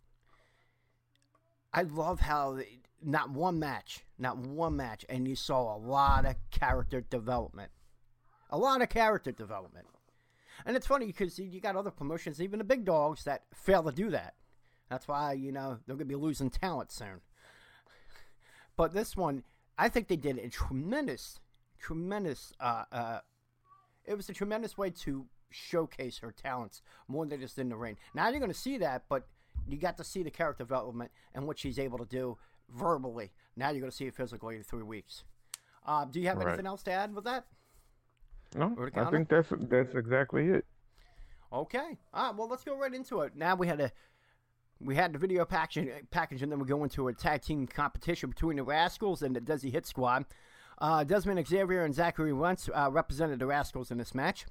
I 1.73 1.83
love 1.83 2.21
how 2.21 2.55
they, 2.55 2.79
not 3.03 3.31
one 3.31 3.59
match, 3.59 4.05
not 4.19 4.39
one 4.39 4.77
match, 4.77 5.05
and 5.09 5.29
you 5.29 5.37
saw 5.37 5.77
a 5.77 5.79
lot 5.79 6.25
of 6.25 6.37
character 6.51 7.01
development. 7.01 7.71
A 8.51 8.59
lot 8.59 8.83
of 8.83 8.89
character 8.89 9.31
development. 9.31 9.87
And 10.67 10.77
it's 10.77 10.87
funny 10.87 11.07
because 11.07 11.39
you 11.39 11.61
got 11.61 11.77
other 11.77 11.91
promotions, 11.91 12.41
even 12.41 12.59
the 12.59 12.65
big 12.65 12.85
dogs, 12.85 13.25
that 13.25 13.43
fail 13.55 13.83
to 13.85 13.93
do 13.93 14.11
that. 14.11 14.35
That's 14.91 15.07
why, 15.07 15.35
you 15.35 15.53
know, 15.53 15.79
they're 15.87 15.97
going 15.97 16.09
to 16.09 16.17
be 16.17 16.17
losing 16.17 16.51
talent 16.51 16.91
soon. 16.91 17.21
But 18.77 18.93
this 18.95 19.17
one, 19.17 19.45
I 19.77 19.89
think 19.89 20.09
they 20.09 20.17
did 20.17 20.39
a 20.39 20.49
tremendous, 20.49 21.41
tremendous, 21.79 22.53
uh, 22.59 22.85
uh, 22.91 23.19
it 24.05 24.15
was 24.15 24.29
a 24.29 24.33
tremendous 24.33 24.79
way 24.79 24.91
to 24.91 25.27
showcase 25.51 26.19
her 26.19 26.33
talents 26.33 26.83
more 27.07 27.27
than 27.27 27.41
just 27.41 27.59
in 27.59 27.69
the 27.69 27.77
ring. 27.77 27.97
Now 28.15 28.29
you're 28.29 28.41
going 28.41 28.53
to 28.53 28.59
see 28.59 28.79
that, 28.79 29.05
but 29.09 29.27
you 29.67 29.77
got 29.77 29.97
to 29.99 30.05
see 30.05 30.23
the 30.23 30.31
character 30.31 30.65
development 30.65 31.11
and 31.35 31.47
what 31.47 31.59
she's 31.59 31.79
able 31.79 31.99
to 31.99 32.05
do 32.05 32.39
verbally. 32.71 33.33
Now 33.57 33.71
you're 33.71 33.81
going 33.81 33.91
to 33.91 33.97
see 33.97 34.07
it 34.07 34.15
physically 34.15 34.57
in 34.57 34.63
three 34.63 34.83
weeks. 34.83 35.25
Uh, 35.87 36.05
do 36.05 36.21
you 36.21 36.29
have 36.29 36.39
right. 36.39 36.49
anything 36.49 36.67
else 36.67 36.83
to 36.85 36.93
add 36.93 37.15
with 37.15 37.25
that? 37.25 37.47
No, 38.55 38.75
I 38.95 39.05
think 39.11 39.29
that's 39.29 39.49
that's 39.51 39.95
exactly 39.95 40.49
it. 40.49 40.65
Okay. 41.53 41.99
All 42.15 42.27
right. 42.27 42.37
Well, 42.37 42.49
let's 42.49 42.65
go 42.65 42.77
right 42.77 42.93
into 42.93 43.21
it. 43.21 43.37
Now 43.37 43.55
we 43.55 43.67
had 43.67 43.81
a 43.81 43.93
we 44.81 44.95
had 44.95 45.13
the 45.13 45.19
video 45.19 45.45
package, 45.45 45.89
package 46.11 46.43
and 46.43 46.53
then 46.53 46.59
we 46.59 46.67
go 46.67 46.83
into 46.85 47.09
a 47.09 47.13
tag 47.13 47.43
team 47.43 47.67
competition 47.67 48.31
between 48.31 48.57
the 48.57 48.63
Rascals 48.63 49.23
and 49.23 49.35
the 49.35 49.41
Desi 49.41 49.73
Hit 49.73 49.87
Squad. 49.87 50.25
Uh, 50.81 51.03
Desmond 51.03 51.47
Xavier 51.47 51.85
and 51.85 51.95
Zachary 51.95 52.33
Wentz 52.33 52.69
uh, 52.73 52.89
represented 52.91 53.41
the 53.41 53.47
Rascals 53.47 53.91
in 53.91 53.99
this 53.99 54.15
match. 54.15 54.47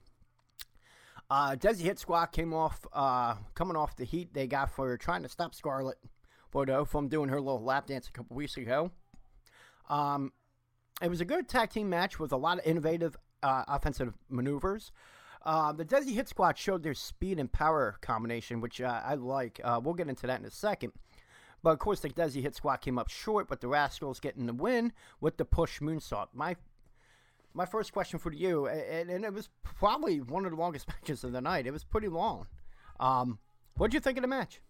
Uh, 1.30 1.56
Desi 1.56 1.82
Hit 1.82 2.00
Squad 2.00 2.28
came 2.28 2.54
off, 2.54 2.86
uh, 2.94 3.36
coming 3.54 3.76
off 3.76 3.96
the 3.96 4.06
heat 4.06 4.34
they 4.34 4.48
got 4.48 4.72
for 4.72 4.96
trying 4.98 5.24
to 5.24 5.30
stop 5.30 5.54
Scarlett 5.54 5.98
Bordeaux 6.52 6.86
from 6.86 7.10
doing 7.10 7.30
her 7.30 7.42
little 7.42 7.62
lap 7.62 7.88
dance 7.88 8.08
a 8.08 8.12
couple 8.12 8.38
weeks 8.38 8.56
ago. 8.56 8.92
Um, 9.90 10.32
it 11.02 11.10
was 11.10 11.22
a 11.22 11.26
good 11.26 11.50
tag 11.50 11.70
team 11.70 11.90
match 11.90 12.20
with 12.20 12.32
a 12.32 12.38
lot 12.38 12.60
of 12.60 12.66
innovative 12.66 13.18
uh, 13.44 13.63
offensive 13.68 14.13
maneuvers. 14.30 14.92
Uh, 15.46 15.72
the 15.72 15.86
Desi 15.86 16.13
Hit 16.13 16.28
Squad 16.28 16.58
showed 16.58 16.84
their 16.84 16.94
speed 16.94 17.40
and 17.40 17.52
power 17.52 17.98
combination, 18.02 18.62
which 18.62 18.82
uh, 18.82 19.02
I 19.04 19.16
like. 19.16 19.60
Uh, 19.63 19.80
we'll 19.84 19.94
get 19.94 20.10
into 20.10 20.28
that 20.28 20.40
in 20.40 20.46
a 20.46 20.52
second. 20.52 20.94
But 21.63 21.72
of 21.72 21.80
course, 21.80 22.00
the 22.00 22.10
Desi 22.10 22.42
Hit 22.42 22.56
Squad 22.56 22.78
came 22.78 22.98
up 22.98 23.10
short, 23.10 23.48
but 23.48 23.62
the 23.62 23.68
Rascals 23.68 24.20
getting 24.20 24.46
the 24.46 24.54
win 24.54 24.94
with 25.20 25.38
the 25.38 25.46
push 25.46 25.80
moonsault. 25.80 26.28
My 26.34 26.56
my 27.53 27.65
first 27.65 27.91
question 27.91 28.19
for 28.19 28.31
you, 28.31 28.67
and, 28.67 29.10
and, 29.10 29.25
it 29.25 29.33
was 29.33 29.49
probably 29.63 30.21
one 30.21 30.45
of 30.45 30.51
the 30.51 30.57
longest 30.57 30.88
matches 31.01 31.23
of 31.23 31.31
the 31.31 31.41
night. 31.41 31.65
It 31.67 31.71
was 31.71 31.83
pretty 31.83 32.07
long. 32.07 32.47
Um, 32.99 33.39
what 33.77 33.91
did 33.91 33.95
you 33.95 33.99
think 33.99 34.17
of 34.17 34.21
the 34.21 34.27
match? 34.27 34.62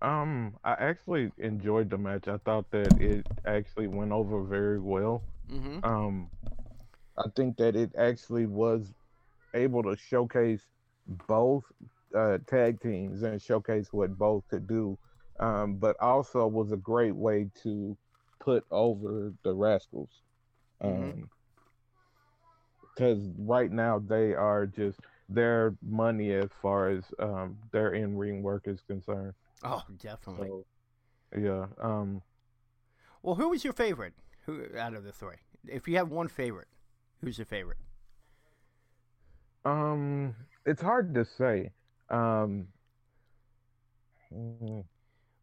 Um, 0.00 0.54
I 0.64 0.72
actually 0.72 1.30
enjoyed 1.38 1.88
the 1.88 1.98
match. 1.98 2.26
I 2.26 2.38
thought 2.38 2.68
that 2.72 3.00
it 3.00 3.26
actually 3.46 3.86
went 3.86 4.10
over 4.10 4.42
very 4.42 4.80
well. 4.80 5.22
Mm-hmm. 5.50 5.84
Um, 5.84 6.28
I 7.16 7.28
think 7.36 7.56
that 7.58 7.76
it 7.76 7.92
actually 7.96 8.46
was 8.46 8.92
able 9.54 9.82
to 9.84 9.96
showcase 9.96 10.62
both 11.06 11.64
uh, 12.16 12.38
tag 12.48 12.80
teams 12.80 13.22
and 13.22 13.40
showcase 13.40 13.92
what 13.92 14.18
both 14.18 14.42
could 14.48 14.66
do, 14.66 14.98
um, 15.38 15.76
but 15.76 15.96
also 16.00 16.46
was 16.46 16.72
a 16.72 16.76
great 16.76 17.14
way 17.14 17.48
to 17.62 17.96
put 18.42 18.64
over 18.70 19.32
the 19.44 19.52
Rascals. 19.52 20.10
Because 20.80 21.02
um, 21.02 21.24
mm-hmm. 22.98 23.46
right 23.46 23.70
now 23.70 23.98
they 23.98 24.34
are 24.34 24.66
just 24.66 24.98
their 25.28 25.74
money 25.80 26.32
as 26.32 26.50
far 26.60 26.90
as 26.90 27.04
um, 27.18 27.56
their 27.70 27.94
in 27.94 28.16
ring 28.16 28.42
work 28.42 28.64
is 28.66 28.80
concerned. 28.86 29.32
Oh, 29.62 29.82
definitely. 30.00 30.48
So, 30.48 30.64
yeah. 31.38 31.66
Um, 31.80 32.20
well, 33.22 33.36
who 33.36 33.50
was 33.50 33.64
your 33.64 33.72
favorite? 33.72 34.14
Who 34.46 34.66
out 34.76 34.94
of 34.94 35.04
the 35.04 35.12
three? 35.12 35.36
If 35.66 35.86
you 35.86 35.96
have 35.96 36.10
one 36.10 36.28
favorite. 36.28 36.68
Who's 37.20 37.38
your 37.38 37.46
favorite? 37.46 37.78
Um, 39.64 40.34
it's 40.66 40.82
hard 40.82 41.14
to 41.14 41.24
say. 41.24 41.70
Um, 42.10 42.66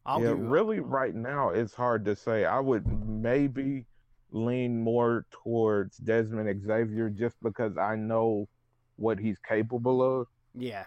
I'll 0.06 0.22
yeah, 0.22 0.34
really, 0.36 0.80
right 0.80 1.14
now 1.14 1.50
it's 1.50 1.74
hard 1.74 2.06
to 2.06 2.16
say. 2.16 2.46
I 2.46 2.60
would 2.60 2.88
maybe 3.08 3.86
lean 4.32 4.82
more 4.82 5.26
towards 5.32 5.98
Desmond 5.98 6.64
Xavier 6.66 7.10
just 7.10 7.36
because 7.42 7.78
I 7.78 7.96
know 7.96 8.48
what 8.96 9.20
he's 9.20 9.38
capable 9.40 10.02
of. 10.22 10.28
Yeah. 10.56 10.86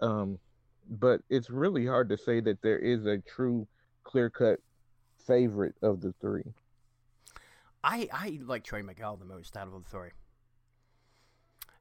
Um, 0.00 0.38
but 0.88 1.20
it's 1.28 1.50
really 1.50 1.86
hard 1.86 2.08
to 2.08 2.16
say 2.16 2.40
that 2.40 2.62
there 2.62 2.78
is 2.78 3.06
a 3.06 3.18
true 3.18 3.66
clear 4.04 4.30
cut 4.30 4.60
favorite 5.26 5.74
of 5.82 6.00
the 6.00 6.12
three. 6.20 6.52
I 7.82 8.08
I 8.12 8.38
like 8.44 8.64
Trey 8.64 8.82
Miguel 8.82 9.16
the 9.16 9.24
most 9.24 9.56
out 9.56 9.68
of 9.68 9.72
the 9.72 9.90
three. 9.90 10.10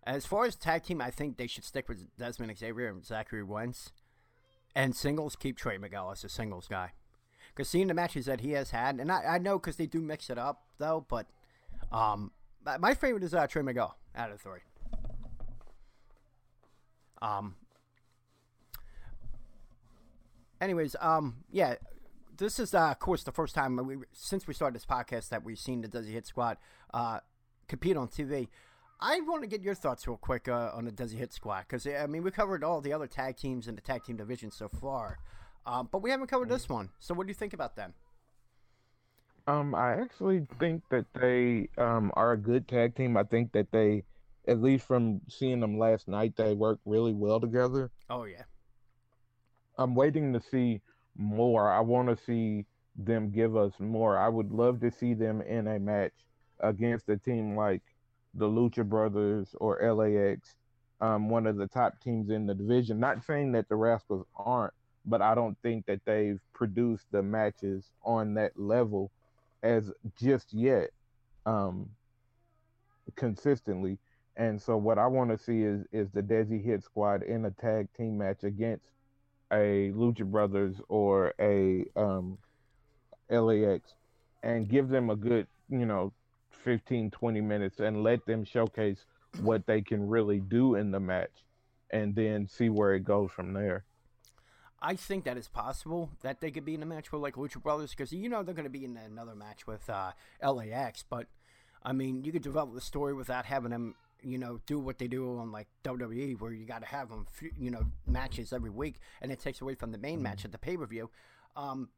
As 0.03 0.25
far 0.25 0.45
as 0.45 0.55
tag 0.55 0.83
team, 0.83 1.01
I 1.01 1.11
think 1.11 1.37
they 1.37 1.47
should 1.47 1.65
stick 1.65 1.89
with 1.89 2.15
Desmond 2.17 2.57
Xavier 2.57 2.87
and 2.87 3.05
Zachary 3.05 3.43
Wentz, 3.43 3.91
and 4.75 4.95
singles 4.95 5.35
keep 5.35 5.57
Trey 5.57 5.77
Miguel 5.77 6.11
as 6.11 6.23
a 6.23 6.29
singles 6.29 6.67
guy, 6.67 6.93
Because 7.49 7.69
seeing 7.69 7.87
the 7.87 7.93
matches 7.93 8.25
that 8.25 8.41
he 8.41 8.51
has 8.51 8.71
had, 8.71 8.99
and 8.99 9.11
I, 9.11 9.23
I 9.23 9.37
know 9.37 9.59
because 9.59 9.75
they 9.77 9.85
do 9.85 10.01
mix 10.01 10.29
it 10.29 10.37
up 10.37 10.63
though, 10.77 11.05
but 11.09 11.27
um, 11.91 12.31
my 12.79 12.93
favorite 12.93 13.23
is 13.23 13.33
uh, 13.33 13.47
Trey 13.47 13.61
Miguel 13.61 13.97
out 14.15 14.31
of 14.31 14.41
three. 14.41 14.59
Um. 17.21 17.55
Anyways, 20.61 20.95
um, 20.99 21.37
yeah, 21.51 21.75
this 22.37 22.59
is, 22.59 22.73
uh, 22.73 22.91
of 22.91 22.99
course, 22.99 23.23
the 23.23 23.31
first 23.31 23.55
time 23.55 23.77
we, 23.85 23.97
since 24.11 24.47
we 24.47 24.53
started 24.53 24.75
this 24.75 24.85
podcast 24.85 25.29
that 25.29 25.43
we've 25.43 25.59
seen 25.59 25.81
the 25.81 25.87
Desi 25.87 26.11
Hit 26.11 26.25
Squad 26.25 26.57
uh, 26.93 27.19
compete 27.67 27.95
on 27.95 28.07
TV. 28.07 28.47
I 29.01 29.21
want 29.21 29.43
to 29.43 29.47
get 29.47 29.61
your 29.61 29.75
thoughts 29.75 30.07
real 30.07 30.17
quick 30.17 30.49
uh, 30.49 30.71
on 30.73 30.85
the 30.85 30.91
Desi 30.91 31.13
Hit 31.13 31.31
Squad 31.31 31.61
because 31.61 31.87
I 31.87 32.05
mean 32.07 32.21
we 32.23 32.31
covered 32.31 32.63
all 32.63 32.81
the 32.81 32.91
other 32.91 33.07
tag 33.07 33.37
teams 33.37 33.67
in 33.67 33.75
the 33.75 33.81
tag 33.81 34.03
team 34.03 34.17
division 34.17 34.51
so 34.51 34.67
far, 34.67 35.19
um, 35.65 35.87
but 35.91 36.01
we 36.01 36.09
haven't 36.09 36.27
covered 36.27 36.49
this 36.49 36.67
one. 36.67 36.89
So 36.99 37.13
what 37.13 37.25
do 37.25 37.31
you 37.31 37.35
think 37.35 37.53
about 37.53 37.75
them? 37.75 37.93
Um, 39.47 39.73
I 39.73 39.93
actually 39.93 40.45
think 40.59 40.83
that 40.89 41.05
they 41.13 41.69
um, 41.81 42.11
are 42.15 42.33
a 42.33 42.37
good 42.37 42.67
tag 42.67 42.95
team. 42.95 43.15
I 43.15 43.23
think 43.23 43.53
that 43.53 43.71
they, 43.71 44.03
at 44.47 44.61
least 44.61 44.85
from 44.85 45.21
seeing 45.27 45.59
them 45.61 45.79
last 45.79 46.07
night, 46.07 46.33
they 46.35 46.53
work 46.53 46.79
really 46.85 47.13
well 47.13 47.39
together. 47.39 47.89
Oh 48.09 48.25
yeah. 48.25 48.43
I'm 49.77 49.95
waiting 49.95 50.33
to 50.33 50.41
see 50.41 50.81
more. 51.17 51.71
I 51.71 51.79
want 51.79 52.09
to 52.09 52.23
see 52.25 52.65
them 52.97 53.31
give 53.31 53.55
us 53.55 53.71
more. 53.79 54.17
I 54.17 54.27
would 54.27 54.51
love 54.51 54.81
to 54.81 54.91
see 54.91 55.13
them 55.13 55.41
in 55.41 55.67
a 55.67 55.79
match 55.79 56.13
against 56.59 57.07
a 57.07 57.15
team 57.15 57.55
like 57.55 57.81
the 58.33 58.47
Lucha 58.47 58.87
Brothers 58.87 59.55
or 59.59 59.79
LAX, 59.81 60.55
um, 61.01 61.29
one 61.29 61.47
of 61.47 61.57
the 61.57 61.67
top 61.67 61.99
teams 62.01 62.29
in 62.29 62.45
the 62.45 62.53
division. 62.53 62.99
Not 62.99 63.23
saying 63.23 63.53
that 63.53 63.69
the 63.69 63.75
Rascals 63.75 64.25
aren't, 64.35 64.73
but 65.05 65.21
I 65.21 65.35
don't 65.35 65.57
think 65.61 65.85
that 65.85 66.01
they've 66.05 66.39
produced 66.53 67.05
the 67.11 67.23
matches 67.23 67.91
on 68.03 68.33
that 68.35 68.51
level 68.59 69.11
as 69.63 69.91
just 70.19 70.53
yet 70.53 70.91
um, 71.45 71.89
consistently. 73.15 73.97
And 74.35 74.61
so 74.61 74.77
what 74.77 74.97
I 74.97 75.07
want 75.07 75.31
to 75.31 75.37
see 75.37 75.63
is 75.63 75.85
is 75.91 76.09
the 76.11 76.21
Desi 76.21 76.63
Hit 76.63 76.83
Squad 76.83 77.23
in 77.23 77.45
a 77.45 77.51
tag 77.51 77.87
team 77.97 78.17
match 78.17 78.43
against 78.43 78.85
a 79.51 79.91
Lucha 79.95 80.23
Brothers 80.23 80.75
or 80.87 81.33
a 81.39 81.85
um, 81.95 82.37
LAX 83.29 83.93
and 84.43 84.69
give 84.69 84.89
them 84.89 85.09
a 85.09 85.15
good, 85.15 85.47
you 85.69 85.85
know, 85.85 86.13
15, 86.63 87.11
20 87.11 87.41
minutes 87.41 87.79
and 87.79 88.03
let 88.03 88.25
them 88.25 88.43
showcase 88.43 89.05
what 89.41 89.65
they 89.65 89.81
can 89.81 90.07
really 90.07 90.39
do 90.39 90.75
in 90.75 90.91
the 90.91 90.99
match 90.99 91.43
and 91.91 92.15
then 92.15 92.47
see 92.47 92.69
where 92.69 92.93
it 92.93 93.03
goes 93.03 93.31
from 93.31 93.53
there. 93.53 93.83
I 94.81 94.95
think 94.95 95.25
that 95.25 95.37
it's 95.37 95.49
possible 95.49 96.09
that 96.21 96.39
they 96.39 96.51
could 96.51 96.63
be 96.63 96.75
in 96.75 96.83
a 96.83 96.85
match 96.85 97.11
with 97.11 97.21
like 97.21 97.35
Lucha 97.35 97.61
Brothers 97.61 97.91
because 97.91 98.13
you 98.13 98.29
know 98.29 98.43
they're 98.43 98.53
going 98.53 98.63
to 98.63 98.69
be 98.69 98.85
in 98.85 98.95
another 98.95 99.35
match 99.35 99.67
with 99.67 99.89
uh, 99.89 100.11
LAX. 100.41 101.03
But 101.09 101.27
I 101.83 101.91
mean, 101.91 102.23
you 102.23 102.31
could 102.31 102.41
develop 102.41 102.73
the 102.73 102.81
story 102.81 103.13
without 103.13 103.45
having 103.45 103.71
them, 103.71 103.95
you 104.21 104.37
know, 104.37 104.59
do 104.65 104.79
what 104.79 104.97
they 104.97 105.07
do 105.07 105.37
on 105.37 105.51
like 105.51 105.67
WWE, 105.83 106.39
where 106.39 106.51
you 106.51 106.65
got 106.65 106.81
to 106.81 106.87
have 106.87 107.09
them, 107.09 107.25
you 107.57 107.71
know, 107.71 107.83
matches 108.07 108.53
every 108.53 108.69
week, 108.69 108.99
and 109.21 109.31
it 109.31 109.39
takes 109.39 109.59
away 109.59 109.75
from 109.75 109.91
the 109.91 109.97
main 109.97 110.15
mm-hmm. 110.15 110.23
match 110.23 110.45
at 110.45 110.51
the 110.51 110.57
pay 110.57 110.77
per 110.77 110.85
view. 110.85 111.09
Um, 111.55 111.89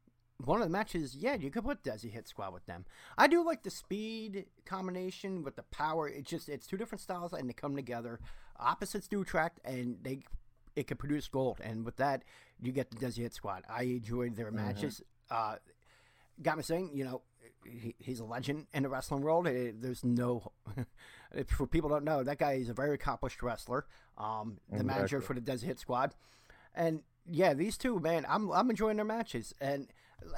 one 0.44 0.60
of 0.60 0.66
the 0.66 0.72
matches, 0.72 1.16
yeah, 1.16 1.34
you 1.34 1.50
could 1.50 1.64
put 1.64 1.82
Desi 1.82 2.10
Hit 2.10 2.28
Squad 2.28 2.52
with 2.52 2.66
them. 2.66 2.84
I 3.16 3.26
do 3.26 3.44
like 3.44 3.62
the 3.62 3.70
speed 3.70 4.46
combination 4.64 5.42
with 5.42 5.56
the 5.56 5.62
power. 5.64 6.08
It's 6.08 6.30
just 6.30 6.48
it's 6.48 6.66
two 6.66 6.76
different 6.76 7.00
styles 7.00 7.32
and 7.32 7.48
they 7.48 7.52
come 7.54 7.76
together. 7.76 8.20
Opposites 8.58 9.08
do 9.08 9.22
attract, 9.22 9.60
and 9.64 9.98
they 10.02 10.20
it 10.76 10.86
can 10.86 10.96
produce 10.96 11.28
gold. 11.28 11.60
And 11.62 11.84
with 11.84 11.96
that, 11.96 12.22
you 12.60 12.72
get 12.72 12.90
the 12.90 12.96
Desi 12.96 13.18
Hit 13.18 13.34
Squad. 13.34 13.64
I 13.68 13.82
enjoyed 13.84 14.36
their 14.36 14.46
mm-hmm. 14.46 14.56
matches. 14.56 15.02
Uh, 15.30 15.56
Gama 16.40 16.62
Singh, 16.62 16.90
you 16.94 17.04
know, 17.04 17.22
he, 17.64 17.94
he's 17.98 18.20
a 18.20 18.24
legend 18.24 18.66
in 18.72 18.82
the 18.82 18.88
wrestling 18.88 19.22
world. 19.22 19.46
there's 19.46 20.04
no, 20.04 20.52
for 21.46 21.66
people 21.66 21.90
don't 21.90 22.04
know, 22.04 22.22
that 22.22 22.38
guy 22.38 22.52
is 22.52 22.68
a 22.68 22.74
very 22.74 22.94
accomplished 22.94 23.42
wrestler. 23.42 23.86
Um, 24.18 24.58
the 24.68 24.76
exactly. 24.76 24.94
manager 24.94 25.20
for 25.20 25.34
the 25.34 25.40
Desi 25.40 25.62
Hit 25.62 25.78
Squad, 25.78 26.14
and 26.74 27.02
yeah, 27.30 27.54
these 27.54 27.76
two, 27.76 27.98
man, 28.00 28.26
I'm 28.28 28.50
I'm 28.50 28.68
enjoying 28.70 28.96
their 28.96 29.06
matches, 29.06 29.54
and 29.60 29.88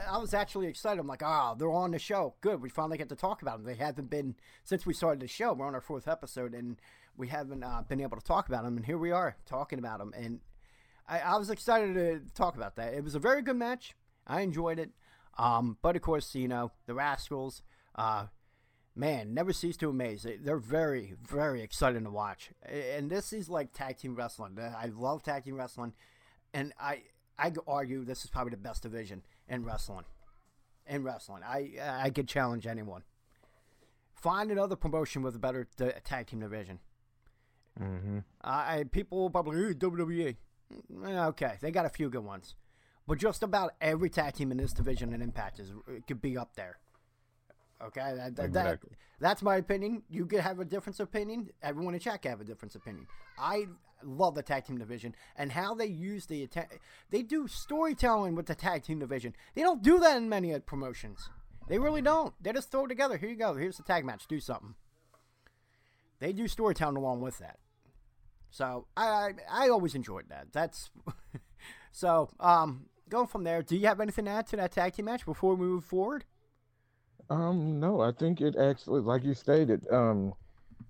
I 0.08 0.18
was 0.18 0.34
actually 0.34 0.66
excited. 0.66 1.00
I'm 1.00 1.06
like, 1.06 1.22
oh, 1.24 1.54
they're 1.58 1.70
on 1.70 1.90
the 1.90 1.98
show. 1.98 2.34
Good, 2.40 2.60
we 2.62 2.68
finally 2.68 2.98
get 2.98 3.08
to 3.10 3.16
talk 3.16 3.42
about 3.42 3.58
them. 3.58 3.66
They 3.66 3.82
haven't 3.82 4.10
been 4.10 4.34
since 4.62 4.86
we 4.86 4.94
started 4.94 5.20
the 5.20 5.28
show. 5.28 5.52
We're 5.52 5.66
on 5.66 5.74
our 5.74 5.80
fourth 5.80 6.08
episode, 6.08 6.54
and 6.54 6.76
we 7.16 7.28
haven't 7.28 7.62
uh, 7.62 7.82
been 7.88 8.00
able 8.00 8.16
to 8.16 8.24
talk 8.24 8.48
about 8.48 8.64
them. 8.64 8.76
And 8.76 8.86
here 8.86 8.98
we 8.98 9.10
are 9.10 9.36
talking 9.46 9.78
about 9.78 9.98
them, 9.98 10.12
and 10.16 10.40
I, 11.08 11.20
I, 11.20 11.36
was 11.36 11.50
excited 11.50 11.94
to 11.94 12.20
talk 12.34 12.56
about 12.56 12.76
that. 12.76 12.94
It 12.94 13.04
was 13.04 13.14
a 13.14 13.18
very 13.18 13.42
good 13.42 13.56
match. 13.56 13.94
I 14.26 14.40
enjoyed 14.40 14.78
it. 14.78 14.90
Um, 15.36 15.78
but 15.82 15.96
of 15.96 16.02
course, 16.02 16.34
you 16.34 16.48
know, 16.48 16.72
the 16.86 16.94
Rascals, 16.94 17.62
uh, 17.94 18.26
man, 18.94 19.34
never 19.34 19.52
cease 19.52 19.76
to 19.78 19.90
amaze. 19.90 20.26
They're 20.42 20.56
very, 20.56 21.14
very 21.28 21.60
exciting 21.62 22.04
to 22.04 22.10
watch. 22.10 22.50
And 22.62 23.10
this 23.10 23.32
is 23.32 23.48
like 23.48 23.72
tag 23.72 23.98
team 23.98 24.14
wrestling. 24.14 24.58
I 24.58 24.86
love 24.94 25.22
tag 25.22 25.44
team 25.44 25.56
wrestling, 25.56 25.92
and 26.52 26.72
I 26.78 27.02
I 27.38 27.52
argue 27.66 28.04
this 28.04 28.24
is 28.24 28.30
probably 28.30 28.52
the 28.52 28.56
best 28.56 28.82
division 28.82 29.22
in 29.48 29.64
wrestling. 29.64 30.04
In 30.86 31.02
wrestling, 31.02 31.42
I 31.42 31.72
I 31.82 32.10
could 32.10 32.28
challenge 32.28 32.66
anyone. 32.66 33.02
Find 34.14 34.50
another 34.50 34.76
promotion 34.76 35.22
with 35.22 35.34
a 35.34 35.38
better 35.38 35.66
tag 36.04 36.26
team 36.26 36.40
division. 36.40 36.80
Mm-hmm. 37.80 38.18
I 38.42 38.84
people 38.90 39.18
will 39.18 39.30
probably 39.30 39.74
WWE. 39.74 40.36
Mm, 40.92 41.26
okay, 41.28 41.54
they 41.60 41.70
got 41.70 41.86
a 41.86 41.90
few 41.90 42.08
good 42.08 42.24
ones, 42.24 42.54
but 43.06 43.18
just 43.18 43.42
about 43.42 43.72
every 43.80 44.10
tag 44.10 44.34
team 44.34 44.50
in 44.50 44.58
this 44.58 44.72
division 44.72 45.12
and 45.12 45.22
Impact 45.22 45.58
is 45.58 45.72
could 46.06 46.20
be 46.20 46.36
up 46.36 46.54
there. 46.54 46.78
Okay, 47.82 48.14
that, 48.16 48.36
that, 48.36 48.44
exactly. 48.46 48.90
that, 48.92 48.98
that's 49.20 49.42
my 49.42 49.56
opinion. 49.56 50.02
You 50.08 50.26
could 50.26 50.40
have 50.40 50.60
a 50.60 50.64
different 50.64 50.98
opinion. 51.00 51.50
Everyone 51.62 51.94
in 51.94 52.00
chat 52.00 52.22
can 52.22 52.30
have 52.30 52.40
a 52.40 52.44
different 52.44 52.74
opinion. 52.74 53.06
I 53.38 53.66
love 54.02 54.34
the 54.34 54.42
tag 54.42 54.64
team 54.64 54.78
division 54.78 55.14
and 55.36 55.52
how 55.52 55.74
they 55.74 55.86
use 55.86 56.26
the 56.26 56.48
they 57.10 57.22
do 57.22 57.48
storytelling 57.48 58.34
with 58.34 58.46
the 58.46 58.54
tag 58.54 58.82
team 58.82 58.98
division. 58.98 59.34
They 59.54 59.62
don't 59.62 59.82
do 59.82 59.98
that 60.00 60.16
in 60.16 60.28
many 60.28 60.58
promotions. 60.60 61.28
They 61.68 61.78
really 61.78 62.02
don't. 62.02 62.34
They 62.42 62.52
just 62.52 62.70
throw 62.70 62.84
it 62.84 62.88
together. 62.88 63.16
Here 63.16 63.30
you 63.30 63.36
go. 63.36 63.54
Here's 63.54 63.76
the 63.76 63.82
tag 63.82 64.04
match. 64.04 64.26
Do 64.28 64.40
something. 64.40 64.74
They 66.20 66.32
do 66.32 66.46
storytelling 66.46 66.96
along 66.96 67.22
with 67.22 67.38
that. 67.38 67.58
So 68.50 68.86
I 68.96 69.06
I, 69.06 69.32
I 69.50 69.68
always 69.68 69.94
enjoyed 69.94 70.28
that. 70.28 70.52
That's 70.52 70.90
so 71.92 72.28
um 72.38 72.86
going 73.08 73.26
from 73.26 73.44
there. 73.44 73.62
Do 73.62 73.76
you 73.76 73.86
have 73.86 74.00
anything 74.00 74.26
to 74.26 74.30
add 74.30 74.46
to 74.48 74.56
that 74.56 74.72
tag 74.72 74.94
team 74.94 75.06
match 75.06 75.24
before 75.24 75.54
we 75.54 75.66
move 75.66 75.84
forward? 75.84 76.24
Um, 77.30 77.80
no, 77.80 78.00
I 78.00 78.12
think 78.12 78.40
it 78.40 78.56
actually, 78.56 79.00
like 79.00 79.24
you 79.24 79.34
stated, 79.34 79.86
um, 79.90 80.34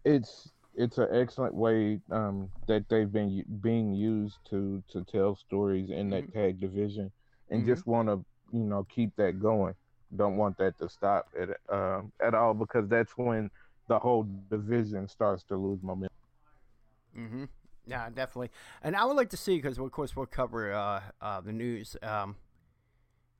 it's 0.04 0.50
it's 0.76 0.98
an 0.98 1.08
excellent 1.12 1.54
way 1.54 2.00
um, 2.10 2.50
that 2.66 2.88
they've 2.88 3.10
been 3.10 3.44
being 3.60 3.92
used 3.92 4.38
to 4.50 4.82
to 4.92 5.04
tell 5.04 5.36
stories 5.36 5.90
in 5.90 6.10
that 6.10 6.24
mm-hmm. 6.24 6.38
tag 6.38 6.60
division, 6.60 7.10
and 7.50 7.60
mm-hmm. 7.60 7.72
just 7.72 7.86
want 7.86 8.08
to 8.08 8.24
you 8.52 8.64
know 8.64 8.86
keep 8.88 9.14
that 9.16 9.40
going. 9.40 9.74
Don't 10.16 10.36
want 10.36 10.58
that 10.58 10.78
to 10.78 10.88
stop 10.88 11.28
at 11.40 11.50
uh, 11.72 12.02
at 12.20 12.34
all 12.34 12.54
because 12.54 12.88
that's 12.88 13.16
when 13.16 13.50
the 13.88 13.98
whole 13.98 14.26
division 14.50 15.08
starts 15.08 15.44
to 15.44 15.56
lose 15.56 15.82
momentum. 15.82 16.16
Mm-hmm. 17.16 17.44
Yeah, 17.86 18.08
definitely. 18.08 18.50
And 18.82 18.96
I 18.96 19.04
would 19.04 19.16
like 19.16 19.30
to 19.30 19.36
see 19.36 19.56
because 19.56 19.78
of 19.78 19.90
course 19.92 20.16
we'll 20.16 20.26
cover 20.26 20.72
uh, 20.72 21.00
uh, 21.20 21.40
the 21.40 21.52
news. 21.52 21.96
Um, 22.02 22.36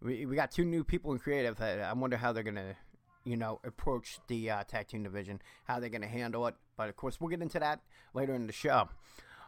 we 0.03 0.27
we 0.27 0.37
got 0.37 0.51
two 0.51 0.65
new 0.65 0.85
people 0.85 1.13
in 1.13 1.19
creative. 1.19 1.61
I 1.61 1.93
wonder 1.95 2.17
how 2.17 2.33
they're 2.33 2.43
gonna 2.43 2.77
you 3.25 3.37
know, 3.37 3.61
approach 3.65 4.19
the 4.29 4.51
uh, 4.51 4.65
tag 4.65 4.89
team 4.89 5.03
division, 5.03 5.41
how 5.65 5.81
they're 5.81 5.89
going 5.89 6.03
to 6.03 6.09
handle 6.09 6.47
it. 6.47 6.55
But 6.77 6.89
of 6.89 6.97
course, 6.97 7.21
we'll 7.21 7.31
get 7.31 7.43
into 7.43 7.59
that 7.59 7.81
later 8.13 8.35
in 8.35 8.47
the 8.47 8.53
show. 8.53 8.89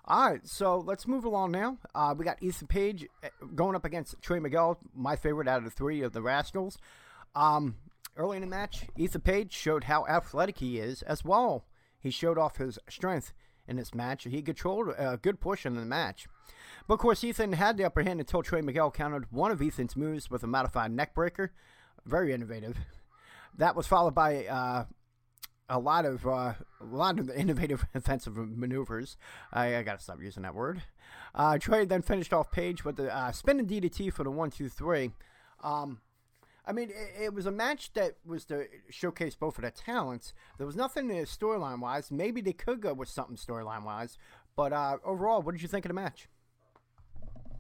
All 0.09 0.31
right, 0.31 0.47
so 0.47 0.79
let's 0.79 1.09
move 1.09 1.25
along 1.25 1.51
now. 1.51 1.79
Uh, 1.93 2.15
we 2.17 2.25
got 2.25 2.41
Ethan 2.41 2.69
Page 2.69 3.07
uh, 3.25 3.29
going 3.57 3.75
up 3.75 3.85
against 3.85 4.21
Trey 4.23 4.39
Miguel, 4.39 4.79
my 4.95 5.17
favorite 5.17 5.49
out 5.49 5.59
of 5.59 5.65
the 5.65 5.71
three 5.71 6.01
of 6.03 6.13
the 6.13 6.23
Rascals. 6.23 6.79
Um, 7.35 7.77
early 8.17 8.37
in 8.37 8.43
the 8.43 8.47
match, 8.47 8.85
Ethan 8.97 9.23
Page 9.23 9.53
showed 9.53 9.85
how 9.85 10.07
athletic 10.07 10.59
he 10.59 10.79
is 10.79 11.03
as 11.03 11.25
well. 11.25 11.65
He 11.99 12.11
showed 12.11 12.39
off 12.39 12.59
his 12.59 12.79
strength 12.89 13.33
in 13.67 13.77
this 13.77 13.95
match. 13.95 14.25
He 14.25 14.43
controlled 14.43 14.95
a 14.97 15.17
good 15.17 15.41
portion 15.41 15.75
of 15.75 15.81
the 15.81 15.87
match. 15.87 16.29
But 16.87 16.95
of 16.95 17.01
course, 17.01 17.25
Ethan 17.25 17.55
had 17.55 17.77
the 17.77 17.85
upper 17.85 18.05
hand 18.05 18.21
until 18.21 18.45
Trey 18.45 18.61
Miguel 18.61 18.93
countered 18.93 19.33
one 19.33 19.51
of 19.51 19.61
Ethan's 19.61 19.97
moves 19.97 20.31
with 20.31 20.45
a 20.45 20.47
modified 20.47 20.97
neckbreaker. 20.97 21.51
Very 22.05 22.33
innovative. 22.33 22.77
That 23.59 23.75
was 23.75 23.87
followed 23.87 24.15
by 24.15 24.47
uh, 24.47 24.85
a 25.69 25.79
lot 25.79 26.05
of 26.05 26.27
uh, 26.27 26.55
a 26.81 26.85
lot 26.85 27.19
of 27.19 27.31
innovative 27.37 27.87
offensive 27.95 28.37
maneuvers. 28.37 29.17
I, 29.53 29.77
I 29.77 29.83
got 29.83 29.99
to 29.99 30.05
stop 30.05 30.21
using 30.21 30.43
that 30.43 30.55
word. 30.55 30.83
Uh, 31.35 31.59
Trey 31.59 31.85
then 31.85 32.03
finished 32.03 32.33
off 32.33 32.51
Page 32.51 32.85
with 32.85 32.97
the 32.97 33.15
uh, 33.15 33.33
spinning 33.33 33.67
DDT 33.67 34.13
for 34.13 34.25
the 34.25 34.31
one, 34.31 34.51
two, 34.51 34.69
three. 34.69 35.11
Um, 35.63 36.01
I 36.67 36.73
mean, 36.73 36.91
it, 36.91 37.25
it, 37.25 37.35
was 37.35 37.47
a 37.47 37.51
match 37.51 37.93
that 37.93 38.17
was 38.25 38.45
to 38.47 38.67
showcase 38.91 39.37
both 39.37 39.57
of 39.57 39.63
their 39.63 39.71
talents. 39.71 40.35
There 40.59 40.67
was 40.67 40.77
nothing 40.77 41.09
storyline 41.09 41.81
wise. 41.81 42.11
Maybe 42.11 42.41
they 42.41 42.53
could 42.53 42.81
go 42.81 42.93
with 42.93 43.09
something 43.09 43.37
storyline 43.37 43.85
wise, 43.85 44.19
but 44.57 44.73
uh, 44.73 44.97
overall, 45.05 45.43
what 45.43 45.53
did 45.53 45.63
you 45.63 45.69
think 45.69 45.85
of 45.85 45.91
the 45.91 45.95
match? 45.95 46.29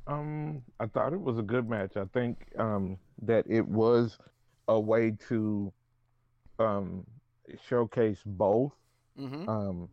Um, 0.06 0.62
I 0.80 0.86
thought 0.86 1.12
it 1.12 1.20
was 1.20 1.38
a 1.38 1.42
good 1.42 1.68
match. 1.68 1.96
I 1.96 2.04
think 2.12 2.46
um 2.58 2.98
that 3.22 3.44
it 3.48 3.66
was 3.66 4.18
a 4.68 4.78
way 4.78 5.16
to 5.28 5.72
um 6.58 7.04
showcase 7.68 8.18
both. 8.24 8.72
Mm-hmm. 9.18 9.48
Um, 9.48 9.88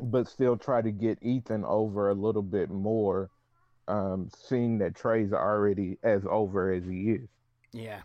but 0.00 0.26
still 0.28 0.56
try 0.56 0.82
to 0.82 0.90
get 0.90 1.18
Ethan 1.22 1.64
over 1.64 2.10
a 2.10 2.14
little 2.14 2.42
bit 2.42 2.70
more. 2.70 3.30
Um, 3.86 4.30
seeing 4.34 4.78
that 4.78 4.94
Trey's 4.96 5.32
already 5.34 5.98
as 6.02 6.22
over 6.28 6.72
as 6.72 6.84
he 6.84 7.10
is. 7.12 7.28
yeah. 7.72 8.00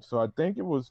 So 0.00 0.18
I 0.20 0.26
think 0.36 0.58
it 0.58 0.66
was 0.66 0.90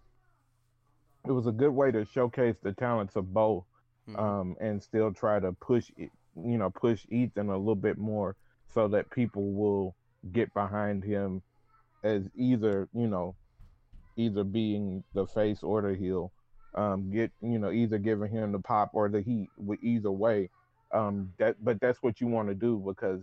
it 1.27 1.31
was 1.31 1.45
a 1.45 1.51
good 1.51 1.71
way 1.71 1.91
to 1.91 2.05
showcase 2.05 2.55
the 2.63 2.71
talents 2.71 3.17
of 3.17 3.33
both, 3.33 3.65
Mhm. 4.07 4.17
um, 4.17 4.55
and 4.61 4.81
still 4.81 5.13
try 5.13 5.39
to 5.41 5.51
push 5.51 5.91
it, 5.97 6.09
you 6.37 6.57
know, 6.57 6.69
push 6.69 7.05
Ethan 7.09 7.49
a 7.49 7.57
little 7.57 7.75
bit 7.75 7.97
more 7.97 8.37
so 8.73 8.87
that 8.87 9.09
people 9.11 9.51
will 9.51 9.93
get 10.31 10.53
behind 10.53 11.03
him 11.03 11.41
as 12.03 12.23
either, 12.33 12.87
you 12.93 13.07
know, 13.07 13.35
either 14.21 14.43
being 14.43 15.03
the 15.13 15.25
face 15.25 15.63
or 15.63 15.81
the 15.81 15.95
heel. 15.95 16.31
Um, 16.73 17.11
get 17.11 17.31
you 17.41 17.59
know, 17.59 17.71
either 17.71 17.97
giving 17.97 18.31
him 18.31 18.53
the 18.53 18.59
pop 18.59 18.91
or 18.93 19.09
the 19.09 19.21
heat 19.21 19.49
with 19.57 19.79
either 19.83 20.11
way. 20.11 20.49
Um, 20.93 21.33
that 21.37 21.63
but 21.63 21.79
that's 21.81 22.01
what 22.01 22.21
you 22.21 22.27
want 22.27 22.47
to 22.49 22.55
do 22.55 22.81
because 22.85 23.21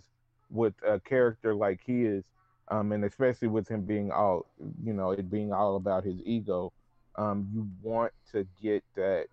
with 0.50 0.74
a 0.87 1.00
character 1.00 1.54
like 1.54 1.80
he 1.84 2.04
is, 2.04 2.24
um, 2.68 2.92
and 2.92 3.04
especially 3.04 3.48
with 3.48 3.68
him 3.68 3.82
being 3.82 4.11
all, 4.11 4.46
you 4.82 4.92
know, 4.92 5.12
it 5.12 5.30
being 5.30 5.52
all 5.52 5.76
about 5.76 6.04
his 6.04 6.20
ego, 6.24 6.72
um, 7.16 7.48
you 7.52 7.68
want 7.82 8.12
to 8.32 8.46
get 8.61 8.84
that 8.96 9.26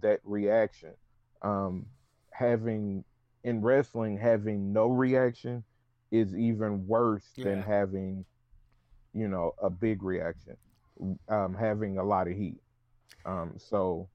that 0.00 0.20
reaction. 0.24 0.90
Um, 1.42 1.86
having 2.32 3.04
in 3.44 3.62
wrestling, 3.62 4.18
having 4.18 4.72
no 4.72 4.88
reaction 4.88 5.64
is 6.10 6.34
even 6.34 6.86
worse 6.86 7.24
than 7.36 7.62
having, 7.62 8.24
you 9.14 9.28
know, 9.28 9.54
a 9.62 9.70
big 9.70 10.02
reaction. 10.02 10.56
Um, 11.28 11.54
having 11.54 11.98
a 11.98 12.04
lot 12.04 12.26
of 12.26 12.36
heat. 12.36 12.60
Um, 13.24 13.54
so, 13.56 14.08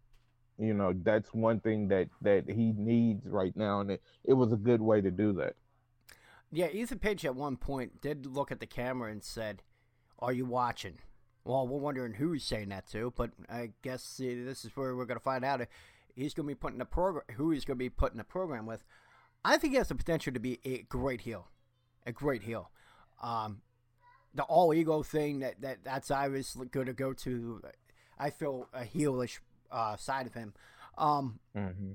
you 0.57 0.73
know, 0.73 0.93
that's 1.03 1.33
one 1.33 1.59
thing 1.59 1.87
that 1.89 2.09
that 2.21 2.49
he 2.49 2.73
needs 2.75 3.25
right 3.27 3.55
now, 3.55 3.81
and 3.81 3.91
it, 3.91 4.01
it 4.25 4.33
was 4.33 4.51
a 4.51 4.57
good 4.57 4.81
way 4.81 5.01
to 5.01 5.11
do 5.11 5.33
that. 5.33 5.55
Yeah, 6.51 6.67
Ethan 6.67 6.99
Page 6.99 7.25
at 7.25 7.35
one 7.35 7.57
point 7.57 8.01
did 8.01 8.25
look 8.25 8.51
at 8.51 8.59
the 8.59 8.67
camera 8.67 9.11
and 9.11 9.23
said, 9.23 9.63
"Are 10.19 10.33
you 10.33 10.45
watching?" 10.45 10.99
Well, 11.45 11.67
we're 11.67 11.79
wondering 11.79 12.13
who 12.13 12.31
he's 12.31 12.45
saying 12.45 12.69
that 12.69 12.87
to, 12.91 13.13
but 13.17 13.31
I 13.49 13.71
guess 13.81 14.17
this 14.17 14.63
is 14.63 14.71
where 14.75 14.95
we're 14.95 15.05
going 15.05 15.19
to 15.19 15.23
find 15.23 15.43
out. 15.43 15.61
He's 16.15 16.33
going 16.33 16.47
to 16.47 16.51
be 16.51 16.59
putting 16.59 16.79
a 16.79 16.85
program. 16.85 17.23
Who 17.35 17.51
he's 17.51 17.65
going 17.65 17.77
to 17.77 17.83
be 17.83 17.89
putting 17.89 18.19
a 18.19 18.23
program 18.23 18.65
with. 18.65 18.83
I 19.43 19.57
think 19.57 19.73
he 19.73 19.77
has 19.77 19.89
the 19.89 19.95
potential 19.95 20.31
to 20.33 20.39
be 20.39 20.59
a 20.63 20.83
great 20.83 21.21
heel, 21.21 21.49
a 22.05 22.11
great 22.11 22.43
heel. 22.43 22.71
Um, 23.21 23.61
the 24.35 24.43
all 24.43 24.73
ego 24.73 25.03
thing 25.03 25.39
that, 25.39 25.61
that 25.61 25.83
that's 25.83 26.09
obviously 26.11 26.67
going 26.67 26.87
to 26.87 26.93
go 26.93 27.13
to. 27.13 27.61
I 28.19 28.29
feel 28.29 28.67
a 28.73 28.83
heelish 28.83 29.39
uh, 29.71 29.95
side 29.97 30.27
of 30.27 30.33
him. 30.33 30.53
Um, 30.97 31.39
Mm-hmm. 31.55 31.91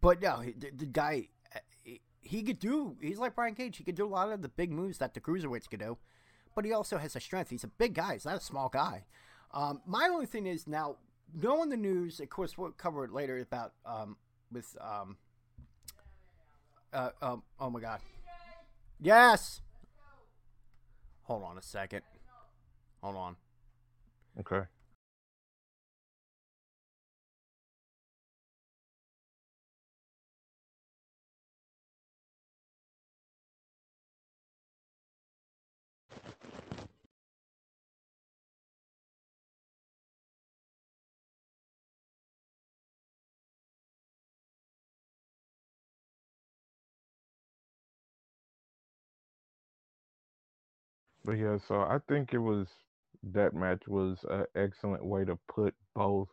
but 0.00 0.20
no, 0.20 0.42
the, 0.42 0.70
the 0.76 0.86
guy, 0.86 1.28
he, 1.84 2.00
he 2.20 2.42
could 2.42 2.58
do. 2.58 2.96
He's 3.00 3.18
like 3.18 3.34
Brian 3.34 3.54
Cage. 3.54 3.76
He 3.76 3.84
could 3.84 3.94
do 3.94 4.06
a 4.06 4.08
lot 4.08 4.30
of 4.30 4.42
the 4.42 4.48
big 4.48 4.70
moves 4.72 4.98
that 4.98 5.14
the 5.14 5.20
cruiserweights 5.20 5.68
could 5.70 5.80
do, 5.80 5.98
but 6.54 6.64
he 6.64 6.72
also 6.72 6.98
has 6.98 7.14
a 7.16 7.20
strength. 7.20 7.50
He's 7.50 7.64
a 7.64 7.68
big 7.68 7.94
guy. 7.94 8.14
He's 8.14 8.24
not 8.24 8.36
a 8.36 8.40
small 8.40 8.68
guy. 8.68 9.04
Um, 9.52 9.80
my 9.86 10.08
only 10.10 10.26
thing 10.26 10.46
is 10.46 10.66
now 10.66 10.96
knowing 11.34 11.70
the 11.70 11.76
news. 11.76 12.20
Of 12.20 12.28
course, 12.30 12.56
we'll 12.58 12.70
cover 12.72 13.04
it 13.04 13.12
later 13.12 13.38
about 13.38 13.72
um, 13.86 14.16
with 14.52 14.76
um, 14.80 15.16
uh, 16.92 17.10
um, 17.22 17.42
oh 17.60 17.70
my 17.70 17.80
god, 17.80 18.00
yes. 19.00 19.60
Hold 21.30 21.44
on 21.44 21.58
a 21.58 21.62
second. 21.62 22.02
Hold 23.04 23.14
on. 23.14 23.36
Okay. 24.40 24.62
But 51.30 51.38
yeah, 51.38 51.58
so 51.68 51.82
I 51.82 52.00
think 52.08 52.34
it 52.34 52.38
was 52.40 52.66
that 53.22 53.54
match 53.54 53.86
was 53.86 54.18
an 54.28 54.46
excellent 54.56 55.04
way 55.04 55.24
to 55.24 55.38
put 55.46 55.76
both 55.94 56.26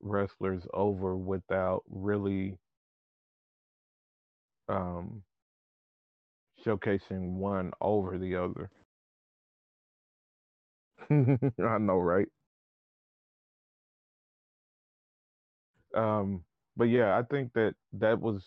wrestlers 0.00 0.64
over 0.74 1.16
without 1.16 1.84
really 1.88 2.58
um 4.68 5.22
showcasing 6.64 7.34
one 7.34 7.72
over 7.80 8.18
the 8.18 8.34
other. 8.34 8.70
I 11.10 11.78
know, 11.78 11.98
right? 11.98 12.28
Um, 15.94 16.44
but 16.76 16.84
yeah, 16.84 17.16
I 17.18 17.22
think 17.22 17.52
that 17.54 17.74
that 17.94 18.20
was 18.20 18.42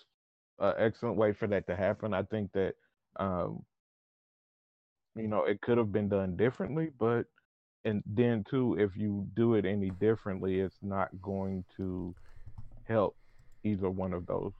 an 0.60 0.74
excellent 0.78 1.18
way 1.18 1.34
for 1.34 1.48
that 1.48 1.68
to 1.68 1.76
happen. 1.76 2.14
I 2.14 2.24
think 2.24 2.52
that 2.54 2.76
um, 3.20 3.64
you 5.18 5.28
know, 5.28 5.44
it 5.44 5.62
could 5.62 5.78
have 5.78 5.92
been 5.92 6.10
done 6.10 6.36
differently, 6.36 6.90
but 7.00 7.26
and 7.86 8.04
then 8.06 8.44
too, 8.50 8.76
if 8.80 8.98
you 8.98 9.28
do 9.36 9.56
it 9.56 9.66
any 9.66 9.90
differently, 9.92 10.60
it's 10.60 10.78
not 10.82 11.10
going 11.22 11.64
to 11.78 12.14
help 12.84 13.16
either 13.64 13.90
one 13.90 14.14
of 14.14 14.26
those. 14.26 14.54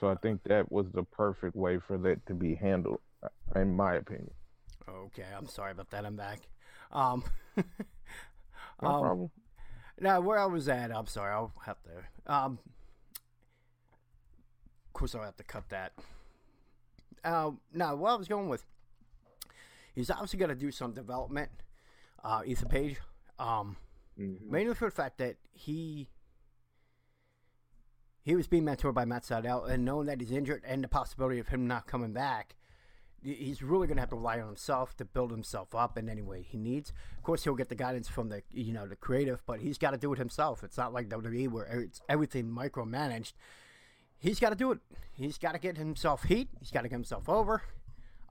So 0.00 0.08
I 0.08 0.16
think 0.16 0.42
that 0.44 0.70
was 0.70 0.86
the 0.92 1.04
perfect 1.04 1.54
way 1.56 1.78
for 1.78 1.96
that 1.98 2.26
to 2.26 2.34
be 2.34 2.54
handled, 2.54 3.00
uh, 3.22 3.60
in 3.60 3.74
my 3.74 3.94
opinion. 3.94 4.32
Okay, 4.88 5.24
I'm 5.36 5.46
sorry 5.46 5.72
about 5.72 5.90
that. 5.90 6.04
I'm 6.04 6.16
back. 6.16 6.40
Um, 6.90 7.24
No 8.82 8.88
um, 8.88 9.00
problem. 9.00 9.30
Now, 10.00 10.20
where 10.20 10.38
I 10.38 10.46
was 10.46 10.68
at, 10.68 10.94
I'm 10.94 11.06
sorry, 11.06 11.32
I'll 11.32 11.52
have 11.64 11.76
to. 11.84 12.32
Um, 12.32 12.58
of 14.86 14.92
course, 14.92 15.14
I'll 15.14 15.22
have 15.22 15.36
to 15.36 15.44
cut 15.44 15.68
that. 15.68 15.92
Uh, 17.24 17.52
now, 17.72 17.94
what 17.94 18.10
I 18.10 18.14
was 18.16 18.26
going 18.26 18.48
with, 18.48 18.64
he's 19.94 20.10
obviously 20.10 20.38
got 20.38 20.48
to 20.48 20.54
do 20.54 20.70
some 20.70 20.92
development. 20.92 21.50
Uh, 22.24 22.42
Ethan 22.46 22.68
Page, 22.68 22.98
um, 23.38 23.76
Mhm. 24.18 24.42
mainly 24.42 24.74
for 24.74 24.84
the 24.86 24.90
fact 24.94 25.18
that 25.18 25.36
he 25.52 26.08
he 28.24 28.36
was 28.36 28.46
being 28.46 28.62
mentored 28.64 28.94
by 28.94 29.04
Matt 29.04 29.24
Sydal, 29.24 29.68
and 29.68 29.84
knowing 29.84 30.06
that 30.06 30.20
he's 30.20 30.30
injured 30.30 30.62
and 30.64 30.84
the 30.84 30.88
possibility 30.88 31.40
of 31.40 31.48
him 31.48 31.66
not 31.66 31.88
coming 31.88 32.12
back, 32.12 32.54
he's 33.20 33.62
really 33.62 33.88
going 33.88 33.96
to 33.96 34.02
have 34.02 34.10
to 34.10 34.16
rely 34.16 34.38
on 34.40 34.46
himself 34.46 34.96
to 34.98 35.04
build 35.04 35.32
himself 35.32 35.74
up 35.74 35.98
in 35.98 36.08
any 36.08 36.22
way 36.22 36.42
he 36.42 36.56
needs. 36.56 36.92
Of 37.16 37.24
course, 37.24 37.42
he'll 37.42 37.56
get 37.56 37.68
the 37.68 37.74
guidance 37.74 38.06
from 38.08 38.28
the 38.28 38.42
you 38.50 38.72
know 38.72 38.86
the 38.86 38.94
creative, 38.96 39.42
but 39.46 39.60
he's 39.60 39.78
got 39.78 39.90
to 39.90 39.96
do 39.98 40.12
it 40.12 40.18
himself. 40.18 40.62
It's 40.62 40.76
not 40.78 40.92
like 40.92 41.08
WWE 41.08 41.48
where 41.48 41.64
it's 41.64 42.00
everything 42.08 42.46
micromanaged. 42.50 43.32
He's 44.18 44.38
got 44.38 44.50
to 44.50 44.54
do 44.56 44.70
it. 44.70 44.78
He's 45.14 45.36
got 45.36 45.52
to 45.52 45.58
get 45.58 45.76
himself 45.76 46.22
heat. 46.24 46.48
He's 46.60 46.70
got 46.70 46.82
to 46.82 46.88
get 46.88 46.94
himself 46.94 47.28
over. 47.28 47.62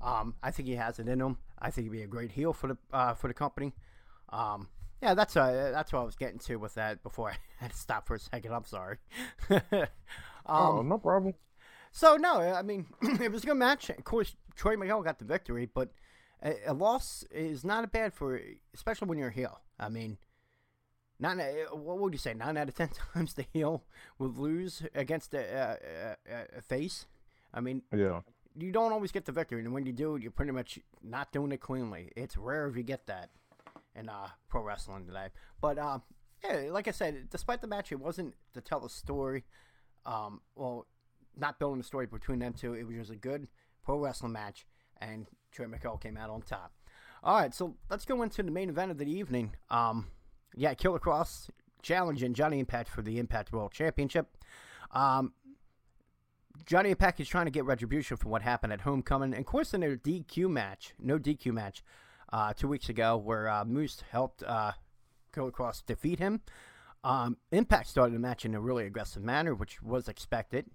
Um, 0.02 0.36
I 0.42 0.52
think 0.52 0.70
he 0.70 0.76
has 0.76 1.00
it 1.00 1.08
in 1.10 1.20
him. 1.20 1.38
I 1.62 1.70
think 1.70 1.86
he'd 1.86 1.92
be 1.92 2.02
a 2.04 2.08
great 2.08 2.32
heel 2.32 2.54
for 2.54 2.68
the 2.68 2.78
uh, 2.92 3.14
for 3.14 3.28
the 3.28 3.34
company. 3.34 3.74
Um, 4.30 4.68
yeah, 5.02 5.14
that's 5.14 5.36
uh, 5.36 5.72
that's 5.74 5.94
what 5.94 6.00
I 6.02 6.04
was 6.04 6.16
getting 6.16 6.40
to 6.40 6.56
with 6.58 6.76
that 6.76 7.04
before 7.04 7.32
I 7.32 7.36
had 7.60 7.72
to 7.72 7.78
stop 7.78 8.08
for 8.08 8.16
a 8.16 8.20
second. 8.20 8.54
I'm 8.54 8.66
sorry. 8.66 8.98
um, 9.50 9.88
oh, 10.46 10.82
no 10.82 10.98
problem. 10.98 11.34
so 11.92 12.18
no, 12.18 12.40
I 12.40 12.62
mean 12.62 12.88
it 13.02 13.32
was 13.32 13.44
a 13.44 13.48
good 13.48 13.56
match. 13.58 13.90
Of 13.90 14.04
course, 14.04 14.36
Trey 14.56 14.76
Miguel 14.76 15.02
got 15.04 15.20
the 15.20 15.26
victory, 15.26 15.70
but 15.74 15.92
a, 16.44 16.56
a 16.68 16.74
loss 16.74 17.24
is 17.32 17.64
not 17.64 17.84
a 17.84 17.88
bad 17.88 18.14
for, 18.14 18.40
especially 18.74 19.08
when 19.08 19.18
you're 19.18 19.30
a 19.30 19.34
heel. 19.34 19.60
I 19.80 19.90
mean, 19.90 20.18
not 21.20 21.38
what 21.72 22.00
would 22.00 22.14
you 22.14 22.20
say? 22.20 22.34
Nine 22.34 22.58
out 22.58 22.70
of 22.70 22.76
ten 22.76 22.90
times 23.14 23.34
the 23.34 23.46
heel 23.54 23.84
would 24.18 24.38
lose 24.38 24.84
against 24.96 25.34
a, 25.34 25.40
a, 25.40 26.32
a, 26.32 26.58
a 26.58 26.62
face. 26.62 27.06
I 27.54 27.62
mean, 27.62 27.84
Yeah. 27.94 28.22
You 28.58 28.72
don't 28.72 28.92
always 28.92 29.12
get 29.12 29.26
the 29.26 29.32
victory, 29.32 29.62
and 29.62 29.74
when 29.74 29.86
you 29.86 29.94
do, 29.94 30.18
you're 30.18 30.32
pretty 30.32 30.52
much 30.52 30.80
not 31.02 31.32
doing 31.32 31.52
it 31.52 31.62
cleanly. 31.62 32.12
It's 32.16 32.36
rare 32.38 32.68
if 32.68 32.76
you 32.76 32.84
get 32.84 33.08
that 33.08 33.30
in 33.96 34.10
uh, 34.10 34.28
pro 34.50 34.62
wrestling 34.62 35.06
today. 35.06 35.28
But 35.62 35.78
uh, 35.78 36.00
yeah, 36.44 36.70
like 36.72 36.88
I 36.88 36.92
said, 36.92 37.30
despite 37.30 37.62
the 37.62 37.68
match, 37.68 37.92
it 37.92 38.00
wasn't 38.00 38.34
to 38.54 38.62
tell 38.62 38.80
the 38.80 38.90
story. 38.90 39.44
Um, 40.06 40.42
well, 40.56 40.88
not 41.38 41.60
building 41.60 41.78
the 41.78 41.84
story 41.86 42.08
between 42.08 42.40
them 42.40 42.54
two. 42.54 42.74
It 42.74 42.86
was 42.86 42.96
just 42.96 43.12
a 43.12 43.16
good 43.16 43.48
pro 43.84 43.98
wrestling 43.98 44.34
match, 44.34 44.66
and 45.00 45.28
Trey 45.52 45.68
Miguel 45.68 45.98
came 45.98 46.18
out 46.18 46.30
on 46.30 46.42
top. 46.42 46.74
All 47.24 47.40
right, 47.40 47.54
so 47.54 47.76
let's 47.90 48.06
go 48.06 48.22
into 48.24 48.42
the 48.42 48.52
main 48.52 48.70
event 48.70 48.92
of 48.92 48.98
the 48.98 49.10
evening. 49.10 49.56
Um, 49.70 50.08
yeah, 50.56 50.74
Killer 50.74 51.00
Kross 51.00 51.50
challenging 51.82 52.34
Johnny 52.34 52.60
Impact 52.60 52.90
for 52.90 53.02
the 53.02 53.20
Impact 53.20 53.52
World 53.54 53.72
Championship. 53.72 54.28
Um, 54.92 55.34
Johnny 56.66 56.92
Impact 56.92 57.20
is 57.20 57.28
trying 57.28 57.46
to 57.46 57.52
get 57.52 57.66
retribution 57.66 58.18
for 58.18 58.30
what 58.30 58.42
happened 58.42 58.74
at 58.74 58.82
Homecoming. 58.82 59.34
And 59.34 59.40
of 59.40 59.46
course, 59.46 59.74
in 59.74 59.82
their 59.82 59.96
DQ 59.96 60.50
match, 60.50 60.94
no 61.00 61.18
DQ 61.18 61.54
match, 61.54 61.84
uh, 62.32 62.54
two 62.54 62.68
weeks 62.68 62.90
ago, 62.90 63.18
where 63.18 63.50
uh, 63.50 63.66
Moose 63.66 64.04
helped 64.10 64.44
uh, 64.44 64.72
Killer 65.34 65.52
Kross 65.52 65.86
defeat 65.86 66.20
him. 66.20 66.42
Um, 67.04 67.38
Impact 67.52 67.88
started 67.88 68.14
the 68.14 68.20
match 68.20 68.46
in 68.46 68.54
a 68.54 68.62
really 68.62 68.86
aggressive 68.86 69.24
manner, 69.24 69.56
which 69.56 69.82
was 69.82 70.08
expected. 70.08 70.68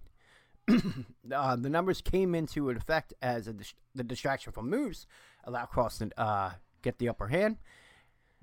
uh, 1.32 1.56
the 1.56 1.70
numbers 1.70 2.00
came 2.00 2.34
into 2.34 2.70
effect 2.70 3.14
as 3.22 3.46
dis- 3.46 3.74
the 3.94 4.02
distraction 4.02 4.52
from 4.52 4.68
Moose 4.68 5.06
allowed 5.44 5.70
Kross 5.70 5.98
to 5.98 6.20
uh, 6.20 6.52
get 6.82 6.98
the 6.98 7.08
upper 7.08 7.28
hand. 7.28 7.58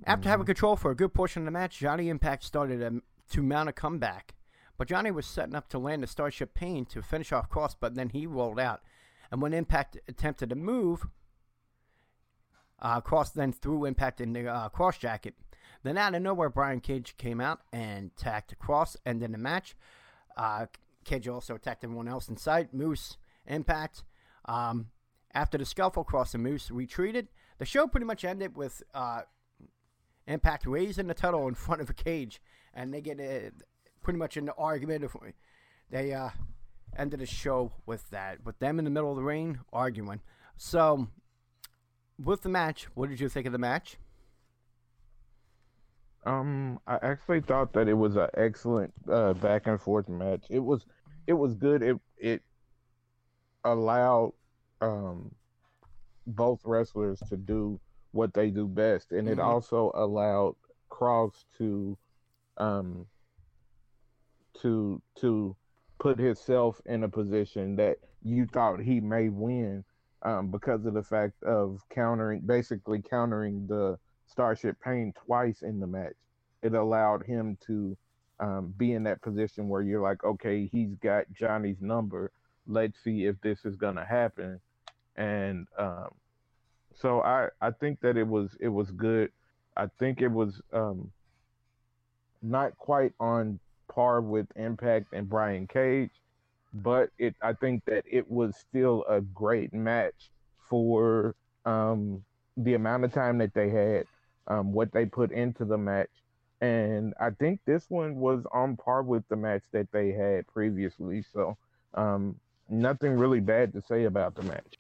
After 0.05 0.21
mm-hmm. 0.21 0.29
having 0.29 0.45
control 0.45 0.75
for 0.75 0.91
a 0.91 0.95
good 0.95 1.13
portion 1.13 1.41
of 1.41 1.45
the 1.45 1.51
match, 1.51 1.77
Johnny 1.77 2.09
Impact 2.09 2.43
started 2.43 2.81
a, 2.81 3.01
to 3.31 3.43
mount 3.43 3.69
a 3.69 3.73
comeback. 3.73 4.33
But 4.77 4.87
Johnny 4.87 5.11
was 5.11 5.25
setting 5.25 5.55
up 5.55 5.69
to 5.69 5.77
land 5.77 6.03
the 6.03 6.07
Starship 6.07 6.53
Pain 6.53 6.85
to 6.85 7.01
finish 7.01 7.31
off 7.31 7.49
Kross, 7.49 7.75
but 7.79 7.95
then 7.95 8.09
he 8.09 8.25
rolled 8.25 8.59
out. 8.59 8.81
And 9.31 9.41
when 9.41 9.53
Impact 9.53 9.97
attempted 10.07 10.49
to 10.49 10.55
move, 10.55 11.07
uh, 12.81 13.01
Kross 13.01 13.33
then 13.33 13.51
threw 13.51 13.85
Impact 13.85 14.19
in 14.19 14.33
the 14.33 14.47
uh, 14.47 14.69
Kross 14.69 14.99
jacket. 14.99 15.35
Then 15.83 15.97
out 15.97 16.15
of 16.15 16.21
nowhere, 16.21 16.49
Brian 16.49 16.79
Cage 16.79 17.15
came 17.17 17.41
out 17.41 17.61
and 17.71 18.11
attacked 18.17 18.55
Kross, 18.59 18.95
and 19.05 19.21
then 19.21 19.31
the 19.31 19.37
match. 19.37 19.75
Uh, 20.35 20.67
Cage 21.03 21.27
also 21.27 21.55
attacked 21.55 21.83
everyone 21.83 22.07
else 22.07 22.29
in 22.29 22.37
sight. 22.37 22.73
Moose, 22.73 23.17
Impact. 23.45 24.03
Um, 24.45 24.87
after 25.33 25.57
the 25.57 25.65
scuffle, 25.65 26.05
Kross 26.05 26.33
and 26.33 26.43
Moose 26.43 26.71
retreated. 26.71 27.27
The 27.57 27.65
show 27.65 27.87
pretty 27.87 28.05
much 28.05 28.23
ended 28.23 28.55
with 28.55 28.81
uh, 28.93 29.21
Impact 30.27 30.65
raising 30.65 31.07
the 31.07 31.13
title 31.13 31.47
in 31.47 31.55
front 31.55 31.81
of 31.81 31.89
a 31.89 31.93
cage, 31.93 32.41
and 32.73 32.93
they 32.93 33.01
get 33.01 33.19
uh, 33.19 33.49
pretty 34.03 34.19
much 34.19 34.37
an 34.37 34.49
argument. 34.49 35.03
They 35.89 36.13
uh, 36.13 36.29
ended 36.97 37.19
the 37.21 37.25
show 37.25 37.71
with 37.85 38.09
that, 38.11 38.45
with 38.45 38.59
them 38.59 38.79
in 38.79 38.85
the 38.85 38.91
middle 38.91 39.09
of 39.09 39.17
the 39.17 39.23
ring 39.23 39.59
arguing. 39.71 40.21
So, 40.57 41.07
with 42.23 42.41
the 42.41 42.49
match, 42.49 42.87
what 42.93 43.09
did 43.09 43.19
you 43.19 43.29
think 43.29 43.45
of 43.45 43.51
the 43.51 43.57
match? 43.57 43.97
Um, 46.25 46.79
I 46.87 46.99
actually 47.01 47.41
thought 47.41 47.73
that 47.73 47.87
it 47.87 47.93
was 47.93 48.15
an 48.15 48.29
excellent 48.35 48.93
uh, 49.11 49.33
back 49.33 49.67
and 49.67 49.79
forth 49.79 50.07
match. 50.07 50.45
It 50.49 50.59
was, 50.59 50.85
it 51.27 51.33
was 51.33 51.53
good. 51.55 51.81
It 51.81 51.97
it 52.17 52.41
allowed 53.65 54.33
um 54.81 55.33
both 56.27 56.61
wrestlers 56.65 57.19
to 57.29 57.37
do 57.37 57.79
what 58.11 58.33
they 58.33 58.49
do 58.49 58.67
best, 58.67 59.11
and 59.11 59.27
it 59.27 59.37
mm-hmm. 59.37 59.47
also 59.47 59.91
allowed 59.95 60.55
Kross 60.89 61.43
to 61.57 61.97
um 62.57 63.05
to 64.61 65.01
to 65.15 65.55
put 65.99 66.19
himself 66.19 66.81
in 66.85 67.03
a 67.03 67.09
position 67.09 67.75
that 67.77 67.97
you 68.23 68.45
thought 68.45 68.79
he 68.79 68.99
may 68.99 69.29
win 69.29 69.83
um, 70.23 70.49
because 70.49 70.85
of 70.85 70.93
the 70.93 71.03
fact 71.03 71.41
of 71.43 71.81
countering, 71.89 72.41
basically 72.45 73.01
countering 73.01 73.67
the 73.67 73.97
Starship 74.25 74.77
Pain 74.83 75.13
twice 75.25 75.61
in 75.61 75.79
the 75.79 75.87
match. 75.87 76.15
It 76.61 76.73
allowed 76.73 77.25
him 77.25 77.57
to 77.67 77.97
um, 78.39 78.73
be 78.77 78.93
in 78.93 79.03
that 79.03 79.21
position 79.21 79.67
where 79.67 79.81
you're 79.81 80.01
like, 80.01 80.23
okay, 80.23 80.67
he's 80.71 80.95
got 80.95 81.25
Johnny's 81.33 81.81
number. 81.81 82.31
Let's 82.67 83.01
see 83.03 83.25
if 83.25 83.39
this 83.41 83.65
is 83.65 83.75
gonna 83.75 84.05
happen. 84.05 84.59
And 85.15 85.67
um, 85.77 86.09
so 86.95 87.21
I 87.21 87.49
I 87.61 87.71
think 87.71 87.99
that 88.01 88.17
it 88.17 88.27
was 88.27 88.55
it 88.59 88.69
was 88.69 88.91
good. 88.91 89.31
I 89.75 89.87
think 89.99 90.21
it 90.21 90.31
was 90.31 90.61
um, 90.71 91.11
not 92.41 92.77
quite 92.77 93.13
on 93.19 93.59
par 93.93 94.21
with 94.21 94.47
Impact 94.55 95.13
and 95.13 95.29
Brian 95.29 95.67
Cage, 95.67 96.11
but 96.73 97.09
it 97.17 97.35
I 97.41 97.53
think 97.53 97.85
that 97.85 98.03
it 98.09 98.29
was 98.29 98.55
still 98.57 99.05
a 99.07 99.21
great 99.21 99.73
match 99.73 100.31
for 100.69 101.35
um, 101.65 102.23
the 102.57 102.73
amount 102.73 103.03
of 103.03 103.13
time 103.13 103.37
that 103.39 103.53
they 103.53 103.69
had, 103.69 104.05
um, 104.47 104.73
what 104.73 104.91
they 104.91 105.05
put 105.05 105.31
into 105.31 105.65
the 105.65 105.77
match, 105.77 106.09
and 106.63 107.13
I 107.19 107.31
think 107.31 107.59
this 107.65 107.85
one 107.89 108.15
was 108.15 108.45
on 108.53 108.77
par 108.77 109.03
with 109.03 109.27
the 109.27 109.35
match 109.35 109.63
that 109.73 109.91
they 109.91 110.13
had 110.13 110.47
previously. 110.47 111.25
So 111.33 111.57
um, 111.93 112.39
nothing 112.69 113.17
really 113.17 113.41
bad 113.41 113.73
to 113.73 113.81
say 113.81 114.05
about 114.05 114.35
the 114.35 114.43
match. 114.43 114.77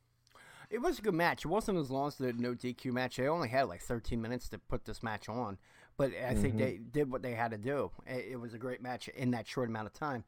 It 0.69 0.81
was 0.81 0.99
a 0.99 1.01
good 1.01 1.13
match. 1.13 1.43
It 1.43 1.49
wasn't 1.49 1.77
as 1.77 1.91
long 1.91 2.07
as 2.07 2.15
the 2.15 2.31
no 2.31 2.55
DQ 2.55 2.93
match. 2.93 3.17
They 3.17 3.27
only 3.27 3.49
had 3.49 3.67
like 3.67 3.81
13 3.81 4.21
minutes 4.21 4.47
to 4.49 4.59
put 4.59 4.85
this 4.85 5.03
match 5.03 5.27
on. 5.27 5.57
But 5.97 6.11
I 6.11 6.33
mm-hmm. 6.33 6.41
think 6.41 6.57
they 6.57 6.79
did 6.91 7.11
what 7.11 7.21
they 7.21 7.33
had 7.33 7.51
to 7.51 7.57
do. 7.57 7.91
It, 8.07 8.39
was 8.39 8.53
a 8.53 8.57
great 8.57 8.81
match 8.81 9.07
in 9.09 9.31
that 9.31 9.47
short 9.47 9.69
amount 9.69 9.87
of 9.87 9.93
time. 9.93 10.23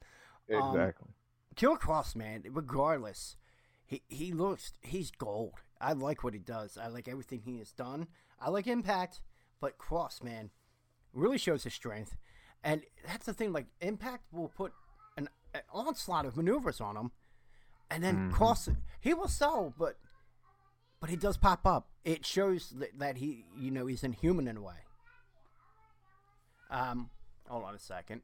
Um, 0.53 0.76
exactly. 0.76 1.07
Um, 1.07 1.13
Killer 1.55 1.78
Kross, 1.78 2.16
man, 2.16 2.43
regardless, 2.51 3.38
he 3.86 4.03
he 4.07 4.32
looks 4.32 4.74
he's 4.82 5.11
gold. 5.11 5.53
I 5.80 5.93
like 5.93 6.24
what 6.24 6.34
he 6.34 6.39
does. 6.39 6.78
I 6.78 6.88
like 6.88 7.07
everything 7.07 7.41
he 7.45 7.59
has 7.59 7.72
done. 7.72 8.07
I 8.39 8.49
like 8.49 8.68
Impact, 8.68 9.22
but 9.61 9.78
Kross, 9.78 10.24
man, 10.24 10.51
really 11.13 11.38
shows 11.38 11.63
his 11.63 11.74
strength. 11.74 12.16
And 12.63 12.82
that's 13.07 13.26
the 13.26 13.34
thing. 13.34 13.53
Like 13.53 13.68
Impact 13.82 14.24
will 14.32 14.49
put 14.49 14.74
an, 15.18 15.30
an 15.53 15.61
onslaught 15.72 16.26
of 16.26 16.36
maneuvers 16.36 16.82
on 16.82 16.97
him, 16.97 17.11
and 17.89 18.03
then 18.03 18.16
mm-hmm. 18.16 18.36
Kross 18.36 18.76
he 18.99 19.13
will 19.13 19.28
sell, 19.28 19.74
but 19.78 19.97
but 20.99 21.09
he 21.09 21.16
does 21.16 21.38
pop 21.38 21.66
up. 21.66 21.88
It 22.03 22.26
shows 22.26 22.72
that, 22.78 22.99
that 22.99 23.18
he 23.18 23.45
you 23.57 23.72
know 23.72 23.86
he's 23.86 24.03
inhuman 24.03 24.47
in 24.47 24.57
a 24.57 24.61
way. 24.61 24.85
Um, 26.76 27.10
hold 27.48 27.64
on 27.64 27.74
a 27.74 27.80
second. 27.80 28.22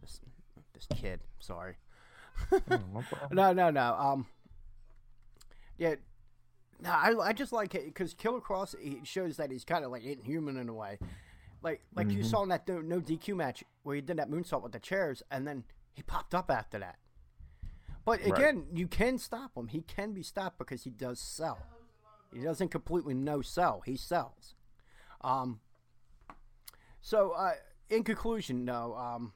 This 0.00 0.20
this 0.72 0.86
kid, 0.94 1.18
sorry. 1.40 1.74
No, 3.32 3.52
no, 3.52 3.70
no. 3.70 3.94
Um, 3.94 4.26
yeah, 5.78 5.96
no, 6.80 6.90
I, 6.90 7.12
I 7.20 7.32
just 7.32 7.52
like 7.52 7.74
it 7.74 7.86
because 7.86 8.14
Killer 8.14 8.40
Kross 8.40 8.76
he 8.80 9.00
shows 9.02 9.38
that 9.38 9.50
he's 9.50 9.64
kind 9.64 9.84
of 9.84 9.90
like 9.90 10.04
inhuman 10.04 10.58
in 10.58 10.68
a 10.68 10.74
way, 10.74 11.00
like 11.60 11.80
like 11.96 12.06
mm-hmm. 12.06 12.18
you 12.18 12.22
saw 12.22 12.44
in 12.44 12.50
that 12.50 12.68
no, 12.68 12.80
no 12.80 13.00
DQ 13.00 13.34
match 13.34 13.64
where 13.82 13.96
he 13.96 14.00
did 14.00 14.18
that 14.18 14.30
moonsault 14.30 14.62
with 14.62 14.70
the 14.70 14.78
chairs 14.78 15.24
and 15.28 15.44
then 15.44 15.64
he 15.92 16.02
popped 16.02 16.36
up 16.36 16.52
after 16.52 16.78
that. 16.78 16.98
But 18.06 18.24
again, 18.24 18.58
right. 18.58 18.66
you 18.72 18.86
can 18.86 19.18
stop 19.18 19.56
him. 19.56 19.66
He 19.66 19.82
can 19.82 20.12
be 20.12 20.22
stopped 20.22 20.58
because 20.58 20.84
he 20.84 20.90
does 20.90 21.18
sell. 21.18 21.58
He 22.32 22.40
doesn't 22.40 22.68
completely 22.68 23.14
no 23.14 23.42
sell. 23.42 23.82
He 23.84 23.96
sells. 23.96 24.54
Um. 25.20 25.60
So, 27.02 27.32
uh, 27.32 27.54
in 27.90 28.04
conclusion, 28.04 28.64
no. 28.64 28.94
Um. 28.94 29.32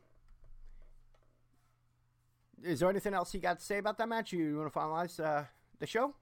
Is 2.62 2.78
there 2.80 2.88
anything 2.88 3.12
else 3.12 3.34
you 3.34 3.40
got 3.40 3.58
to 3.58 3.64
say 3.64 3.78
about 3.78 3.98
that 3.98 4.08
match? 4.08 4.32
You 4.32 4.58
want 4.58 4.72
to 4.72 4.78
finalize 4.78 5.18
uh, 5.18 5.44
the 5.80 5.86
show? 5.86 6.14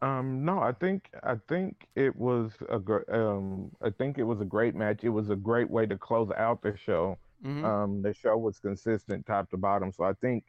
Um, 0.00 0.44
no, 0.44 0.60
I 0.60 0.72
think 0.72 1.10
I 1.22 1.34
think 1.48 1.88
it 1.94 2.16
was 2.16 2.52
a 2.70 2.78
great. 2.78 3.08
Um, 3.10 3.70
I 3.82 3.90
think 3.90 4.16
it 4.16 4.22
was 4.22 4.40
a 4.40 4.46
great 4.46 4.74
match. 4.74 5.00
It 5.02 5.10
was 5.10 5.28
a 5.28 5.36
great 5.36 5.68
way 5.68 5.84
to 5.86 5.98
close 5.98 6.30
out 6.38 6.62
the 6.62 6.74
show. 6.76 7.18
Mm-hmm. 7.44 7.64
Um, 7.64 8.02
the 8.02 8.14
show 8.14 8.38
was 8.38 8.58
consistent 8.58 9.26
top 9.26 9.50
to 9.50 9.58
bottom, 9.58 9.92
so 9.92 10.04
I 10.04 10.14
think 10.14 10.44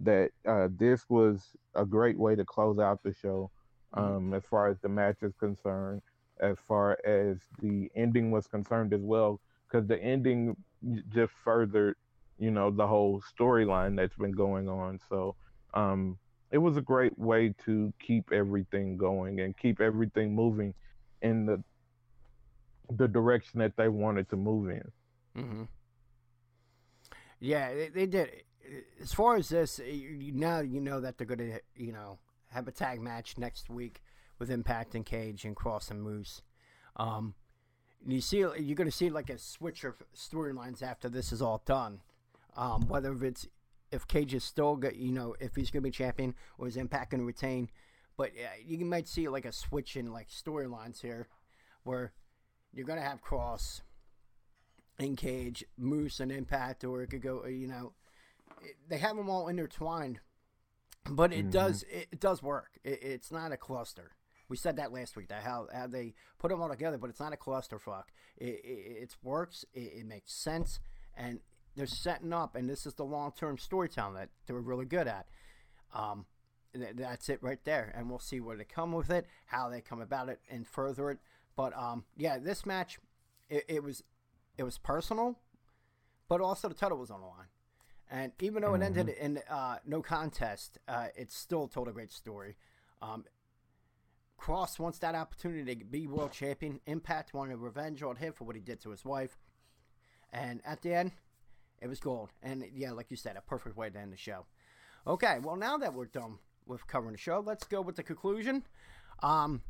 that 0.00 0.30
uh, 0.46 0.68
this 0.78 1.04
was 1.08 1.42
a 1.74 1.84
great 1.84 2.18
way 2.18 2.34
to 2.34 2.44
close 2.44 2.78
out 2.78 3.02
the 3.02 3.12
show 3.12 3.50
mm-hmm. 3.94 4.16
um, 4.16 4.34
as 4.34 4.42
far 4.48 4.68
as 4.68 4.78
the 4.80 4.88
match 4.88 5.18
is 5.22 5.32
concerned, 5.38 6.02
as 6.40 6.56
far 6.66 6.98
as 7.04 7.38
the 7.60 7.90
ending 7.94 8.30
was 8.30 8.46
concerned 8.46 8.92
as 8.92 9.02
well, 9.02 9.40
because 9.68 9.86
the 9.86 10.00
ending 10.02 10.56
just 11.12 11.32
furthered, 11.44 11.96
you 12.38 12.50
know, 12.50 12.70
the 12.70 12.86
whole 12.86 13.22
storyline 13.38 13.96
that's 13.96 14.16
been 14.16 14.32
going 14.32 14.68
on. 14.68 14.98
So 15.08 15.36
um, 15.74 16.18
it 16.50 16.58
was 16.58 16.76
a 16.76 16.80
great 16.80 17.16
way 17.18 17.54
to 17.64 17.92
keep 18.00 18.32
everything 18.32 18.96
going 18.96 19.40
and 19.40 19.56
keep 19.56 19.80
everything 19.80 20.34
moving 20.34 20.74
in 21.22 21.46
the 21.46 21.62
the 22.96 23.06
direction 23.06 23.60
that 23.60 23.76
they 23.76 23.88
wanted 23.88 24.28
to 24.30 24.36
move 24.36 24.68
in. 24.70 24.92
Mm-hmm. 25.36 25.62
Yeah, 27.40 27.74
they, 27.74 27.88
they 27.88 28.06
did 28.06 28.30
as 29.00 29.12
far 29.12 29.36
as 29.36 29.48
this, 29.48 29.80
now 29.88 30.60
you 30.60 30.80
know 30.80 31.00
that 31.00 31.18
they're 31.18 31.26
going 31.26 31.38
to, 31.38 31.60
you 31.74 31.92
know, 31.92 32.18
have 32.48 32.68
a 32.68 32.72
tag 32.72 33.00
match 33.00 33.38
next 33.38 33.70
week 33.70 34.02
with 34.38 34.50
Impact 34.50 34.94
and 34.94 35.04
Cage 35.04 35.44
and 35.44 35.56
Kross 35.56 35.90
and 35.90 36.02
Moose. 36.02 36.42
Um, 36.96 37.34
you 38.06 38.20
see, 38.20 38.38
you're 38.38 38.74
going 38.74 38.90
to 38.90 38.96
see 38.96 39.10
like 39.10 39.30
a 39.30 39.38
switch 39.38 39.84
of 39.84 39.94
storylines 40.14 40.82
after 40.82 41.08
this 41.08 41.32
is 41.32 41.42
all 41.42 41.62
done. 41.64 42.00
Um, 42.56 42.88
whether 42.88 43.12
it's 43.24 43.46
if 43.92 44.06
Cage 44.06 44.34
is 44.34 44.44
still, 44.44 44.76
go, 44.76 44.90
you 44.94 45.12
know, 45.12 45.34
if 45.40 45.54
he's 45.54 45.70
going 45.70 45.82
to 45.82 45.88
be 45.88 45.90
champion 45.90 46.34
or 46.58 46.66
is 46.66 46.76
Impact 46.76 47.10
going 47.10 47.20
to 47.20 47.26
retain. 47.26 47.70
But 48.16 48.32
you 48.64 48.84
might 48.84 49.08
see 49.08 49.28
like 49.28 49.44
a 49.44 49.52
switch 49.52 49.96
in 49.96 50.12
like 50.12 50.28
storylines 50.28 51.00
here, 51.00 51.28
where 51.84 52.12
you're 52.72 52.86
going 52.86 52.98
to 52.98 53.04
have 53.04 53.22
Kross 53.22 53.80
and 55.00 55.16
Cage, 55.16 55.64
Moose 55.76 56.20
and 56.20 56.30
Impact, 56.30 56.84
or 56.84 57.02
it 57.02 57.08
could 57.08 57.22
go, 57.22 57.46
you 57.46 57.66
know, 57.66 57.92
they 58.88 58.98
have 58.98 59.16
them 59.16 59.30
all 59.30 59.48
intertwined, 59.48 60.20
but 61.10 61.32
it 61.32 61.40
mm-hmm. 61.40 61.50
does 61.50 61.84
it, 61.90 62.08
it, 62.12 62.20
does 62.20 62.42
work. 62.42 62.78
It, 62.84 63.02
it's 63.02 63.32
not 63.32 63.52
a 63.52 63.56
cluster. 63.56 64.12
We 64.48 64.56
said 64.56 64.76
that 64.76 64.92
last 64.92 65.16
week. 65.16 65.28
That 65.28 65.42
how, 65.42 65.68
how 65.72 65.86
they 65.86 66.14
put 66.38 66.50
them 66.50 66.60
all 66.60 66.68
together, 66.68 66.98
but 66.98 67.08
it's 67.08 67.20
not 67.20 67.32
a 67.32 67.36
clusterfuck. 67.36 68.04
It 68.36 68.60
it, 68.64 69.02
it 69.02 69.16
works. 69.22 69.64
It, 69.72 69.92
it 69.98 70.06
makes 70.06 70.32
sense, 70.32 70.80
and 71.16 71.40
they're 71.76 71.86
setting 71.86 72.32
up. 72.32 72.54
And 72.54 72.68
this 72.68 72.84
is 72.84 72.94
the 72.94 73.04
long 73.04 73.32
term 73.36 73.58
storytelling 73.58 74.14
that 74.14 74.28
they're 74.46 74.60
really 74.60 74.84
good 74.84 75.08
at. 75.08 75.26
Um, 75.94 76.26
that's 76.74 77.28
it 77.28 77.42
right 77.42 77.62
there, 77.64 77.92
and 77.96 78.08
we'll 78.08 78.18
see 78.18 78.40
where 78.40 78.56
they 78.56 78.64
come 78.64 78.92
with 78.92 79.10
it, 79.10 79.26
how 79.46 79.68
they 79.68 79.80
come 79.80 80.00
about 80.00 80.28
it, 80.28 80.40
and 80.50 80.66
further 80.66 81.10
it. 81.10 81.18
But 81.56 81.76
um, 81.76 82.04
yeah, 82.16 82.38
this 82.38 82.66
match, 82.66 82.98
it, 83.48 83.64
it 83.68 83.82
was 83.82 84.02
it 84.60 84.64
was 84.64 84.76
personal, 84.76 85.38
but 86.28 86.42
also 86.42 86.68
the 86.68 86.74
title 86.74 86.98
was 86.98 87.10
on 87.10 87.20
the 87.20 87.26
line. 87.26 87.48
And 88.10 88.32
even 88.40 88.62
though 88.62 88.74
it 88.74 88.82
ended 88.82 89.06
Mm-hmm. 89.06 89.24
in 89.24 89.40
uh, 89.48 89.78
no 89.86 90.02
contest, 90.02 90.76
uh, 90.86 91.06
it 91.16 91.32
still 91.32 91.66
told 91.66 91.88
a 91.88 91.92
great 91.92 92.12
story. 92.12 92.56
Um, 93.00 93.24
Kross 94.38 94.78
wants 94.78 94.98
that 94.98 95.14
opportunity 95.14 95.76
to 95.76 95.84
be 95.84 96.06
world 96.06 96.32
champion. 96.32 96.80
Impact 96.86 97.32
wanted 97.32 97.56
revenge 97.56 98.02
on 98.02 98.16
him 98.16 98.34
for 98.34 98.44
what 98.44 98.54
he 98.56 98.60
did 98.60 98.80
to 98.82 98.90
his 98.90 99.04
wife. 99.04 99.38
And 100.32 100.60
at 100.64 100.82
the 100.82 100.92
end, 100.92 101.12
it 101.80 101.88
was 101.88 102.00
gold. 102.00 102.30
And 102.42 102.64
yeah, 102.74 102.92
like 102.92 103.10
you 103.10 103.16
said, 103.16 103.36
a 103.36 103.40
perfect 103.40 103.76
way 103.76 103.88
to 103.88 103.98
end 103.98 104.12
the 104.12 104.16
show. 104.18 104.44
Okay, 105.06 105.38
well, 105.42 105.56
now 105.56 105.78
that 105.78 105.94
we're 105.94 106.04
done 106.04 106.38
with 106.66 106.86
covering 106.86 107.12
the 107.12 107.18
show, 107.18 107.42
let's 107.44 107.64
go 107.64 107.80
with 107.80 107.96
the 107.96 108.02
conclusion. 108.02 108.64
Um, 109.22 109.62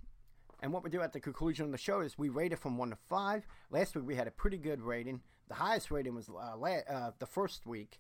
and 0.61 0.73
what 0.73 0.85
we 0.85 0.91
do 0.91 1.01
at 1.01 1.13
the 1.13 1.21
conclusion 1.21 1.67
of 1.67 1.73
the 1.73 1.79
show 1.79 2.01
is 2.01 2.19
we 2.19 2.29
rate 2.29 2.53
it 2.53 2.59
from 2.59 2.77
one 2.77 2.91
to 2.91 2.97
five. 2.97 3.47
Last 3.71 3.95
week 3.95 4.07
we 4.07 4.15
had 4.15 4.27
a 4.27 4.31
pretty 4.31 4.59
good 4.59 4.81
rating. 4.81 5.21
The 5.49 5.55
highest 5.55 5.91
rating 5.91 6.15
was 6.15 6.29
uh, 6.29 6.57
la- 6.57 6.87
uh, 6.89 7.11
the 7.19 7.27
first 7.27 7.67
week 7.67 7.99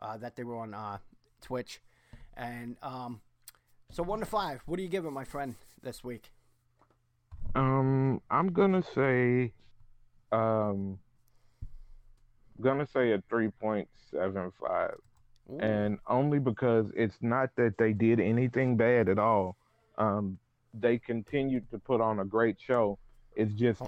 uh, 0.00 0.16
that 0.18 0.36
they 0.36 0.44
were 0.44 0.56
on 0.56 0.74
uh, 0.74 0.98
Twitch, 1.40 1.80
and 2.36 2.76
um, 2.82 3.20
so 3.90 4.02
one 4.02 4.20
to 4.20 4.26
five. 4.26 4.62
What 4.66 4.76
do 4.76 4.82
you 4.82 4.88
give 4.88 5.04
it, 5.04 5.10
my 5.10 5.24
friend, 5.24 5.56
this 5.82 6.04
week? 6.04 6.30
Um, 7.54 8.20
I'm 8.30 8.52
gonna 8.52 8.82
say, 8.94 9.52
um, 10.32 10.98
gonna 12.60 12.86
say 12.86 13.12
a 13.12 13.22
three 13.28 13.48
point 13.48 13.88
seven 14.10 14.52
five, 14.60 14.96
and 15.58 15.98
only 16.06 16.38
because 16.38 16.86
it's 16.94 17.16
not 17.20 17.50
that 17.56 17.78
they 17.78 17.92
did 17.92 18.20
anything 18.20 18.76
bad 18.76 19.08
at 19.08 19.18
all. 19.18 19.56
Um, 19.98 20.38
they 20.74 20.98
continued 20.98 21.70
to 21.70 21.78
put 21.78 22.00
on 22.00 22.20
a 22.20 22.24
great 22.24 22.56
show. 22.60 22.98
It's 23.34 23.52
just, 23.54 23.82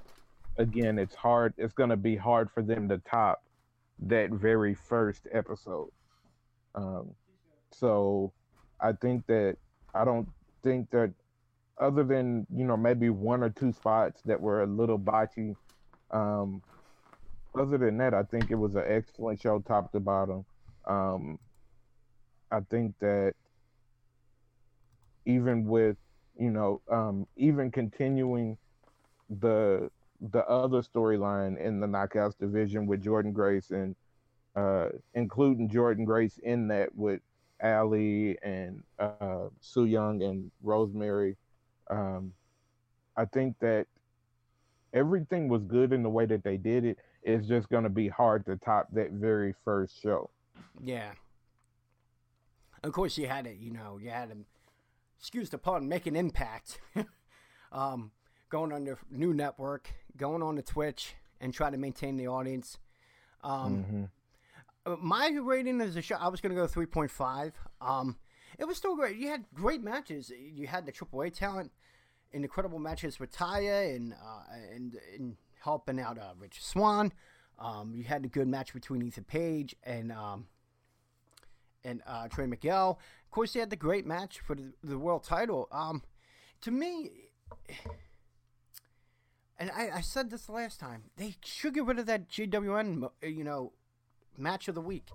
again, 0.56 0.98
it's 0.98 1.14
hard. 1.14 1.54
It's 1.56 1.72
gonna 1.72 1.96
be 1.96 2.16
hard 2.16 2.50
for 2.50 2.62
them 2.62 2.88
to 2.88 2.98
top 2.98 3.42
that 4.00 4.30
very 4.30 4.74
first 4.74 5.26
episode. 5.32 5.90
Um, 6.74 7.14
so 7.70 8.32
I 8.80 8.92
think 8.92 9.26
that 9.26 9.56
I 9.94 10.04
don't 10.04 10.28
think 10.62 10.90
that 10.90 11.12
other 11.78 12.04
than 12.04 12.46
you 12.54 12.64
know 12.64 12.76
maybe 12.76 13.10
one 13.10 13.42
or 13.42 13.50
two 13.50 13.72
spots 13.72 14.20
that 14.24 14.40
were 14.40 14.62
a 14.62 14.66
little 14.66 14.98
botchy. 14.98 15.56
Um, 16.10 16.62
other 17.54 17.78
than 17.78 17.98
that, 17.98 18.14
I 18.14 18.22
think 18.22 18.50
it 18.50 18.54
was 18.54 18.74
an 18.74 18.84
excellent 18.86 19.40
show, 19.40 19.58
top 19.60 19.92
to 19.92 20.00
bottom. 20.00 20.44
Um, 20.86 21.38
I 22.50 22.60
think 22.60 22.94
that 23.00 23.34
even 25.26 25.66
with 25.66 25.96
you 26.38 26.50
know 26.50 26.80
um, 26.90 27.26
even 27.36 27.70
continuing 27.70 28.56
the 29.40 29.90
the 30.32 30.44
other 30.48 30.82
storyline 30.82 31.58
in 31.60 31.80
the 31.80 31.86
knockouts 31.86 32.36
division 32.38 32.86
with 32.86 33.04
Jordynne 33.04 33.32
Grace 33.32 33.70
and 33.70 33.94
uh, 34.56 34.88
including 35.14 35.68
Jordynne 35.68 36.04
Grace 36.04 36.38
in 36.42 36.68
that 36.68 36.94
with 36.96 37.20
Allie 37.60 38.36
and 38.42 38.82
uh, 38.98 39.48
Su 39.60 39.84
Yung 39.84 40.22
and 40.22 40.50
Rosemary. 40.62 41.36
Um, 41.90 42.32
I 43.16 43.24
think 43.24 43.58
that 43.60 43.86
everything 44.92 45.48
was 45.48 45.62
good 45.64 45.92
in 45.92 46.02
the 46.02 46.10
way 46.10 46.26
that 46.26 46.42
they 46.42 46.56
did 46.56 46.84
it. 46.84 46.98
It's 47.22 47.46
just 47.46 47.68
going 47.68 47.84
to 47.84 47.90
be 47.90 48.08
hard 48.08 48.46
to 48.46 48.56
top 48.56 48.88
that 48.92 49.12
very 49.12 49.54
first 49.64 50.00
show. 50.00 50.30
Yeah. 50.82 51.10
Of 52.82 52.92
course, 52.92 53.18
you 53.18 53.26
had 53.26 53.46
it. 53.46 53.58
You 53.58 53.72
know, 53.72 53.98
you 54.00 54.10
had 54.10 54.28
him. 54.28 54.44
Excuse 55.18 55.50
the 55.50 55.58
pun. 55.58 55.88
Make 55.88 56.06
an 56.06 56.16
impact. 56.16 56.80
um, 57.72 58.12
going 58.48 58.72
on 58.72 58.84
the 58.84 58.96
new 59.10 59.34
network, 59.34 59.92
going 60.16 60.42
on 60.42 60.56
to 60.56 60.62
Twitch, 60.62 61.14
and 61.40 61.52
try 61.52 61.70
to 61.70 61.76
maintain 61.76 62.16
the 62.16 62.28
audience. 62.28 62.78
Um, 63.42 63.84
Mhm. 63.84 64.10
uh, 64.86 64.96
my 65.00 65.28
rating 65.42 65.80
as 65.80 65.96
a 65.96 66.02
show, 66.02 66.16
I 66.16 66.28
was 66.28 66.40
going 66.40 66.54
to 66.54 66.60
go 66.60 66.66
three 66.66 66.86
point 66.86 67.10
five. 67.10 67.54
Um, 67.80 68.16
it 68.58 68.64
was 68.64 68.76
still 68.76 68.96
great. 68.96 69.16
You 69.16 69.28
had 69.28 69.44
great 69.54 69.82
matches. 69.82 70.30
You 70.30 70.66
had 70.66 70.86
the 70.86 70.92
AAA 70.92 71.30
talent, 71.30 71.70
and 72.32 72.44
incredible 72.44 72.78
matches 72.78 73.18
with 73.20 73.32
Taya 73.32 73.94
and 73.94 74.14
uh, 74.14 74.42
and 74.74 74.98
and 75.16 75.36
helping 75.60 76.00
out 76.00 76.18
uh, 76.18 76.32
Rich 76.38 76.64
Swann. 76.64 77.12
Um, 77.58 77.94
you 77.94 78.04
had 78.04 78.24
a 78.24 78.28
good 78.28 78.46
match 78.48 78.72
between 78.72 79.02
Ethan 79.02 79.24
Page 79.24 79.74
and 79.82 80.10
um, 80.12 80.46
and 81.84 82.02
uh, 82.06 82.28
Trey 82.28 82.46
Miguel. 82.46 82.98
Of 83.28 83.32
course, 83.32 83.54
you 83.54 83.60
had 83.60 83.68
the 83.68 83.76
great 83.76 84.06
match 84.06 84.40
for 84.40 84.54
the, 84.54 84.72
the 84.82 84.98
world 84.98 85.22
title. 85.22 85.68
Um, 85.70 86.02
to 86.62 86.70
me, 86.70 87.10
and 89.58 89.70
I, 89.70 89.90
I 89.96 90.00
said 90.00 90.30
this 90.30 90.48
last 90.48 90.80
time, 90.80 91.04
they 91.18 91.36
should 91.44 91.74
get 91.74 91.84
rid 91.84 91.98
of 91.98 92.06
that 92.06 92.30
GWN, 92.30 93.10
you 93.22 93.44
know, 93.44 93.72
match 94.38 94.66
of 94.66 94.74
the 94.74 94.80
week. 94.80 95.08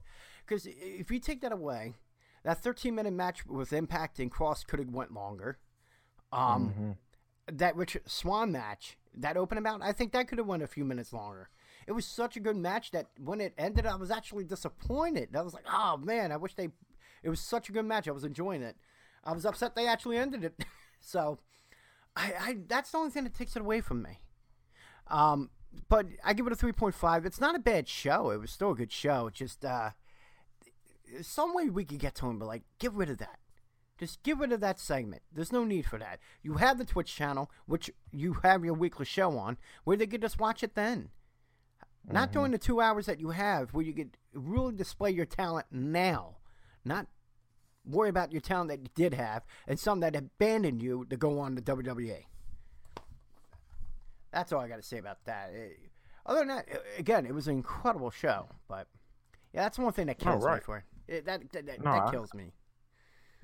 Because 0.45 0.67
if 0.67 1.09
you 1.09 1.17
take 1.19 1.41
that 1.41 1.51
away, 1.51 1.95
that 2.43 2.59
13 2.61 2.93
minute 2.93 3.13
match 3.13 3.47
with 3.47 3.73
Impact 3.73 4.19
and 4.19 4.31
Kross 4.31 4.65
could 4.65 4.79
have 4.79 4.89
went 4.89 5.11
longer. 5.13 5.57
Um, 6.31 6.73
Mhm. 6.77 6.97
That 7.57 7.75
Richard 7.75 8.03
Swann 8.09 8.51
match, 8.51 8.97
that 9.15 9.35
open 9.37 9.61
bout, 9.63 9.81
I 9.81 9.91
think 9.91 10.13
that 10.13 10.27
could 10.29 10.37
have 10.37 10.47
went 10.47 10.63
a 10.63 10.67
few 10.67 10.85
minutes 10.85 11.11
longer. 11.11 11.49
It 11.87 11.91
was 11.91 12.05
such 12.05 12.37
a 12.37 12.39
good 12.39 12.55
match 12.55 12.91
that 12.91 13.07
when 13.19 13.41
it 13.41 13.53
ended, 13.57 13.85
I 13.85 13.95
was 13.95 14.09
actually 14.11 14.45
disappointed. 14.45 15.35
I 15.35 15.41
was 15.41 15.53
like, 15.53 15.65
oh 15.69 15.97
man, 15.97 16.31
I 16.31 16.37
wish 16.37 16.53
they. 16.55 16.69
It 17.23 17.29
was 17.29 17.39
such 17.39 17.69
a 17.69 17.71
good 17.71 17.85
match. 17.85 18.07
I 18.07 18.11
was 18.11 18.23
enjoying 18.23 18.61
it. 18.61 18.75
I 19.23 19.31
was 19.31 19.45
upset 19.45 19.75
they 19.75 19.87
actually 19.87 20.17
ended 20.17 20.43
it. 20.43 20.65
so, 20.99 21.39
I, 22.15 22.33
I 22.39 22.57
that's 22.67 22.91
the 22.91 22.97
only 22.97 23.11
thing 23.11 23.23
that 23.23 23.33
takes 23.33 23.55
it 23.55 23.61
away 23.61 23.81
from 23.81 24.01
me. 24.01 24.19
Um, 25.07 25.49
but 25.89 26.07
I 26.23 26.33
give 26.33 26.45
it 26.47 26.53
a 26.53 26.57
three 26.57 26.71
point 26.71 26.95
five. 26.95 27.25
It's 27.25 27.41
not 27.41 27.55
a 27.55 27.59
bad 27.59 27.87
show. 27.87 28.29
It 28.29 28.39
was 28.39 28.51
still 28.51 28.71
a 28.71 28.75
good 28.75 28.91
show. 28.91 29.29
Just 29.33 29.63
uh, 29.63 29.91
some 31.21 31.53
way 31.53 31.69
we 31.69 31.85
could 31.85 31.99
get 31.99 32.15
to 32.15 32.27
him, 32.27 32.39
but 32.39 32.47
like, 32.47 32.63
get 32.79 32.93
rid 32.93 33.09
of 33.09 33.17
that. 33.19 33.39
Just 33.99 34.23
get 34.23 34.37
rid 34.37 34.51
of 34.51 34.59
that 34.61 34.79
segment. 34.79 35.21
There's 35.31 35.51
no 35.51 35.63
need 35.63 35.85
for 35.85 35.99
that. 35.99 36.19
You 36.41 36.55
have 36.55 36.77
the 36.77 36.85
Twitch 36.85 37.15
channel, 37.15 37.49
which 37.67 37.91
you 38.11 38.33
have 38.43 38.65
your 38.65 38.73
weekly 38.73 39.05
show 39.05 39.37
on, 39.37 39.57
where 39.83 39.95
they 39.95 40.07
could 40.07 40.21
just 40.21 40.39
watch 40.39 40.63
it 40.63 40.75
then. 40.75 41.09
Not 42.11 42.33
during 42.33 42.51
the 42.51 42.57
two 42.57 42.81
hours 42.81 43.05
that 43.05 43.21
you 43.21 43.29
have, 43.29 43.73
where 43.73 43.85
you 43.85 43.93
could 43.93 44.17
really 44.33 44.73
display 44.73 45.11
your 45.11 45.25
talent 45.25 45.67
now, 45.71 46.35
not 46.83 47.07
worry 47.85 48.09
about 48.09 48.31
your 48.31 48.41
talent 48.41 48.69
that 48.69 48.79
you 48.81 48.87
did 48.95 49.13
have 49.13 49.43
and 49.67 49.79
some 49.79 49.99
that 50.01 50.15
abandoned 50.15 50.81
you 50.81 51.05
to 51.09 51.17
go 51.17 51.39
on 51.39 51.55
to 51.55 51.61
WWE. 51.61 52.23
That's 54.31 54.51
all 54.51 54.61
I 54.61 54.67
got 54.67 54.77
to 54.77 54.83
say 54.83 54.97
about 54.97 55.23
that. 55.25 55.51
Eh, 55.55 55.69
Other 56.25 56.39
than 56.39 56.47
that, 56.49 56.65
eh, 56.71 56.77
again, 56.97 57.25
it 57.25 57.33
was 57.33 57.47
an 57.47 57.55
incredible 57.55 58.09
show. 58.09 58.47
But 58.67 58.87
yeah, 59.53 59.61
that's 59.63 59.77
one 59.77 59.93
thing 59.93 60.07
that 60.07 60.17
Oh, 60.21 60.23
kills 60.23 60.45
me 60.45 60.59
for 60.63 60.83
it. 61.07 61.25
That 61.25 61.51
that, 61.51 61.65
that, 61.65 61.83
No, 61.83 61.91
that 61.91 62.03
I- 62.07 62.11
kills 62.11 62.33
me. 62.33 62.51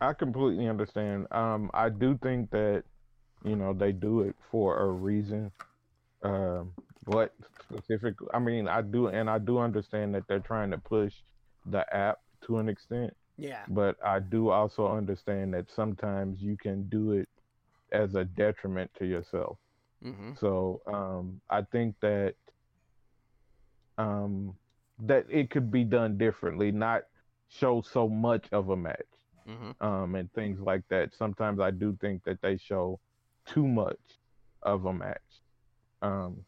I 0.01 0.13
completely 0.13 0.65
understand. 0.67 1.27
Um, 1.31 1.69
I 1.73 1.89
do 1.89 2.17
think 2.17 2.51
that 2.51 2.83
you 3.43 3.57
know 3.57 3.73
they 3.73 3.91
do 3.91 4.21
it 4.21 4.35
for 4.49 4.79
a 4.79 4.87
reason. 4.89 5.51
Um, 6.23 6.73
what 7.05 7.33
specifically? 7.69 8.27
I 8.33 8.39
mean, 8.39 8.67
I 8.69 8.81
do, 8.81 9.07
and 9.07 9.29
I 9.29 9.39
do 9.39 9.59
understand 9.59 10.15
that 10.15 10.25
they're 10.27 10.39
trying 10.39 10.71
to 10.71 10.77
push 10.77 11.13
the 11.65 11.85
app 11.93 12.19
to 12.45 12.59
an 12.59 12.69
extent. 12.69 13.13
Yeah. 13.39 13.67
but 13.67 13.95
I 14.05 14.19
do 14.19 14.49
also 14.49 14.87
understand 14.87 15.53
that 15.53 15.69
sometimes 15.71 16.41
you 16.41 16.57
can 16.57 16.89
do 16.89 17.13
it 17.13 17.29
as 17.91 18.15
a 18.15 18.25
detriment 18.25 18.91
to 18.95 19.05
yourself. 19.05 19.57
hmm 20.01 20.33
So 20.35 20.81
um, 20.87 21.41
I 21.49 21.61
think 21.63 21.95
that 22.01 22.35
um, 23.97 24.55
that 24.99 25.25
it 25.29 25.49
could 25.51 25.71
be 25.71 25.83
done 25.83 26.17
differently, 26.17 26.71
not 26.71 27.03
show 27.49 27.81
so 27.81 28.07
much 28.09 28.47
of 28.51 28.69
a 28.69 28.75
match 28.75 29.05
hmm 29.45 29.71
um, 29.79 30.15
and 30.15 30.31
things 30.33 30.59
like 30.59 30.83
that. 30.89 31.13
Sometimes 31.13 31.59
I 31.59 31.71
do 31.71 31.97
think 31.99 32.23
that 32.25 32.41
they 32.41 32.57
show 32.57 32.99
too 33.45 33.67
much 33.67 34.19
of 34.63 34.85
a 34.85 34.93
match. 34.93 35.41
Um, 36.01 36.45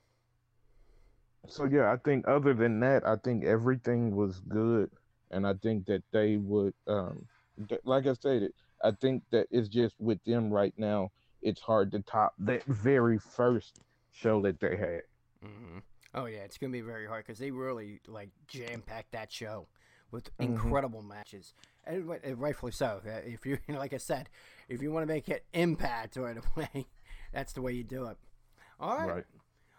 so 1.47 1.65
yeah, 1.65 1.91
I 1.91 1.97
think 1.97 2.27
other 2.27 2.53
than 2.53 2.79
that, 2.81 3.05
I 3.05 3.15
think 3.17 3.43
everything 3.45 4.15
was 4.15 4.39
good, 4.41 4.89
and 5.32 5.47
I 5.47 5.53
think 5.55 5.86
that 5.88 6.03
they 6.11 6.38
would, 6.38 6.73
um, 6.88 7.27
th- 7.69 7.82
like 7.86 8.07
I 8.07 8.13
stated, 8.13 8.53
I 8.84 8.91
think 8.91 9.23
that 9.32 9.47
it's 9.51 9.69
just 9.69 9.95
with 9.99 10.23
them 10.25 10.51
right 10.51 10.73
now. 10.77 11.11
It's 11.41 11.61
hard 11.61 11.91
to 11.91 12.01
top 12.01 12.34
that 12.39 12.63
very 12.65 13.17
first 13.19 13.79
show 14.11 14.41
that 14.43 14.59
they 14.59 14.75
had. 14.77 15.01
hmm 15.43 15.79
Oh 16.13 16.25
yeah, 16.25 16.39
it's 16.39 16.57
gonna 16.57 16.71
be 16.73 16.82
very 16.82 17.07
hard 17.07 17.25
because 17.25 17.39
they 17.39 17.51
really 17.51 18.01
like 18.07 18.29
jam 18.47 18.82
packed 18.82 19.13
that 19.13 19.32
show 19.32 19.67
with 20.11 20.29
Mhm. 20.39 20.45
incredible 20.45 21.01
matches, 21.01 21.53
and, 21.86 22.09
and 22.23 22.39
rightfully 22.39 22.73
so. 22.73 23.01
Uh, 23.05 23.21
If 23.25 23.45
you, 23.45 23.57
you 23.67 23.73
know, 23.73 23.79
like 23.79 23.93
I 23.93 23.97
said, 23.97 24.29
if 24.67 24.82
you 24.82 24.91
want 24.91 25.07
to 25.07 25.13
make 25.13 25.29
it 25.29 25.45
impact 25.53 26.17
right 26.17 26.38
away, 26.38 26.88
That's 27.34 27.53
the 27.53 27.61
way 27.61 27.71
you 27.73 27.84
do 27.84 28.07
it. 28.07 28.17
All 28.79 28.97
right. 28.97 29.15
Right. 29.15 29.25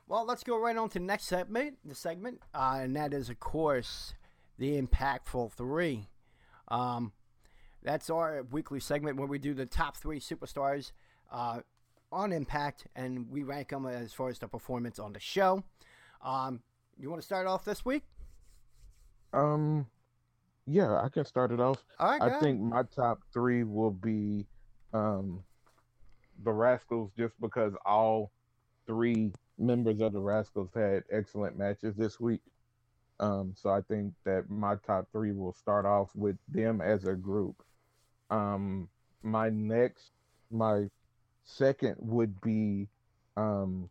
Well, 0.08 0.24
let's 0.24 0.42
go 0.42 0.58
right 0.58 0.76
on 0.76 0.88
to 0.90 0.98
the 0.98 1.04
next 1.04 1.24
segment. 1.24 1.78
The 1.84 1.94
segment, 1.94 2.40
uh, 2.54 2.78
and 2.82 2.96
that 2.96 3.12
is, 3.12 3.28
of 3.28 3.40
course, 3.40 4.14
the 4.62 4.80
impactful 4.80 5.50
three. 5.52 6.08
Um, 6.68 7.12
that's 7.82 8.08
our 8.08 8.44
weekly 8.52 8.78
segment 8.78 9.16
where 9.16 9.26
we 9.26 9.40
do 9.40 9.54
the 9.54 9.66
top 9.66 9.96
three 9.96 10.20
superstars 10.20 10.92
uh, 11.32 11.60
on 12.12 12.32
Impact, 12.32 12.86
and 12.94 13.28
we 13.28 13.42
rank 13.42 13.70
them 13.70 13.86
as 13.86 14.12
far 14.12 14.28
as 14.28 14.38
the 14.38 14.46
performance 14.46 15.00
on 15.00 15.12
the 15.12 15.18
show. 15.18 15.64
Um, 16.24 16.62
you 16.96 17.10
want 17.10 17.20
to 17.20 17.26
start 17.26 17.48
off 17.48 17.64
this 17.64 17.84
week? 17.84 18.04
Um, 19.32 19.84
yeah, 20.68 21.00
I 21.02 21.08
can 21.08 21.24
start 21.24 21.50
it 21.50 21.58
off. 21.58 21.84
All 21.98 22.10
right, 22.10 22.22
I 22.22 22.38
think 22.38 22.60
my 22.60 22.84
top 22.84 23.18
three 23.32 23.64
will 23.64 23.90
be 23.90 24.46
um, 24.94 25.42
the 26.44 26.52
Rascals, 26.52 27.10
just 27.18 27.34
because 27.40 27.72
all 27.84 28.30
three 28.86 29.32
members 29.58 30.00
of 30.00 30.12
the 30.12 30.20
Rascals 30.20 30.70
had 30.72 31.02
excellent 31.10 31.58
matches 31.58 31.96
this 31.96 32.20
week. 32.20 32.42
Um, 33.22 33.54
so 33.56 33.70
I 33.70 33.82
think 33.82 34.14
that 34.26 34.50
my 34.50 34.76
top 34.86 35.08
three 35.12 35.32
will 35.32 35.54
start 35.54 35.86
off 35.86 36.14
with 36.16 36.38
them 36.48 36.82
as 36.82 37.06
a 37.06 37.14
group. 37.14 37.64
Um, 38.30 38.90
my 39.22 39.50
next, 39.50 40.12
my 40.50 40.90
second 41.44 41.96
would 42.00 42.40
be, 42.42 42.88
um, 43.36 43.90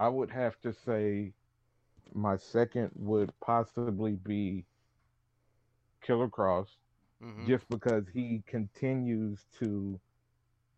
I 0.00 0.08
would 0.08 0.30
have 0.30 0.60
to 0.62 0.72
say, 0.72 1.34
my 2.14 2.36
second 2.38 2.92
would 2.96 3.32
possibly 3.40 4.08
be 4.12 4.64
Killer 6.02 6.28
Kross 6.28 6.68
Mhm. 7.20 7.46
just 7.48 7.68
because 7.68 8.06
he 8.12 8.42
continues 8.46 9.46
to 9.58 10.00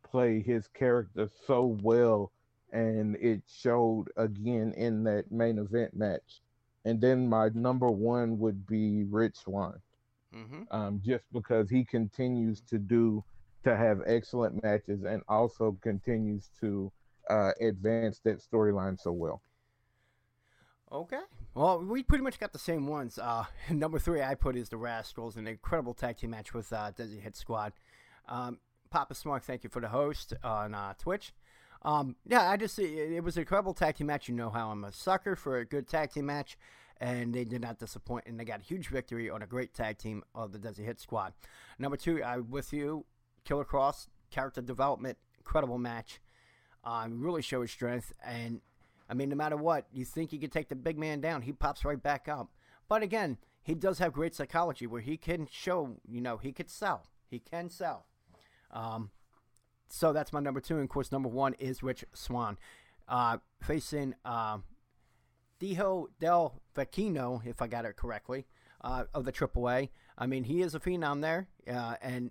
play 0.04 0.40
his 0.42 0.68
character 0.68 1.30
so 1.46 1.78
well 1.82 2.32
and 2.76 3.16
it 3.16 3.42
showed 3.48 4.04
again 4.16 4.72
in 4.76 5.02
that 5.04 5.30
main 5.32 5.58
event 5.58 5.94
match 5.96 6.42
and 6.84 7.00
then 7.00 7.26
my 7.26 7.48
number 7.54 7.90
one 7.90 8.38
would 8.38 8.66
be 8.66 9.04
Rich 9.04 9.36
Swann 9.38 9.80
Mhm. 10.34 10.66
um, 10.70 11.00
just 11.02 11.24
because 11.32 11.70
he 11.70 11.84
continues 11.84 12.60
to 12.62 12.78
do 12.78 13.24
to 13.64 13.74
have 13.76 14.02
excellent 14.06 14.62
matches 14.62 15.04
and 15.04 15.22
also 15.28 15.76
continues 15.80 16.50
to 16.60 16.92
uh, 17.30 17.52
advance 17.60 18.20
that 18.20 18.38
storyline 18.40 19.00
so 19.00 19.10
well 19.12 19.40
Okay. 20.92 21.18
Well, 21.54 21.80
we 21.82 22.04
pretty 22.04 22.22
much 22.22 22.38
got 22.38 22.52
the 22.52 22.60
same 22.60 22.86
ones. 22.86 23.18
Uh, 23.18 23.44
number 23.70 23.98
three, 23.98 24.22
I 24.22 24.36
put 24.36 24.54
is 24.54 24.68
the 24.68 24.76
Rascals, 24.76 25.36
an 25.36 25.48
incredible 25.48 25.94
tag 25.94 26.18
team 26.18 26.30
match 26.30 26.54
with 26.54 26.72
uh, 26.72 26.92
Desi 26.96 27.20
Hit 27.20 27.36
Squad. 27.36 27.72
Um, 28.28 28.60
Papa 28.90 29.14
Smart, 29.16 29.42
thank 29.42 29.64
you 29.64 29.70
for 29.70 29.80
the 29.80 29.88
host 29.88 30.32
on 30.44 30.74
uh, 30.74 30.94
Twitch. 30.96 31.34
Um, 31.82 32.16
yeah, 32.26 32.50
I 32.50 32.56
just 32.56 32.78
it, 32.78 33.12
it 33.12 33.24
was 33.24 33.36
an 33.36 33.42
incredible 33.42 33.74
tag 33.74 33.96
team 33.96 34.08
match. 34.08 34.28
You 34.28 34.34
know 34.34 34.50
how 34.50 34.70
I'm 34.70 34.84
a 34.84 34.92
sucker 34.92 35.36
for 35.36 35.58
a 35.58 35.64
good 35.64 35.88
tag 35.88 36.10
team 36.12 36.26
match, 36.26 36.56
and 37.00 37.34
they 37.34 37.44
did 37.44 37.62
not 37.62 37.78
disappoint, 37.78 38.24
and 38.26 38.38
they 38.38 38.44
got 38.44 38.60
a 38.60 38.64
huge 38.64 38.88
victory 38.88 39.30
on 39.30 39.42
a 39.42 39.46
great 39.46 39.74
tag 39.74 39.98
team 39.98 40.22
of 40.34 40.52
the 40.52 40.58
Desi 40.58 40.84
Hit 40.84 41.00
Squad. 41.00 41.32
Number 41.78 41.96
two, 41.96 42.22
I 42.22 42.38
with 42.38 42.72
you, 42.72 43.04
Killer 43.44 43.64
Kross 43.64 44.08
character 44.30 44.60
development, 44.60 45.18
incredible 45.38 45.78
match. 45.78 46.20
Um, 46.84 47.20
really 47.20 47.42
showed 47.42 47.62
his 47.62 47.72
strength, 47.72 48.12
and 48.24 48.60
I 49.08 49.14
mean, 49.14 49.28
no 49.28 49.36
matter 49.36 49.56
what, 49.56 49.86
you 49.92 50.04
think 50.04 50.32
you 50.32 50.38
could 50.38 50.52
take 50.52 50.68
the 50.68 50.76
big 50.76 50.98
man 50.98 51.20
down, 51.20 51.42
he 51.42 51.52
pops 51.52 51.84
right 51.84 52.00
back 52.00 52.28
up. 52.28 52.50
But 52.88 53.02
again, 53.02 53.38
he 53.62 53.74
does 53.74 53.98
have 53.98 54.12
great 54.12 54.34
psychology 54.34 54.86
where 54.86 55.00
he 55.00 55.16
can 55.16 55.48
show, 55.50 55.96
you 56.08 56.20
know, 56.20 56.36
he 56.36 56.52
could 56.52 56.70
sell. 56.70 57.06
He 57.28 57.40
can 57.40 57.68
sell. 57.68 58.06
Um, 58.70 59.10
so 59.88 60.12
that's 60.12 60.32
my 60.32 60.40
number 60.40 60.60
two. 60.60 60.74
And 60.74 60.84
of 60.84 60.88
course, 60.88 61.12
number 61.12 61.28
one 61.28 61.54
is 61.54 61.82
Rich 61.82 62.04
Swann. 62.12 62.58
Uh, 63.08 63.38
facing 63.62 64.14
uh, 64.24 64.58
Dijo 65.60 66.06
Del 66.18 66.60
Vecchino, 66.74 67.46
if 67.46 67.62
I 67.62 67.66
got 67.66 67.84
it 67.84 67.96
correctly, 67.96 68.46
uh, 68.82 69.04
of 69.14 69.24
the 69.24 69.32
AAA. 69.32 69.90
I 70.18 70.26
mean, 70.26 70.44
he 70.44 70.62
is 70.62 70.74
a 70.74 70.80
phenom 70.80 71.20
there. 71.20 71.48
Uh, 71.70 71.94
and 72.02 72.30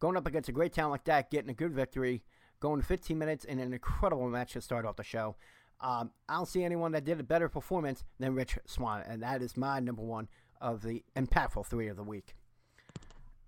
going 0.00 0.16
up 0.16 0.26
against 0.26 0.48
a 0.48 0.52
great 0.52 0.72
talent 0.72 0.92
like 0.92 1.04
that, 1.04 1.30
getting 1.30 1.50
a 1.50 1.54
good 1.54 1.72
victory, 1.72 2.22
going 2.60 2.82
15 2.82 3.18
minutes 3.18 3.44
in 3.44 3.58
an 3.58 3.72
incredible 3.72 4.28
match 4.28 4.52
to 4.52 4.60
start 4.60 4.84
off 4.84 4.96
the 4.96 5.04
show. 5.04 5.36
Um, 5.80 6.12
I 6.28 6.34
don't 6.34 6.46
see 6.46 6.62
anyone 6.62 6.92
that 6.92 7.04
did 7.04 7.18
a 7.18 7.24
better 7.24 7.48
performance 7.48 8.04
than 8.20 8.34
Rich 8.34 8.58
Swann, 8.66 9.02
and 9.02 9.22
that 9.22 9.42
is 9.42 9.56
my 9.56 9.80
number 9.80 10.02
one 10.02 10.28
of 10.60 10.82
the 10.82 11.02
impactful 11.16 11.66
three 11.66 11.88
of 11.88 11.96
the 11.96 12.04
week. 12.04 12.36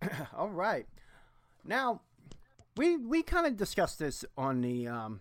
All 0.36 0.50
right, 0.50 0.86
now 1.64 2.00
we 2.76 2.96
we 2.96 3.22
kind 3.22 3.46
of 3.46 3.56
discussed 3.56 3.98
this 3.98 4.24
on 4.36 4.60
the 4.60 4.88
um, 4.88 5.20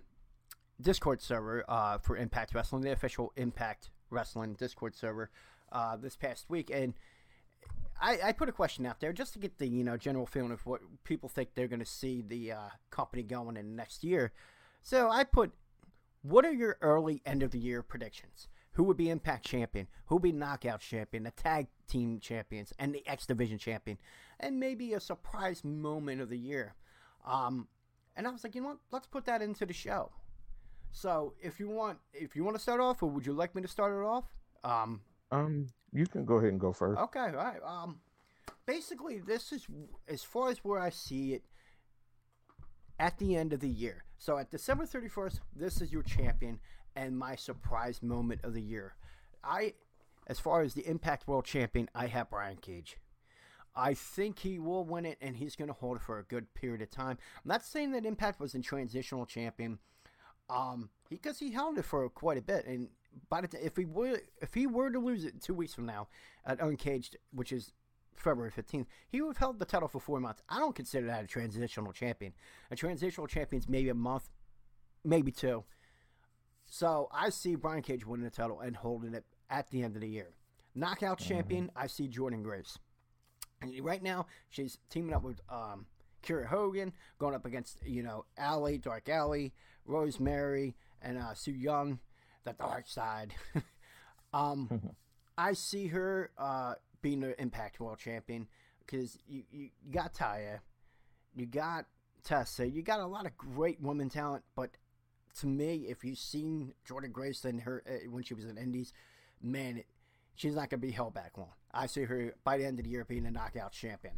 Discord 0.81 1.21
server 1.21 1.63
uh, 1.67 1.97
for 1.99 2.17
Impact 2.17 2.53
Wrestling, 2.53 2.81
the 2.81 2.91
official 2.91 3.31
Impact 3.35 3.89
Wrestling 4.09 4.53
Discord 4.53 4.95
server 4.95 5.29
uh, 5.71 5.97
this 5.97 6.15
past 6.15 6.49
week, 6.49 6.71
and 6.73 6.93
I, 8.01 8.19
I 8.25 8.31
put 8.31 8.49
a 8.49 8.53
question 8.53 8.85
out 8.85 8.99
there 8.99 9.13
just 9.13 9.33
to 9.33 9.39
get 9.39 9.57
the 9.57 9.67
you 9.67 9.83
know 9.83 9.97
general 9.97 10.25
feeling 10.25 10.51
of 10.51 10.65
what 10.65 10.81
people 11.03 11.29
think 11.29 11.49
they're 11.53 11.67
going 11.67 11.79
to 11.79 11.85
see 11.85 12.21
the 12.21 12.53
uh, 12.53 12.69
company 12.89 13.23
going 13.23 13.57
in 13.57 13.75
next 13.75 14.03
year. 14.03 14.33
So 14.81 15.09
I 15.09 15.23
put, 15.23 15.53
what 16.23 16.45
are 16.45 16.51
your 16.51 16.77
early 16.81 17.21
end 17.25 17.41
of 17.41 17.51
the 17.51 17.59
year 17.59 17.81
predictions? 17.81 18.49
Who 18.73 18.83
would 18.85 18.97
be 18.97 19.09
Impact 19.09 19.45
champion? 19.45 19.87
Who 20.07 20.15
would 20.15 20.23
be 20.23 20.31
Knockout 20.31 20.81
champion? 20.81 21.23
The 21.23 21.31
tag 21.31 21.67
team 21.87 22.19
champions 22.19 22.73
and 22.79 22.93
the 22.93 23.07
X 23.07 23.27
Division 23.27 23.59
champion, 23.59 23.99
and 24.39 24.59
maybe 24.59 24.93
a 24.93 24.99
surprise 24.99 25.63
moment 25.63 26.19
of 26.19 26.29
the 26.29 26.37
year. 26.37 26.73
Um, 27.26 27.67
and 28.15 28.28
I 28.28 28.32
was 28.32 28.43
like, 28.43 28.55
you 28.55 28.61
know 28.61 28.69
what? 28.69 28.78
Let's 28.91 29.07
put 29.07 29.26
that 29.26 29.41
into 29.41 29.65
the 29.65 29.74
show. 29.74 30.11
So 30.91 31.34
if 31.41 31.59
you 31.59 31.69
want, 31.69 31.97
if 32.13 32.36
you 32.36 32.43
want 32.43 32.55
to 32.55 32.61
start 32.61 32.80
off, 32.80 33.01
or 33.01 33.09
would 33.09 33.26
you 33.26 33.34
like 33.34 33.55
me 33.55 33.61
to 33.61 33.67
start 33.67 33.93
it 33.93 34.05
off? 34.05 34.26
Um, 34.63 35.01
um, 35.32 35.67
you 35.91 36.05
can 36.05 36.26
go 36.26 36.36
ahead 36.36 36.51
and 36.51 36.59
go 36.59 36.71
first 36.71 37.01
Okay, 37.01 37.19
all 37.19 37.32
right. 37.32 37.59
Um, 37.65 37.99
basically, 38.65 39.19
this 39.19 39.51
is 39.51 39.65
as 40.07 40.24
far 40.24 40.49
as 40.49 40.59
where 40.59 40.80
I 40.80 40.89
see 40.89 41.34
it 41.34 41.43
at 42.99 43.17
the 43.17 43.36
end 43.36 43.53
of 43.53 43.59
the 43.59 43.69
year. 43.69 44.05
So 44.19 44.38
at 44.38 44.51
December 44.51 44.86
thirty 44.86 45.07
first, 45.07 45.41
this 45.55 45.82
is 45.82 45.91
your 45.91 46.03
champion 46.03 46.59
and 46.95 47.17
my 47.17 47.36
surprise 47.36 48.03
moment 48.03 48.41
of 48.43 48.53
the 48.53 48.61
year. 48.61 48.95
I, 49.43 49.74
as 50.28 50.39
far 50.39 50.61
as 50.61 50.76
the 50.76 50.88
Impact 50.88 51.28
World 51.28 51.45
Champion, 51.45 51.89
I 51.95 52.05
have 52.07 52.30
Brian 52.30 52.57
Cage. 52.57 52.97
I 53.76 53.93
think 53.93 54.39
he 54.39 54.59
will 54.59 54.86
win 54.86 55.05
it, 55.05 55.17
and 55.21 55.36
he's 55.36 55.55
going 55.55 55.67
to 55.67 55.74
hold 55.74 55.97
it 55.97 56.03
for 56.03 56.19
a 56.19 56.24
good 56.24 56.53
period 56.53 56.82
of 56.82 56.91
time. 56.91 57.17
I'm 57.38 57.49
not 57.49 57.63
saying 57.63 57.91
that 57.91 58.05
Impact 58.05 58.39
was 58.39 58.53
a 58.53 58.59
transitional 58.59 59.26
champion, 59.26 59.80
um, 60.49 60.89
because 61.09 61.39
he 61.39 61.51
held 61.51 61.78
it 61.78 61.86
for 61.86 62.07
quite 62.09 62.38
a 62.38 62.41
bit. 62.41 62.65
And 62.65 62.89
by 63.30 63.41
the 63.41 63.47
t- 63.47 63.57
if 63.57 63.76
he 63.76 63.86
were 63.86 64.19
if 64.41 64.53
he 64.53 64.67
were 64.67 64.91
to 64.91 64.99
lose 64.99 65.26
it 65.26 65.41
two 65.41 65.53
weeks 65.53 65.74
from 65.74 65.86
now 65.86 66.07
at 66.45 66.59
Uncaged, 66.61 67.17
which 67.32 67.51
is 67.51 67.74
February 68.15 68.51
fifteenth, 68.51 68.88
he 69.09 69.21
would 69.21 69.30
have 69.30 69.38
held 69.38 69.59
the 69.59 69.65
title 69.65 69.88
for 69.88 69.99
four 69.99 70.19
months. 70.19 70.41
I 70.49 70.59
don't 70.59 70.76
consider 70.76 71.07
that 71.07 71.24
a 71.24 71.28
transitional 71.28 71.93
champion. 71.93 72.34
A 72.69 72.76
transitional 72.76 73.28
champion's 73.28 73.67
maybe 73.67 73.89
a 73.89 73.95
month, 73.95 74.30
maybe 75.03 75.32
two. 75.32 75.63
So 76.65 77.09
I 77.11 77.30
see 77.30 77.55
Brian 77.55 77.82
Cage 77.82 78.05
winning 78.05 78.24
the 78.24 78.32
title 78.32 78.61
and 78.61 78.76
holding 78.76 79.13
it 79.13 79.26
at 79.49 79.69
the 79.69 79.84
end 79.84 79.95
of 79.95 80.01
the 80.01 80.09
year. 80.09 80.30
Knockout 80.76 81.19
champion, 81.19 81.71
I 81.76 81.88
see 81.88 82.07
Jordynne 82.07 82.43
Grace. 82.43 82.80
And 83.64 83.80
right 83.86 84.03
now, 84.03 84.28
she's 84.49 84.78
teaming 84.89 85.14
up 85.14 85.24
with 85.24 85.39
um, 85.49 85.86
Kiera 86.24 86.45
Hogan, 86.45 86.93
going 87.18 87.34
up 87.34 87.45
against, 87.45 87.80
you 87.86 88.03
know, 88.03 88.26
Allie, 88.38 88.78
Dark 88.78 89.09
Allie, 89.09 89.53
Rosemary, 89.86 90.76
and 91.01 91.18
uh, 91.18 91.34
Su 91.34 91.51
Yung, 91.51 91.99
the 92.43 92.53
dark 92.53 92.88
side. 92.88 93.34
um, 94.34 94.91
I 95.38 95.53
see 95.53 95.88
her 95.88 96.32
uh, 96.38 96.76
being 97.01 97.22
the 97.22 97.39
Impact 97.41 97.80
World 97.80 97.99
Champion 97.99 98.47
because 98.86 99.18
you, 99.28 99.43
you, 99.51 99.70
got 99.91 100.14
Taya, 100.14 100.59
you 101.36 101.45
got 101.45 101.86
Tessa, 102.24 102.68
you 102.68 102.82
got 102.82 102.99
a 102.99 103.05
lot 103.05 103.26
of 103.26 103.38
great 103.38 103.82
woman 103.82 104.09
talent, 104.09 104.43
but 104.55 104.72
to 105.39 105.47
me, 105.47 105.86
if 105.89 106.03
you've 106.03 106.20
seen 106.20 106.74
Jordynne 106.88 107.11
Grace 107.11 107.43
and 107.45 107.61
her 107.61 107.84
uh, 107.88 108.09
when 108.09 108.24
she 108.24 108.34
was 108.34 108.45
in 108.45 108.57
Indies, 108.57 108.93
man, 109.41 109.84
she's 110.36 110.55
not 110.55 110.70
to 110.70 110.78
be 110.78 110.91
held 110.91 111.14
back 111.14 111.38
long. 111.38 111.53
I 111.74 111.88
see 111.88 112.03
her 112.03 112.34
by 112.43 112.57
the 112.57 112.65
end 112.65 112.80
of 112.80 112.86
the 112.86 112.91
year 112.91 113.05
being 113.05 113.26
a 113.26 113.32
knockout 113.32 113.71
champion. 113.71 114.15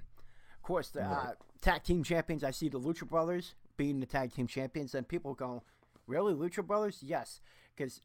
Of 0.55 0.61
course, 0.61 0.89
the 0.89 1.03
uh, 1.03 1.33
tag 1.61 1.83
team 1.83 2.03
champions, 2.03 2.43
I 2.43 2.51
see 2.51 2.69
the 2.69 2.79
Lucha 2.79 3.07
Brothers 3.07 3.55
being 3.77 3.99
the 3.99 4.05
tag 4.05 4.33
team 4.33 4.47
champions, 4.47 4.95
and 4.95 5.07
people 5.07 5.33
go, 5.33 5.63
"Really, 6.07 6.33
Lucha 6.33 6.65
Brothers?" 6.65 6.99
Yes, 7.01 7.39
because 7.75 8.01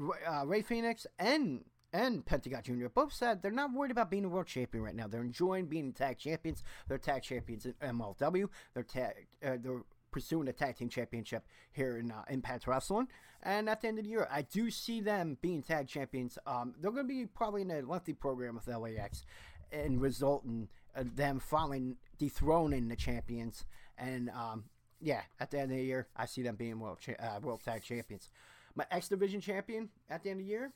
uh, 0.00 0.46
Rey 0.46 0.62
Fénix 0.62 1.06
and 1.18 1.64
and 1.92 2.24
Pentagon 2.26 2.62
Jr. 2.62 2.88
both 2.88 3.12
said 3.12 3.42
they're 3.42 3.50
not 3.50 3.72
worried 3.72 3.90
about 3.90 4.10
being 4.10 4.24
a 4.24 4.28
world 4.28 4.46
champion 4.46 4.84
right 4.84 4.94
now. 4.94 5.06
They're 5.06 5.22
enjoying 5.22 5.66
being 5.66 5.92
tag 5.92 6.18
champions. 6.18 6.62
They're 6.88 6.98
tag 6.98 7.22
champions 7.22 7.66
in 7.66 7.74
MLW. 7.74 8.48
They're 8.74 8.82
tag. 8.82 9.26
Uh, 9.44 9.56
they're 9.60 9.82
pursuing 10.16 10.48
a 10.48 10.52
tag 10.52 10.76
team 10.76 10.88
championship 10.88 11.44
here 11.72 11.98
in 11.98 12.10
uh, 12.10 12.22
Impact 12.30 12.66
Wrestling. 12.66 13.08
And 13.42 13.68
at 13.68 13.82
the 13.82 13.88
end 13.88 13.98
of 13.98 14.04
the 14.04 14.10
year, 14.10 14.26
I 14.32 14.40
do 14.40 14.70
see 14.70 15.02
them 15.02 15.36
being 15.42 15.62
tag 15.62 15.88
champions. 15.88 16.38
Um, 16.46 16.74
they're 16.80 16.90
going 16.90 17.06
to 17.06 17.12
be 17.12 17.26
probably 17.26 17.60
in 17.60 17.70
a 17.70 17.82
lengthy 17.82 18.14
program 18.14 18.54
with 18.54 18.66
LAX 18.66 19.26
and 19.70 20.00
result 20.00 20.44
in 20.46 20.68
uh, 20.96 21.04
them 21.14 21.38
finally 21.38 21.96
dethroning 22.18 22.88
the 22.88 22.96
champions 22.96 23.66
and 23.98 24.30
um, 24.30 24.64
yeah, 25.00 25.22
at 25.38 25.50
the 25.50 25.58
end 25.58 25.70
of 25.70 25.76
the 25.76 25.84
year, 25.84 26.08
I 26.16 26.26
see 26.26 26.42
them 26.42 26.56
being 26.56 26.78
world 26.80 26.98
cha- 27.00 27.12
uh, 27.12 27.40
world 27.42 27.60
tag 27.62 27.82
champions. 27.82 28.30
My 28.74 28.86
X 28.90 29.08
Division 29.08 29.40
champion 29.40 29.88
at 30.10 30.22
the 30.22 30.30
end 30.30 30.40
of 30.40 30.46
the 30.46 30.50
year, 30.50 30.72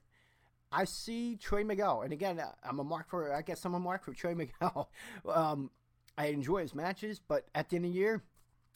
I 0.72 0.84
see 0.84 1.36
Trey 1.36 1.64
Miguel. 1.64 2.02
And 2.02 2.12
again, 2.12 2.38
uh, 2.40 2.52
I'm 2.62 2.78
a 2.78 2.84
mark 2.84 3.08
for, 3.08 3.32
I 3.34 3.42
guess 3.42 3.64
I'm 3.64 3.74
a 3.74 3.80
mark 3.80 4.04
for 4.04 4.12
Trey 4.12 4.34
Miguel. 4.34 4.90
um, 5.28 5.70
I 6.16 6.26
enjoy 6.26 6.62
his 6.62 6.74
matches, 6.74 7.20
but 7.26 7.46
at 7.54 7.70
the 7.70 7.76
end 7.76 7.86
of 7.86 7.92
the 7.92 7.98
year, 7.98 8.22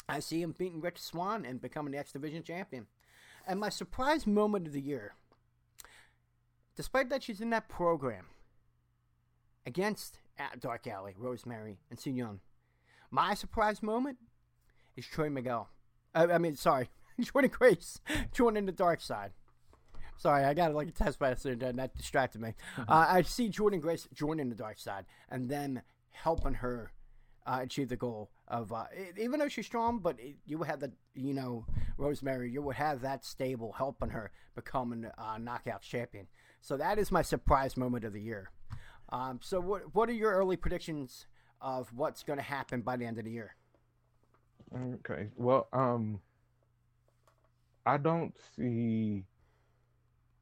I 0.08 0.20
see 0.20 0.42
him 0.42 0.54
beating 0.56 0.80
Rich 0.80 0.98
Swann 0.98 1.44
and 1.44 1.60
becoming 1.60 1.92
the 1.92 1.98
X 1.98 2.12
Division 2.12 2.42
champion. 2.42 2.86
And 3.46 3.60
my 3.60 3.68
surprise 3.68 4.26
moment 4.26 4.66
of 4.66 4.72
the 4.72 4.80
year, 4.80 5.14
despite 6.76 7.08
that 7.10 7.22
she's 7.22 7.40
in 7.40 7.50
that 7.50 7.68
program 7.68 8.26
against 9.66 10.18
Dark 10.58 10.86
Allie, 10.86 11.14
Rosemary, 11.16 11.78
and 11.90 11.98
Su 11.98 12.10
Yung, 12.10 12.40
my 13.10 13.34
surprise 13.34 13.82
moment 13.82 14.18
is 14.96 15.06
Trey 15.06 15.28
Miguel. 15.28 15.68
I, 16.14 16.24
I 16.26 16.38
mean, 16.38 16.56
sorry, 16.56 16.88
Jordynne 17.20 17.50
Grace 17.50 18.00
joining 18.32 18.66
the 18.66 18.72
dark 18.72 19.00
side. 19.00 19.32
Sorry, 20.16 20.44
I 20.44 20.54
got 20.54 20.74
like 20.74 20.88
a 20.88 20.92
test 20.92 21.20
message 21.20 21.62
and 21.62 21.78
that 21.78 21.96
distracted 21.96 22.40
me. 22.40 22.54
Mm-hmm. 22.76 22.90
Uh, 22.90 23.06
I 23.08 23.22
see 23.22 23.48
Jordynne 23.48 23.80
Grace 23.80 24.08
joining 24.12 24.48
the 24.48 24.54
dark 24.54 24.78
side 24.78 25.06
and 25.28 25.48
then 25.48 25.82
helping 26.10 26.54
her 26.54 26.92
uh, 27.46 27.58
achieve 27.62 27.88
the 27.88 27.96
goal 27.96 28.30
of 28.48 28.72
uh, 28.72 28.84
even 29.18 29.40
though 29.40 29.48
she's 29.48 29.66
strong, 29.66 29.98
but 29.98 30.16
it, 30.18 30.36
you 30.46 30.58
would 30.58 30.68
have 30.68 30.80
the 30.80 30.92
you 31.14 31.34
know 31.34 31.66
Rosemary, 31.96 32.50
you 32.50 32.62
would 32.62 32.76
have 32.76 33.00
that 33.00 33.24
stable 33.24 33.72
helping 33.72 34.10
her 34.10 34.30
become 34.54 35.04
a 35.04 35.22
uh, 35.22 35.38
knockout 35.38 35.82
champion. 35.82 36.26
So 36.60 36.76
that 36.76 36.98
is 36.98 37.10
my 37.10 37.22
surprise 37.22 37.76
moment 37.76 38.04
of 38.04 38.12
the 38.12 38.20
year. 38.20 38.50
Um, 39.10 39.40
so 39.42 39.60
what 39.60 39.94
what 39.94 40.08
are 40.08 40.12
your 40.12 40.32
early 40.32 40.56
predictions 40.56 41.26
of 41.60 41.92
what's 41.94 42.22
going 42.22 42.38
to 42.38 42.42
happen 42.42 42.82
by 42.82 42.96
the 42.96 43.06
end 43.06 43.18
of 43.18 43.24
the 43.24 43.30
year? 43.30 43.54
Okay. 44.96 45.28
Well, 45.36 45.68
um, 45.72 46.20
I 47.86 47.96
don't 47.96 48.34
see. 48.56 49.24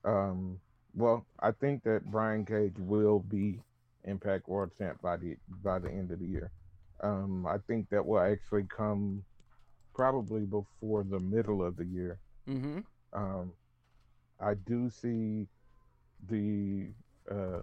Um, 0.05 0.59
well, 0.95 1.25
I 1.41 1.53
think 1.53 1.85
that 1.85 2.11
Brian 2.11 2.45
Cage 2.45 2.75
will 2.79 3.21
be 3.21 3.61
Impact 4.05 4.49
World 4.49 4.71
Champ 4.77 5.01
by 5.01 5.17
the 5.17 5.37
by 5.63 5.79
the 5.79 5.91
end 5.91 6.11
of 6.11 6.19
the 6.19 6.27
year. 6.27 6.51
Um, 7.03 7.47
I 7.47 7.59
think 7.67 7.89
that 7.91 8.05
will 8.05 8.21
actually 8.21 8.65
come 8.65 9.25
probably 9.95 10.43
before 10.43 11.05
the 11.05 11.19
middle 11.19 11.65
of 11.65 11.77
the 11.77 11.85
year. 11.85 12.19
Mm-hmm. 12.49 12.81
Um, 13.13 13.53
I 14.41 14.55
do 14.55 14.89
see 14.89 15.47
the 16.29 16.89
uh, 17.31 17.63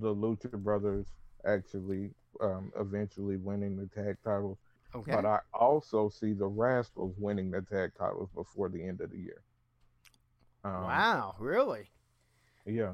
the 0.00 0.14
Lucha 0.14 0.52
Brothers 0.52 1.06
actually 1.44 2.10
um, 2.40 2.72
eventually 2.78 3.36
winning 3.36 3.76
the 3.76 3.86
tag 3.86 4.16
titles. 4.24 4.58
Okay. 4.94 5.12
But 5.12 5.26
I 5.26 5.40
also 5.52 6.08
see 6.08 6.32
the 6.32 6.46
Rascals 6.46 7.14
winning 7.18 7.50
the 7.50 7.60
tag 7.60 7.92
titles 7.98 8.30
before 8.34 8.68
the 8.68 8.82
end 8.82 9.00
of 9.00 9.10
the 9.10 9.18
year. 9.18 9.42
Um, 10.64 10.72
wow, 10.72 11.34
really? 11.38 11.90
Yeah. 12.64 12.92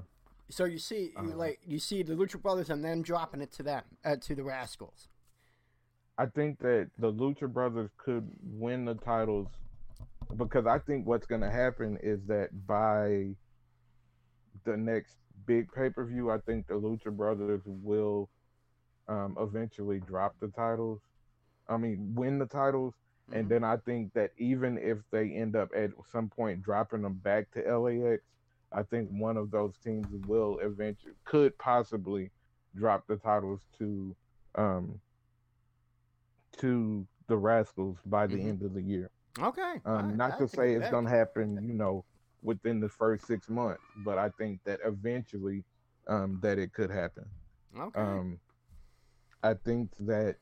So 0.50 0.64
you 0.64 0.78
see, 0.78 1.12
you, 1.22 1.32
uh, 1.32 1.36
like 1.36 1.60
you 1.64 1.78
see 1.78 2.02
the 2.02 2.14
Lucha 2.14 2.40
Brothers 2.40 2.68
and 2.68 2.84
then 2.84 3.02
dropping 3.02 3.40
it 3.40 3.52
to 3.52 3.62
them, 3.62 3.82
uh, 4.04 4.16
to 4.16 4.34
the 4.34 4.42
Rascals. 4.42 5.08
I 6.16 6.26
think 6.26 6.58
that 6.60 6.90
the 6.98 7.12
Lucha 7.12 7.52
Brothers 7.52 7.90
could 7.98 8.28
win 8.42 8.84
the 8.84 8.94
titles 8.94 9.48
because 10.36 10.66
I 10.66 10.78
think 10.78 11.06
what's 11.06 11.26
going 11.26 11.40
to 11.40 11.50
happen 11.50 11.98
is 12.02 12.20
that 12.26 12.48
by 12.66 13.34
the 14.64 14.76
next 14.76 15.16
big 15.46 15.72
pay 15.72 15.90
per 15.90 16.04
view, 16.04 16.30
I 16.30 16.38
think 16.38 16.66
the 16.66 16.74
Lucha 16.74 17.10
Brothers 17.10 17.62
will 17.64 18.28
um, 19.08 19.36
eventually 19.40 20.00
drop 20.00 20.34
the 20.40 20.48
titles 20.48 21.00
I 21.68 21.76
mean, 21.76 22.14
win 22.14 22.38
the 22.38 22.46
titles. 22.46 22.94
Mm-hmm. 23.30 23.38
And 23.38 23.48
then 23.48 23.64
I 23.64 23.76
think 23.78 24.12
that 24.14 24.30
even 24.38 24.78
if 24.78 24.98
they 25.10 25.30
end 25.30 25.56
up 25.56 25.70
at 25.74 25.90
some 26.10 26.28
point 26.28 26.62
dropping 26.62 27.02
them 27.02 27.14
back 27.14 27.50
to 27.52 27.78
LAX, 27.78 28.22
I 28.72 28.82
think 28.82 29.08
one 29.10 29.36
of 29.36 29.50
those 29.50 29.74
teams 29.82 30.06
will 30.26 30.58
eventually 30.60 31.14
could 31.24 31.56
possibly 31.58 32.30
drop 32.76 33.06
the 33.06 33.16
titles 33.16 33.60
to 33.78 34.16
um 34.56 35.00
to 36.58 37.06
the 37.28 37.36
Rascals 37.36 37.98
by 38.06 38.26
the 38.26 38.36
mm-hmm. 38.36 38.48
end 38.48 38.62
of 38.62 38.74
the 38.74 38.82
year. 38.82 39.10
Okay. 39.40 39.80
Um, 39.84 40.16
not 40.16 40.38
to 40.38 40.48
say 40.48 40.74
it's 40.74 40.90
going 40.90 41.06
to 41.06 41.10
happen, 41.10 41.58
you 41.66 41.74
know, 41.74 42.04
within 42.42 42.78
the 42.78 42.88
first 42.88 43.26
six 43.26 43.48
months, 43.48 43.82
but 44.04 44.18
I 44.18 44.28
think 44.38 44.60
that 44.64 44.80
eventually 44.84 45.64
um, 46.06 46.38
that 46.42 46.58
it 46.58 46.72
could 46.72 46.90
happen. 46.90 47.24
Okay. 47.78 48.00
Um, 48.00 48.38
I 49.42 49.54
think 49.54 49.90
that 50.00 50.36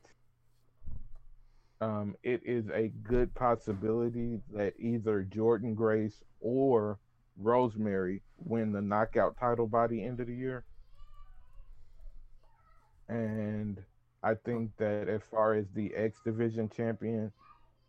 um, 1.81 2.15
it 2.23 2.41
is 2.45 2.69
a 2.69 2.89
good 3.03 3.33
possibility 3.33 4.39
that 4.53 4.73
either 4.77 5.27
Jordynne 5.29 5.75
Grace 5.75 6.21
or 6.39 6.99
Rosemary 7.37 8.21
win 8.37 8.71
the 8.71 8.81
knockout 8.81 9.37
title 9.39 9.67
by 9.67 9.87
the 9.87 10.03
end 10.03 10.19
of 10.19 10.27
the 10.27 10.35
year. 10.35 10.63
And 13.09 13.81
I 14.23 14.35
think 14.35 14.71
that 14.77 15.09
as 15.09 15.21
far 15.29 15.53
as 15.53 15.65
the 15.75 15.93
X 15.95 16.19
Division 16.23 16.69
champion, 16.69 17.31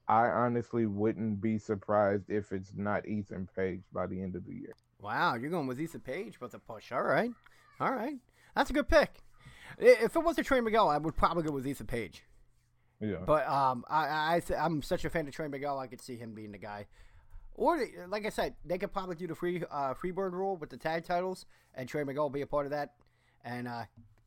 I 0.08 0.26
honestly 0.26 0.86
wouldn't 0.86 1.40
be 1.40 1.58
surprised 1.58 2.28
if 2.28 2.52
it's 2.52 2.72
not 2.76 3.06
Ethan 3.06 3.48
Page 3.56 3.82
by 3.92 4.06
the 4.06 4.20
end 4.20 4.34
of 4.34 4.44
the 4.44 4.54
year. 4.54 4.74
Wow, 5.00 5.34
you're 5.34 5.50
going 5.50 5.66
with 5.66 5.80
Ethan 5.80 6.00
Page 6.00 6.40
with 6.40 6.54
a 6.54 6.58
push. 6.58 6.92
All 6.92 7.02
right. 7.02 7.30
All 7.80 7.92
right. 7.92 8.16
That's 8.54 8.70
a 8.70 8.72
good 8.72 8.88
pick. 8.88 9.10
If 9.78 10.16
it 10.16 10.22
was 10.24 10.38
a 10.38 10.42
Trey 10.42 10.60
Miguel, 10.60 10.88
I 10.88 10.98
would 10.98 11.16
probably 11.16 11.42
go 11.44 11.52
with 11.52 11.66
Ethan 11.66 11.86
Page. 11.86 12.24
Yeah. 13.00 13.18
But 13.26 13.46
um, 13.48 13.84
I 13.88 14.40
I 14.48 14.54
I'm 14.58 14.82
such 14.82 15.04
a 15.04 15.10
fan 15.10 15.26
of 15.26 15.34
Trey 15.34 15.48
Miguel. 15.48 15.78
I 15.78 15.86
could 15.86 16.00
see 16.00 16.16
him 16.16 16.34
being 16.34 16.52
the 16.52 16.58
guy. 16.58 16.86
Or 17.54 17.80
like 18.08 18.26
I 18.26 18.30
said, 18.30 18.54
they 18.64 18.78
could 18.78 18.92
probably 18.92 19.14
do 19.14 19.26
the 19.26 19.34
free 19.34 19.62
uh, 19.70 19.94
Freebird 19.94 20.32
rule 20.32 20.56
with 20.56 20.70
the 20.70 20.76
tag 20.76 21.04
titles, 21.04 21.46
and 21.74 21.88
Trey 21.88 22.02
Miguel 22.02 22.28
be 22.28 22.40
a 22.40 22.46
part 22.46 22.66
of 22.66 22.70
that, 22.70 22.94
and 23.44 23.68
uh, 23.68 23.84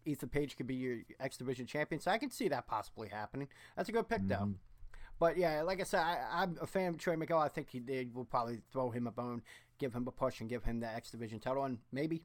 Ethan 0.08 0.30
Page 0.30 0.56
could 0.56 0.68
be 0.68 0.76
your 0.76 0.98
X 1.20 1.38
Division 1.38 1.66
champion. 1.66 2.02
So 2.02 2.12
I 2.12 2.18
can 2.18 2.32
see 2.32 2.48
that 2.48 2.68
possibly 2.68 3.10
happening. 3.10 3.48
That's 3.76 3.90
a 3.90 3.92
good 3.92 4.08
pick, 4.08 4.20
mm-hmm. 4.20 4.30
though. 4.30 4.54
But 5.20 5.38
yeah, 5.38 5.62
like 5.64 5.82
I 5.82 5.84
said, 5.84 6.00
I, 6.00 6.44
am 6.44 6.58
a 6.62 6.68
fan 6.68 6.90
of 6.90 6.98
Trey 6.98 7.16
Miguel. 7.16 7.40
I 7.40 7.50
think 7.50 7.70
he 7.70 7.80
did. 7.80 8.14
Will 8.14 8.26
probably 8.26 8.60
throw 8.72 8.92
him 8.92 9.08
a 9.08 9.12
bone, 9.12 9.42
give 9.80 9.94
him 9.94 10.08
a 10.08 10.12
push, 10.12 10.42
and 10.42 10.50
give 10.50 10.64
him 10.64 10.80
the 10.80 10.88
X 10.88 11.12
Division 11.12 11.40
title, 11.40 11.64
and 11.64 11.80
maybe 11.92 12.22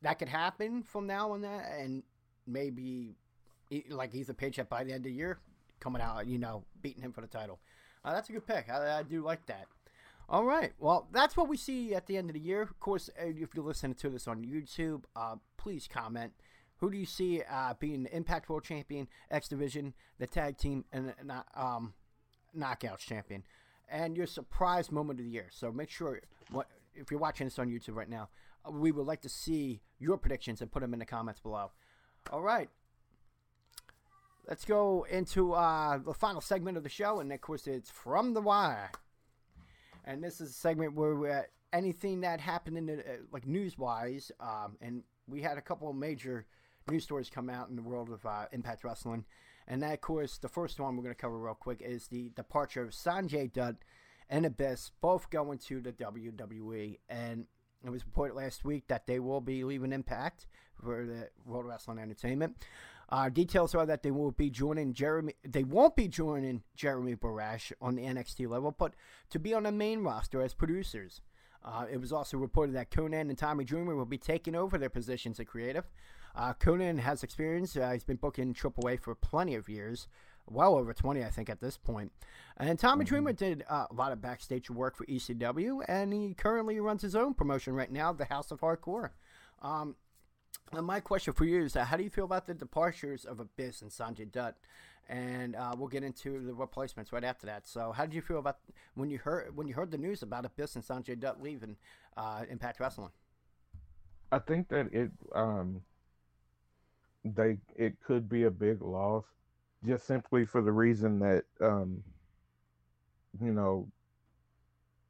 that 0.00 0.18
could 0.18 0.28
happen 0.28 0.82
from 0.82 1.06
now 1.06 1.32
on. 1.32 1.42
That 1.42 1.70
and 1.78 2.02
maybe 2.46 3.16
like 3.90 4.12
he's 4.12 4.28
a 4.28 4.34
paycheck 4.34 4.68
by 4.68 4.84
the 4.84 4.92
end 4.92 5.00
of 5.00 5.04
the 5.04 5.12
year, 5.12 5.38
coming 5.80 6.02
out, 6.02 6.26
you 6.26 6.38
know, 6.38 6.64
beating 6.80 7.02
him 7.02 7.12
for 7.12 7.20
the 7.20 7.26
title. 7.26 7.60
Uh, 8.04 8.12
that's 8.12 8.28
a 8.28 8.32
good 8.32 8.46
pick. 8.46 8.68
I, 8.70 8.98
I, 8.98 9.02
do 9.02 9.22
like 9.22 9.46
that. 9.46 9.66
All 10.28 10.44
right. 10.44 10.72
Well, 10.78 11.08
that's 11.12 11.36
what 11.36 11.48
we 11.48 11.56
see 11.56 11.94
at 11.94 12.06
the 12.06 12.16
end 12.16 12.30
of 12.30 12.34
the 12.34 12.40
year. 12.40 12.62
Of 12.62 12.80
course, 12.80 13.10
uh, 13.20 13.26
if 13.26 13.54
you're 13.54 13.64
listening 13.64 13.94
to 13.96 14.10
this 14.10 14.26
on 14.26 14.44
YouTube, 14.44 15.04
uh, 15.14 15.36
please 15.56 15.88
comment. 15.92 16.32
Who 16.82 16.90
do 16.90 16.98
you 16.98 17.06
see 17.06 17.42
uh, 17.48 17.74
being 17.78 18.02
the 18.02 18.14
Impact 18.14 18.48
World 18.48 18.64
Champion, 18.64 19.06
X 19.30 19.46
Division, 19.46 19.94
the 20.18 20.26
Tag 20.26 20.58
Team, 20.58 20.84
and 20.92 21.14
um, 21.54 21.94
Knockouts 22.58 22.98
Champion? 22.98 23.44
And 23.88 24.16
your 24.16 24.26
surprise 24.26 24.90
moment 24.90 25.20
of 25.20 25.24
the 25.24 25.30
year. 25.30 25.46
So 25.52 25.70
make 25.70 25.90
sure, 25.90 26.20
if 26.96 27.12
you're 27.12 27.20
watching 27.20 27.46
this 27.46 27.60
on 27.60 27.68
YouTube 27.68 27.94
right 27.94 28.08
now, 28.08 28.30
uh, 28.66 28.72
we 28.72 28.90
would 28.90 29.06
like 29.06 29.20
to 29.20 29.28
see 29.28 29.80
your 30.00 30.16
predictions 30.16 30.60
and 30.60 30.72
put 30.72 30.80
them 30.80 30.92
in 30.92 30.98
the 30.98 31.06
comments 31.06 31.38
below. 31.38 31.70
All 32.32 32.42
right 32.42 32.68
let's 34.48 34.64
go 34.64 35.06
into 35.08 35.52
uh, 35.52 35.98
the 35.98 36.12
final 36.12 36.40
segment 36.40 36.76
of 36.76 36.82
the 36.82 36.88
show, 36.88 37.20
and 37.20 37.32
of 37.32 37.40
course, 37.40 37.68
it's 37.68 37.90
from 37.90 38.34
the 38.34 38.40
wire. 38.40 38.90
And 40.04 40.20
this 40.20 40.40
is 40.40 40.50
a 40.50 40.52
segment 40.52 40.94
where 40.94 41.14
we're 41.14 41.46
anything 41.72 42.22
that 42.22 42.40
happened 42.40 42.76
in 42.76 42.86
the 42.86 42.98
uh, 42.98 43.16
like 43.30 43.46
news 43.46 43.78
wise, 43.78 44.32
um, 44.40 44.76
and 44.80 45.04
we 45.28 45.42
had 45.42 45.58
a 45.58 45.62
couple 45.62 45.88
of 45.88 45.94
major 45.94 46.44
news 46.90 47.04
stories 47.04 47.30
come 47.30 47.48
out 47.48 47.68
in 47.68 47.76
the 47.76 47.82
world 47.82 48.10
of 48.10 48.24
uh, 48.26 48.46
Impact 48.52 48.84
Wrestling. 48.84 49.24
And 49.68 49.82
that, 49.82 49.94
of 49.94 50.00
course, 50.00 50.38
the 50.38 50.48
first 50.48 50.80
one 50.80 50.96
we're 50.96 51.04
going 51.04 51.14
to 51.14 51.20
cover 51.20 51.38
real 51.38 51.54
quick 51.54 51.80
is 51.80 52.08
the 52.08 52.30
departure 52.30 52.82
of 52.82 52.90
Sanjay 52.90 53.52
Dutt 53.52 53.76
and 54.28 54.44
Abyss, 54.44 54.90
both 55.00 55.30
going 55.30 55.58
to 55.58 55.80
the 55.80 55.92
WWE. 55.92 56.98
And 57.08 57.46
it 57.84 57.90
was 57.90 58.04
reported 58.04 58.34
last 58.34 58.64
week 58.64 58.84
that 58.88 59.06
they 59.06 59.20
will 59.20 59.40
be 59.40 59.64
leaving 59.64 59.92
Impact 59.92 60.46
for 60.82 61.06
the 61.06 61.28
World 61.44 61.66
Wrestling 61.66 61.98
Entertainment. 61.98 62.56
Uh, 63.08 63.28
details 63.28 63.74
are 63.74 63.84
that 63.84 64.02
they 64.02 64.10
will 64.10 64.30
be 64.30 64.48
joining 64.48 64.94
Jeremy. 64.94 65.34
They 65.46 65.64
won't 65.64 65.96
be 65.96 66.08
joining 66.08 66.62
Jeremy 66.74 67.14
Borash 67.14 67.70
on 67.80 67.94
the 67.94 68.04
NXT 68.04 68.48
level, 68.48 68.74
but 68.76 68.94
to 69.30 69.38
be 69.38 69.52
on 69.52 69.64
the 69.64 69.72
main 69.72 70.00
roster 70.00 70.40
as 70.40 70.54
producers. 70.54 71.20
Uh, 71.64 71.84
it 71.92 72.00
was 72.00 72.12
also 72.12 72.36
reported 72.38 72.74
that 72.74 72.90
Konnan 72.90 73.28
and 73.28 73.38
Tommy 73.38 73.64
Dreamer 73.64 73.94
will 73.94 74.06
be 74.06 74.18
taking 74.18 74.54
over 74.54 74.78
their 74.78 74.88
positions 74.88 75.38
at 75.38 75.46
creative. 75.46 75.84
Uh, 76.34 76.52
Konnan 76.54 76.98
has 76.98 77.22
experience. 77.22 77.76
Uh, 77.76 77.90
he's 77.90 78.04
been 78.04 78.16
booking 78.16 78.54
AAA 78.54 79.00
for 79.00 79.14
plenty 79.14 79.54
of 79.54 79.68
years, 79.68 80.08
well 80.48 80.76
over 80.76 80.92
20, 80.92 81.22
I 81.24 81.28
think, 81.28 81.50
at 81.50 81.60
this 81.60 81.76
point. 81.76 82.12
And 82.56 82.78
Tommy 82.78 83.04
mm-hmm. 83.04 83.14
Dreamer 83.14 83.32
did 83.32 83.64
uh, 83.68 83.86
a 83.90 83.94
lot 83.94 84.12
of 84.12 84.20
backstage 84.20 84.70
work 84.70 84.96
for 84.96 85.04
ECW, 85.06 85.82
and 85.88 86.12
he 86.12 86.34
currently 86.34 86.80
runs 86.80 87.02
his 87.02 87.14
own 87.14 87.34
promotion 87.34 87.74
right 87.74 87.90
now, 87.90 88.12
the 88.12 88.24
House 88.24 88.50
of 88.50 88.60
Hardcore. 88.60 89.10
Um, 89.60 89.96
now, 90.72 90.80
my 90.80 91.00
question 91.00 91.34
for 91.34 91.44
you 91.44 91.62
is: 91.62 91.76
uh, 91.76 91.84
How 91.84 91.96
do 91.96 92.02
you 92.02 92.10
feel 92.10 92.24
about 92.24 92.46
the 92.46 92.54
departures 92.54 93.24
of 93.24 93.40
Abyss 93.40 93.82
and 93.82 93.90
Sanjay 93.90 94.30
Dutt? 94.30 94.56
and 95.08 95.56
uh, 95.56 95.74
we'll 95.76 95.88
get 95.88 96.02
into 96.02 96.44
the 96.44 96.54
replacements 96.54 97.12
right 97.12 97.24
after 97.24 97.46
that. 97.46 97.66
So, 97.66 97.92
how 97.92 98.06
did 98.06 98.14
you 98.14 98.22
feel 98.22 98.38
about 98.38 98.58
when 98.94 99.10
you 99.10 99.18
heard 99.18 99.54
when 99.56 99.66
you 99.66 99.74
heard 99.74 99.90
the 99.90 99.98
news 99.98 100.22
about 100.22 100.44
Abyss 100.44 100.76
and 100.76 100.84
Sanjay 100.84 101.18
Dutt 101.18 101.42
leaving 101.42 101.76
uh, 102.16 102.44
Impact 102.50 102.80
Wrestling? 102.80 103.10
I 104.30 104.38
think 104.38 104.68
that 104.68 104.92
it 104.92 105.10
um, 105.34 105.82
they 107.24 107.56
it 107.76 107.94
could 108.04 108.28
be 108.28 108.44
a 108.44 108.50
big 108.50 108.82
loss, 108.82 109.24
just 109.84 110.06
simply 110.06 110.44
for 110.44 110.62
the 110.62 110.72
reason 110.72 111.18
that 111.20 111.44
um, 111.60 112.02
you 113.40 113.52
know, 113.52 113.88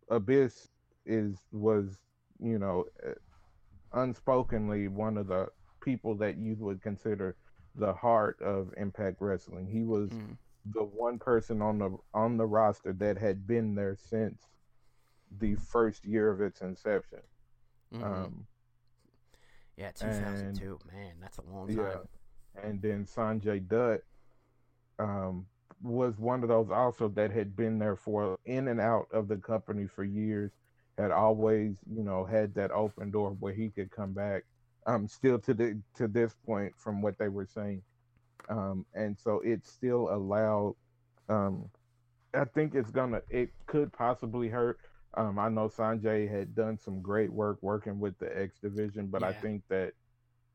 Abyss 0.08 0.68
is 1.06 1.36
was 1.52 1.98
you 2.40 2.58
know 2.58 2.84
unspokenly 3.94 4.88
one 4.88 5.16
of 5.16 5.26
the 5.26 5.48
people 5.82 6.14
that 6.16 6.38
you 6.38 6.56
would 6.58 6.82
consider 6.82 7.36
the 7.74 7.92
heart 7.92 8.40
of 8.40 8.72
Impact 8.76 9.16
Wrestling. 9.20 9.66
He 9.66 9.82
was 9.82 10.10
mm. 10.10 10.36
the 10.74 10.84
one 10.84 11.18
person 11.18 11.62
on 11.62 11.78
the 11.78 11.96
on 12.14 12.36
the 12.36 12.46
roster 12.46 12.92
that 12.94 13.18
had 13.18 13.46
been 13.46 13.74
there 13.74 13.96
since 13.96 14.42
the 15.40 15.54
first 15.54 16.04
year 16.04 16.30
of 16.30 16.40
its 16.40 16.60
inception. 16.60 17.20
Mm-hmm. 17.94 18.04
Um, 18.04 18.46
yeah, 19.76 19.90
2002. 19.92 20.78
And, 20.82 20.92
man, 20.92 21.12
that's 21.20 21.38
a 21.38 21.42
long 21.42 21.68
time. 21.68 21.76
Yeah. 21.76 22.62
And 22.62 22.82
then 22.82 23.06
Sanjay 23.06 23.66
Dutt 23.66 24.02
um, 24.98 25.46
was 25.82 26.18
one 26.18 26.42
of 26.42 26.48
those 26.48 26.70
also 26.70 27.08
that 27.08 27.30
had 27.30 27.56
been 27.56 27.78
there 27.78 27.96
for 27.96 28.38
in 28.44 28.68
and 28.68 28.80
out 28.80 29.06
of 29.12 29.28
the 29.28 29.36
company 29.36 29.86
for 29.86 30.04
years, 30.04 30.52
had 30.98 31.10
always, 31.10 31.74
you 31.90 32.02
know, 32.02 32.24
had 32.24 32.54
that 32.54 32.70
open 32.70 33.10
door 33.10 33.30
where 33.40 33.52
he 33.52 33.68
could 33.70 33.90
come 33.90 34.12
back. 34.12 34.44
Um, 34.86 35.06
still 35.06 35.38
to 35.38 35.54
the 35.54 35.80
to 35.94 36.08
this 36.08 36.34
point, 36.44 36.72
from 36.76 37.02
what 37.02 37.16
they 37.16 37.28
were 37.28 37.46
saying, 37.46 37.82
um, 38.48 38.84
and 38.94 39.16
so 39.16 39.40
it 39.44 39.64
still 39.64 40.12
allowed. 40.12 40.74
Um, 41.28 41.70
I 42.34 42.44
think 42.44 42.74
it's 42.74 42.90
gonna. 42.90 43.22
It 43.30 43.50
could 43.66 43.92
possibly 43.92 44.48
hurt. 44.48 44.78
Um, 45.14 45.38
I 45.38 45.48
know 45.48 45.68
Sanjay 45.68 46.30
had 46.30 46.54
done 46.54 46.78
some 46.78 47.02
great 47.02 47.32
work 47.32 47.58
working 47.60 48.00
with 48.00 48.18
the 48.18 48.36
X 48.36 48.58
division, 48.60 49.08
but 49.08 49.20
yeah. 49.20 49.28
I 49.28 49.32
think 49.34 49.62
that 49.68 49.92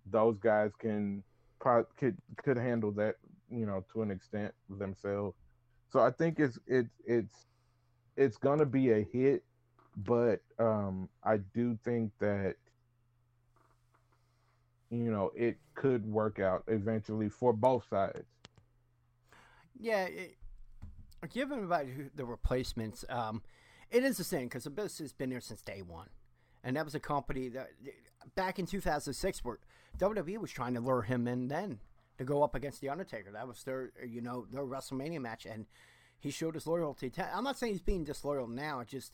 those 0.10 0.38
guys 0.39 0.72
can 0.80 1.24
could 1.60 2.18
could 2.43 2.58
handle 2.58 2.91
that 2.93 3.16
you 3.49 3.66
know, 3.66 3.86
to 3.93 4.01
an 4.01 4.12
extent 4.12 4.53
themselves. 4.70 5.36
So 5.91 5.99
I 5.99 6.12
think 6.12 6.39
it's 6.39 6.60
it's 6.68 6.93
it's 7.05 7.45
it's 8.16 8.38
gonna 8.38 8.66
be 8.66 8.91
a 8.91 9.03
hit, 9.03 9.43
but 9.95 10.41
um, 10.60 11.10
I 11.24 11.38
do 11.38 11.78
think 11.84 12.12
that 12.20 12.55
you 14.89 15.12
know 15.12 15.32
it 15.36 15.58
could 15.76 16.05
work 16.05 16.39
out 16.39 16.64
eventually 16.68 17.30
for 17.30 17.53
both 17.53 17.88
sides. 17.89 18.26
Yeah, 19.80 20.05
it, 20.05 20.36
given 21.32 21.64
about 21.64 21.86
the 22.16 22.26
replacements, 22.26 23.05
um, 23.10 23.41
it 23.92 24.04
is 24.04 24.18
the 24.18 24.24
same 24.24 24.44
because 24.46 24.66
Abyss 24.66 25.00
has 25.00 25.14
been 25.14 25.30
there 25.30 25.42
since 25.42 25.62
day 25.62 25.82
one, 25.82 26.10
and 26.64 26.76
that 26.76 26.86
was 26.86 26.96
a 26.96 27.00
company 27.00 27.50
that 27.50 27.70
back 28.36 28.60
in 28.60 28.66
2006 28.66 29.44
where 29.44 29.60
WWE 29.98 30.38
was 30.38 30.52
trying 30.52 30.74
to 30.74 30.82
lure 30.82 31.04
him 31.04 31.28
in 31.28 31.48
then 31.48 31.80
to 32.18 32.24
go 32.24 32.44
up 32.44 32.56
against 32.56 32.82
the 32.82 32.90
Undertaker. 32.90 33.32
That 33.32 33.48
was 33.48 33.64
their, 33.64 33.92
you 34.06 34.22
know, 34.22 34.46
their 34.52 34.66
WrestleMania 34.66 35.22
match, 35.22 35.46
and 35.46 35.66
he 36.20 36.32
showed 36.32 36.56
his 36.56 36.68
loyalty. 36.68 37.12
I'm 37.34 37.44
not 37.44 37.58
saying 37.58 37.74
he's 37.74 37.82
being 37.82 38.04
disloyal 38.04 38.48
now. 38.48 38.80
It 38.80 38.88
just 38.88 39.14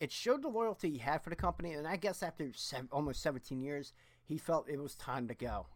it 0.00 0.12
showed 0.12 0.42
the 0.42 0.48
loyalty 0.48 0.90
he 0.90 0.98
had 0.98 1.22
for 1.22 1.30
the 1.30 1.36
company, 1.36 1.72
and 1.72 1.86
I 1.86 1.96
guess 1.96 2.22
after 2.22 2.50
seven, 2.54 2.88
almost 2.92 3.22
17 3.22 3.60
years, 3.60 3.92
he 4.24 4.38
felt 4.38 4.68
it 4.68 4.80
was 4.80 4.94
time 4.94 5.28
to 5.28 5.34
go. 5.34 5.66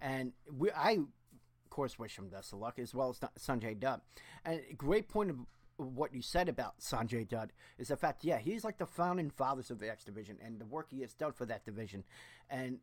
And 0.00 0.32
we, 0.50 0.70
I, 0.70 0.92
of 0.92 1.70
course, 1.70 1.98
wish 1.98 2.18
him 2.18 2.28
best 2.28 2.52
of 2.52 2.58
luck 2.58 2.78
as 2.78 2.94
well 2.94 3.10
as 3.10 3.20
Sanjay 3.38 3.78
Dutt. 3.78 4.00
And 4.44 4.60
great 4.76 5.08
point 5.08 5.30
of 5.30 5.36
what 5.80 6.14
you 6.14 6.22
said 6.22 6.48
about 6.48 6.80
Sanjay 6.80 7.28
Dutt 7.28 7.50
is 7.78 7.88
the 7.88 7.96
fact, 7.96 8.24
yeah, 8.24 8.38
he's 8.38 8.64
like 8.64 8.78
the 8.78 8.86
founding 8.86 9.30
fathers 9.30 9.70
of 9.70 9.78
the 9.78 9.90
X 9.90 10.04
division 10.04 10.38
and 10.44 10.58
the 10.58 10.66
work 10.66 10.88
he 10.90 11.00
has 11.00 11.14
done 11.14 11.32
for 11.32 11.46
that 11.46 11.64
division, 11.64 12.04
and 12.48 12.78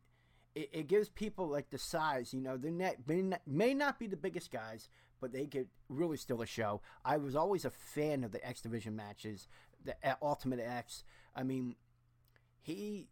it, 0.54 0.70
it 0.72 0.88
gives 0.88 1.08
people 1.08 1.48
like 1.48 1.70
the 1.70 1.78
size, 1.78 2.34
you 2.34 2.40
know, 2.40 2.56
they 2.56 2.70
may 2.70 3.22
not, 3.22 3.40
may 3.46 3.74
not 3.74 3.98
be 3.98 4.06
the 4.06 4.16
biggest 4.16 4.50
guys, 4.50 4.88
but 5.20 5.32
they 5.32 5.46
get 5.46 5.68
really 5.88 6.16
still 6.16 6.42
a 6.42 6.46
show. 6.46 6.80
I 7.04 7.16
was 7.16 7.34
always 7.34 7.64
a 7.64 7.70
fan 7.70 8.24
of 8.24 8.32
the 8.32 8.46
X 8.46 8.60
Division 8.60 8.94
matches, 8.96 9.48
the 9.84 9.94
uh, 10.04 10.14
Ultimate 10.22 10.60
X. 10.60 11.04
I 11.34 11.42
mean, 11.42 11.76
he 12.60 13.08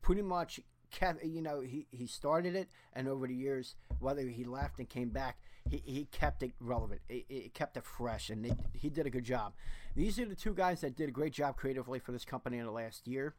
pretty 0.00 0.22
much 0.22 0.60
kept, 0.92 1.24
you 1.24 1.42
know, 1.42 1.60
he, 1.60 1.86
he 1.90 2.06
started 2.06 2.54
it, 2.54 2.68
and 2.92 3.08
over 3.08 3.26
the 3.26 3.34
years, 3.34 3.74
whether 3.98 4.22
he 4.22 4.44
left 4.44 4.78
and 4.78 4.88
came 4.88 5.08
back, 5.08 5.38
he, 5.68 5.82
he 5.84 6.04
kept 6.12 6.42
it 6.42 6.52
relevant. 6.60 7.00
It, 7.08 7.24
it 7.28 7.54
kept 7.54 7.76
it 7.76 7.84
fresh, 7.84 8.30
and 8.30 8.46
it, 8.46 8.56
he 8.72 8.88
did 8.88 9.06
a 9.06 9.10
good 9.10 9.24
job. 9.24 9.54
These 9.96 10.20
are 10.20 10.26
the 10.26 10.36
two 10.36 10.54
guys 10.54 10.82
that 10.82 10.96
did 10.96 11.08
a 11.08 11.12
great 11.12 11.32
job 11.32 11.56
creatively 11.56 11.98
for 11.98 12.12
this 12.12 12.24
company 12.24 12.58
in 12.58 12.66
the 12.66 12.70
last 12.70 13.08
year. 13.08 13.34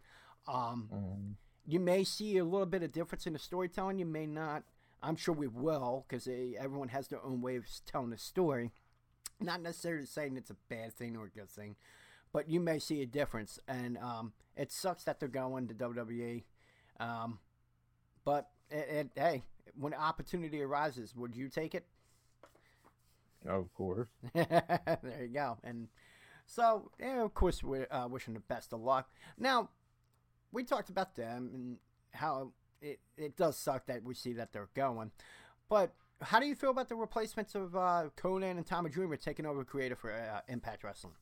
Um, 0.47 0.89
mm 0.93 1.35
you 1.65 1.79
may 1.79 2.03
see 2.03 2.37
a 2.37 2.43
little 2.43 2.65
bit 2.65 2.83
of 2.83 2.91
difference 2.91 3.25
in 3.25 3.33
the 3.33 3.39
storytelling. 3.39 3.99
You 3.99 4.05
may 4.05 4.25
not. 4.25 4.63
I'm 5.01 5.15
sure 5.15 5.33
we 5.33 5.47
will 5.47 6.05
because 6.07 6.27
everyone 6.27 6.89
has 6.89 7.07
their 7.07 7.23
own 7.23 7.41
way 7.41 7.57
of 7.57 7.65
telling 7.85 8.13
a 8.13 8.17
story. 8.17 8.71
Not 9.39 9.61
necessarily 9.61 10.05
saying 10.05 10.37
it's 10.37 10.49
a 10.49 10.55
bad 10.69 10.93
thing 10.93 11.17
or 11.17 11.25
a 11.25 11.29
good 11.29 11.49
thing, 11.49 11.75
but 12.31 12.49
you 12.49 12.59
may 12.59 12.79
see 12.79 13.01
a 13.01 13.05
difference. 13.05 13.59
And 13.67 13.97
um, 13.97 14.33
it 14.55 14.71
sucks 14.71 15.03
that 15.03 15.19
they're 15.19 15.27
going 15.27 15.67
to 15.67 15.73
WWE. 15.73 16.43
Um, 16.99 17.39
but 18.25 18.49
it, 18.69 18.89
it, 18.89 19.09
hey, 19.15 19.43
when 19.77 19.93
opportunity 19.93 20.61
arises, 20.61 21.15
would 21.15 21.35
you 21.35 21.49
take 21.49 21.75
it? 21.75 21.85
Of 23.45 23.73
course. 23.73 24.07
there 24.33 24.99
you 25.21 25.27
go. 25.27 25.57
And 25.63 25.87
so, 26.45 26.91
yeah, 26.99 27.23
of 27.23 27.33
course, 27.33 27.63
we're 27.63 27.87
uh, 27.91 28.07
wishing 28.09 28.33
the 28.33 28.39
best 28.39 28.73
of 28.73 28.81
luck. 28.81 29.09
Now, 29.37 29.69
we 30.51 30.63
talked 30.63 30.89
about 30.89 31.15
them 31.15 31.49
and 31.53 31.77
how 32.11 32.51
it, 32.81 32.99
it 33.17 33.35
does 33.35 33.57
suck 33.57 33.85
that 33.87 34.03
we 34.03 34.13
see 34.13 34.33
that 34.33 34.53
they're 34.53 34.69
going. 34.73 35.11
But 35.69 35.93
how 36.21 36.39
do 36.39 36.45
you 36.45 36.55
feel 36.55 36.69
about 36.69 36.89
the 36.89 36.95
replacements 36.95 37.55
of 37.55 37.75
uh, 37.75 38.09
Konnan 38.15 38.51
and 38.51 38.65
Tommy 38.65 38.89
Dreamer 38.89 39.17
taking 39.17 39.45
over 39.45 39.63
creative 39.63 39.99
for 39.99 40.11
uh, 40.11 40.41
Impact 40.47 40.83
Wrestling? 40.83 41.13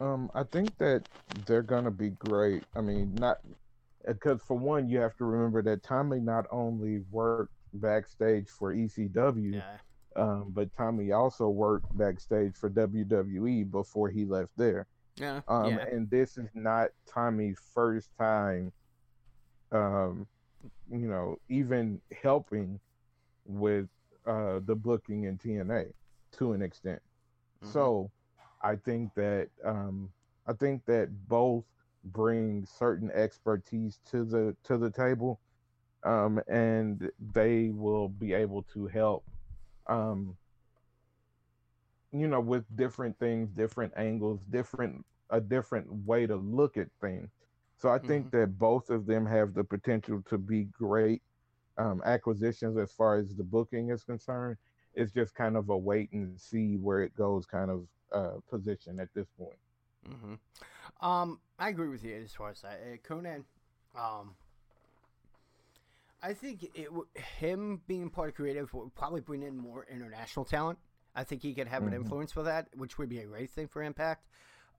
Um, 0.00 0.30
I 0.34 0.42
think 0.42 0.78
that 0.78 1.08
they're 1.46 1.62
gonna 1.62 1.90
be 1.90 2.10
great. 2.10 2.64
I 2.74 2.80
mean, 2.80 3.14
not 3.14 3.40
because 4.06 4.40
for 4.42 4.56
one, 4.56 4.88
you 4.88 4.98
have 4.98 5.16
to 5.16 5.24
remember 5.24 5.62
that 5.62 5.82
Tommy 5.82 6.20
not 6.20 6.46
only 6.50 7.00
worked 7.10 7.54
backstage 7.74 8.48
for 8.48 8.74
ECW, 8.74 9.54
yeah. 9.54 9.76
um, 10.16 10.46
but 10.48 10.74
Tommy 10.76 11.12
also 11.12 11.48
worked 11.48 11.96
backstage 11.96 12.56
for 12.56 12.70
WWE 12.70 13.70
before 13.70 14.10
he 14.10 14.24
left 14.24 14.50
there. 14.56 14.86
Yeah. 15.16 15.40
Um, 15.48 15.70
yeah. 15.70 15.84
and 15.90 16.08
this 16.10 16.38
is 16.38 16.48
not 16.54 16.88
Tommy's 17.06 17.58
first 17.74 18.10
time, 18.18 18.72
um, 19.70 20.26
you 20.90 21.06
know, 21.08 21.36
even 21.48 22.00
helping 22.22 22.80
with 23.44 23.88
uh, 24.26 24.60
the 24.64 24.74
booking 24.74 25.24
in 25.24 25.38
TNA 25.38 25.92
to 26.38 26.52
an 26.52 26.62
extent. 26.62 27.00
Mm-hmm. 27.62 27.72
So 27.72 28.10
I 28.62 28.76
think 28.76 29.14
that 29.14 29.48
um, 29.64 30.10
I 30.46 30.52
think 30.52 30.84
that 30.86 31.08
both 31.28 31.64
bring 32.04 32.66
certain 32.66 33.10
expertise 33.10 34.00
to 34.10 34.24
the 34.24 34.56
to 34.64 34.78
the 34.78 34.90
table, 34.90 35.40
um, 36.04 36.40
and 36.48 37.10
they 37.32 37.70
will 37.70 38.08
be 38.08 38.32
able 38.32 38.62
to 38.74 38.86
help 38.86 39.24
um, 39.86 40.36
you 42.12 42.28
know, 42.28 42.40
with 42.40 42.64
different 42.76 43.18
things, 43.18 43.48
different 43.50 43.92
angles, 43.96 44.40
different 44.50 45.04
a 45.30 45.40
different 45.40 45.90
way 46.06 46.26
to 46.26 46.36
look 46.36 46.76
at 46.76 46.88
things. 47.00 47.30
So 47.78 47.88
I 47.88 47.98
think 47.98 48.26
mm-hmm. 48.26 48.40
that 48.40 48.58
both 48.58 48.90
of 48.90 49.06
them 49.06 49.24
have 49.26 49.54
the 49.54 49.64
potential 49.64 50.22
to 50.28 50.36
be 50.36 50.64
great 50.64 51.22
um, 51.78 52.02
acquisitions 52.04 52.76
as 52.76 52.92
far 52.92 53.16
as 53.16 53.34
the 53.34 53.42
booking 53.42 53.90
is 53.90 54.04
concerned. 54.04 54.58
It's 54.94 55.10
just 55.10 55.34
kind 55.34 55.56
of 55.56 55.70
a 55.70 55.76
wait 55.76 56.12
and 56.12 56.38
see 56.38 56.76
where 56.76 57.00
it 57.00 57.16
goes 57.16 57.46
kind 57.46 57.70
of 57.70 57.86
uh, 58.12 58.40
position 58.50 59.00
at 59.00 59.08
this 59.14 59.26
point. 59.38 59.56
Mm-hmm. 60.08 61.06
Um, 61.06 61.40
I 61.58 61.68
agree 61.68 61.88
with 61.88 62.04
you 62.04 62.14
as 62.14 62.32
far 62.32 62.50
as 62.50 62.60
that. 62.62 62.80
Uh, 62.82 62.96
Konnan, 63.06 63.44
um, 63.96 64.34
I 66.22 66.34
think 66.34 66.70
it 66.74 66.88
him 67.38 67.80
being 67.86 68.10
part 68.10 68.28
of 68.28 68.34
creative 68.34 68.72
would 68.74 68.94
probably 68.94 69.20
bring 69.20 69.42
in 69.42 69.56
more 69.56 69.86
international 69.92 70.44
talent. 70.44 70.78
I 71.14 71.24
think 71.24 71.42
he 71.42 71.52
could 71.54 71.68
have 71.68 71.82
mm-hmm. 71.82 71.92
an 71.92 72.00
influence 72.00 72.32
for 72.32 72.44
that, 72.44 72.68
which 72.76 72.98
would 72.98 73.08
be 73.08 73.18
a 73.18 73.26
great 73.26 73.50
thing 73.50 73.68
for 73.68 73.82
Impact. 73.82 74.26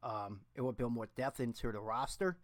Um, 0.01 0.41
it 0.55 0.61
would 0.61 0.77
build 0.77 0.91
more 0.91 1.07
depth 1.15 1.39
into 1.39 1.71
the 1.71 1.79
roster. 1.79 2.37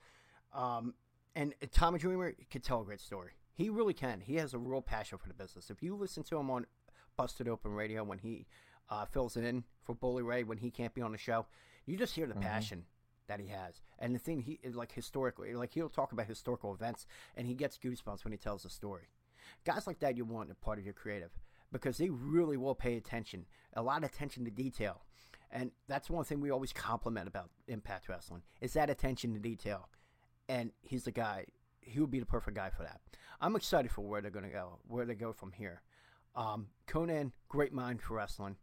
Um, 0.54 0.94
and 1.36 1.54
Tommy 1.72 2.00
Dreamer 2.00 2.36
could 2.52 2.64
tell 2.64 2.82
a 2.82 2.86
great 2.86 3.02
story. 3.02 3.32
He 3.54 3.70
really 3.70 3.94
can. 3.94 4.22
He 4.22 4.36
has 4.36 4.54
a 4.54 4.58
real 4.58 4.82
passion 4.82 5.18
for 5.18 5.28
the 5.28 5.34
business. 5.34 5.70
If 5.70 5.84
you 5.84 5.96
listen 5.96 6.24
to 6.24 6.38
him 6.38 6.50
on 6.50 6.66
Busted 7.18 7.48
Open 7.48 7.72
Radio 7.72 8.04
when 8.04 8.20
he 8.20 8.46
uh, 8.90 9.06
fills 9.06 9.36
it 9.36 9.44
in 9.44 9.64
for 9.84 9.94
Bully 9.94 10.24
Ray 10.24 10.44
when 10.44 10.58
he 10.58 10.72
can't 10.72 10.94
be 10.94 11.02
on 11.02 11.12
the 11.12 11.18
show, 11.18 11.46
you 11.90 11.98
just 11.98 12.16
hear 12.16 12.28
the 12.28 12.34
mm-hmm. 12.34 12.44
passion 12.44 12.86
that 13.28 13.40
he 13.40 13.48
has. 13.48 13.82
And 14.00 14.14
the 14.14 14.20
thing 14.20 14.42
he 14.42 14.60
like 14.74 14.92
historically, 14.92 15.54
like 15.54 15.74
he'll 15.74 15.90
talk 15.90 16.12
about 16.12 16.28
historical 16.28 16.74
events, 16.74 17.06
and 17.36 17.48
he 17.48 17.54
gets 17.54 17.78
goosebumps 17.78 18.24
when 18.24 18.32
he 18.32 18.38
tells 18.38 18.66
a 18.66 18.70
story. 18.70 19.10
Guys 19.66 19.88
like 19.88 20.00
that, 20.00 20.18
you 20.18 20.26
want 20.26 20.52
a 20.52 20.56
part 20.56 20.80
of 20.80 20.86
your 20.86 20.94
creative. 20.94 21.32
because 21.72 21.98
they 21.98 22.10
really 22.10 22.58
will 22.58 22.76
pay 22.76 22.98
attention, 22.98 23.46
a 23.74 23.82
lot 23.82 24.04
of 24.04 24.10
attention 24.10 24.46
to 24.46 24.52
detail. 24.52 25.02
And 25.52 25.72
that's 25.88 26.10
one 26.10 26.26
thing 26.26 26.42
we 26.42 26.52
always 26.52 26.74
compliment 26.74 27.28
about 27.28 27.50
Impact 27.68 28.08
Wrestling 28.08 28.44
is 28.62 28.74
that 28.74 28.90
attention 28.90 29.34
to 29.34 29.40
detail. 29.40 29.90
And 30.48 30.72
he's 30.82 31.04
the 31.04 31.12
guy. 31.12 31.46
He 31.82 32.00
would 32.00 32.12
be 32.12 32.20
the 32.20 32.26
perfect 32.26 32.56
guy 32.56 32.70
for 32.70 32.84
that. 32.84 33.02
I'm 33.42 33.56
excited 33.56 33.92
for 33.92 34.02
where 34.02 34.22
they're 34.22 34.32
going 34.32 34.46
to 34.46 34.52
go, 34.52 34.80
where 34.88 35.06
they 35.06 35.16
go 35.16 35.32
from 35.34 35.52
here. 35.52 35.82
Um, 36.36 36.68
Konnan, 36.88 37.32
great 37.48 37.74
mind 37.74 38.02
for 38.02 38.16
wrestling. 38.16 38.58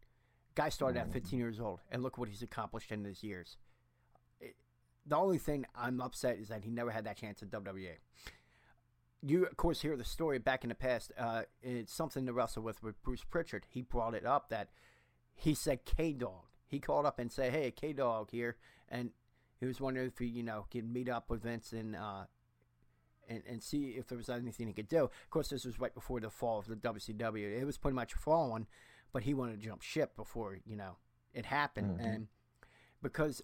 Guy 0.57 0.71
started 0.71 0.99
at 0.99 1.13
15 1.13 1.39
years 1.39 1.61
old, 1.61 1.81
and 1.91 2.03
look 2.03 2.19
what 2.19 2.29
he's 2.29 2.43
accomplished 2.43 2.91
in 2.91 3.05
his 3.05 3.23
years. 3.23 3.59
It, 4.41 4.57
the 5.07 5.17
only 5.17 5.39
thing 5.39 5.67
I'm 5.77 6.01
upset 6.01 6.39
is 6.39 6.49
that 6.49 6.65
he 6.65 6.71
never 6.71 6.91
had 6.91 7.05
that 7.05 7.19
chance 7.19 7.43
at 7.43 7.51
WWE. 7.51 7.99
You, 9.23 9.45
of 9.45 9.57
course, 9.57 9.83
hear 9.83 9.97
the 9.97 10.05
story 10.05 10.39
back 10.39 10.65
in 10.65 10.71
the 10.71 10.75
past. 10.75 11.13
Uh, 11.19 11.43
it's 11.63 11.93
something 11.93 12.27
to 12.27 12.33
wrestle 12.33 12.63
with 12.63 12.83
with 12.83 13.03
Bruce 13.03 13.25
Pritchard. 13.25 13.67
He 13.69 13.83
brought 13.83 14.15
it 14.15 14.25
up 14.25 14.49
that 14.49 14.71
he 15.35 15.55
said 15.55 15.85
K 15.85 16.13
Dog. 16.13 16.45
He 16.67 16.81
called 16.81 17.07
up 17.07 17.19
and 17.19 17.31
said, 17.31 17.53
"Hey, 17.53 17.71
K 17.71 17.93
Dog 17.93 18.31
here," 18.31 18.57
and 18.89 19.11
he 19.61 19.67
was 19.67 19.81
wondering 19.81 20.09
if 20.09 20.19
he, 20.19 20.27
you 20.27 20.43
know, 20.43 20.67
could 20.71 20.91
meet 20.91 21.09
up 21.09 21.31
with 21.31 21.43
Vince 21.43 21.73
and 21.73 21.97
uh, 21.97 22.25
and, 23.29 23.43
and 23.49 23.63
see 23.63 23.91
if 23.91 24.07
there 24.07 24.19
was 24.19 24.29
anything 24.29 24.69
he 24.69 24.73
could 24.73 24.89
do. 24.89 25.05
Of 25.05 25.31
course, 25.31 25.49
this 25.49 25.65
was 25.65 25.81
right 25.81 25.95
before 25.95 26.21
the 26.21 26.31
fall 26.31 26.59
of 26.59 26.67
the 26.67 26.77
WCW. 26.77 27.61
It 27.61 27.65
was 27.65 27.79
pretty 27.79 27.95
much 27.95 28.15
falling, 28.15 28.67
but 29.13 29.23
he 29.25 29.35
wanted 29.35 29.61
to 29.61 29.67
jump 29.67 29.83
ship 29.83 30.17
before 30.17 30.59
you 30.65 30.77
know 30.77 30.97
it 31.33 31.47
happened. 31.47 31.99
Mhm. 32.01 32.05
And 32.05 32.29
because 33.03 33.43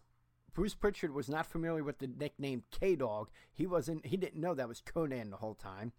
Bruce 0.55 0.75
Pritchard 0.75 1.13
was 1.15 1.29
not 1.29 1.47
familiar 1.47 1.83
with 1.83 1.99
the 1.99 2.07
nickname 2.07 2.65
K 2.71 2.95
Dog, 2.97 3.31
he 3.53 3.67
wasn't. 3.67 4.07
He 4.07 4.17
didn't 4.17 4.41
know 4.41 4.55
that 4.55 4.69
was 4.69 4.81
Konnan 4.83 5.31
the 5.31 5.37
whole 5.39 5.55
time. 5.55 5.93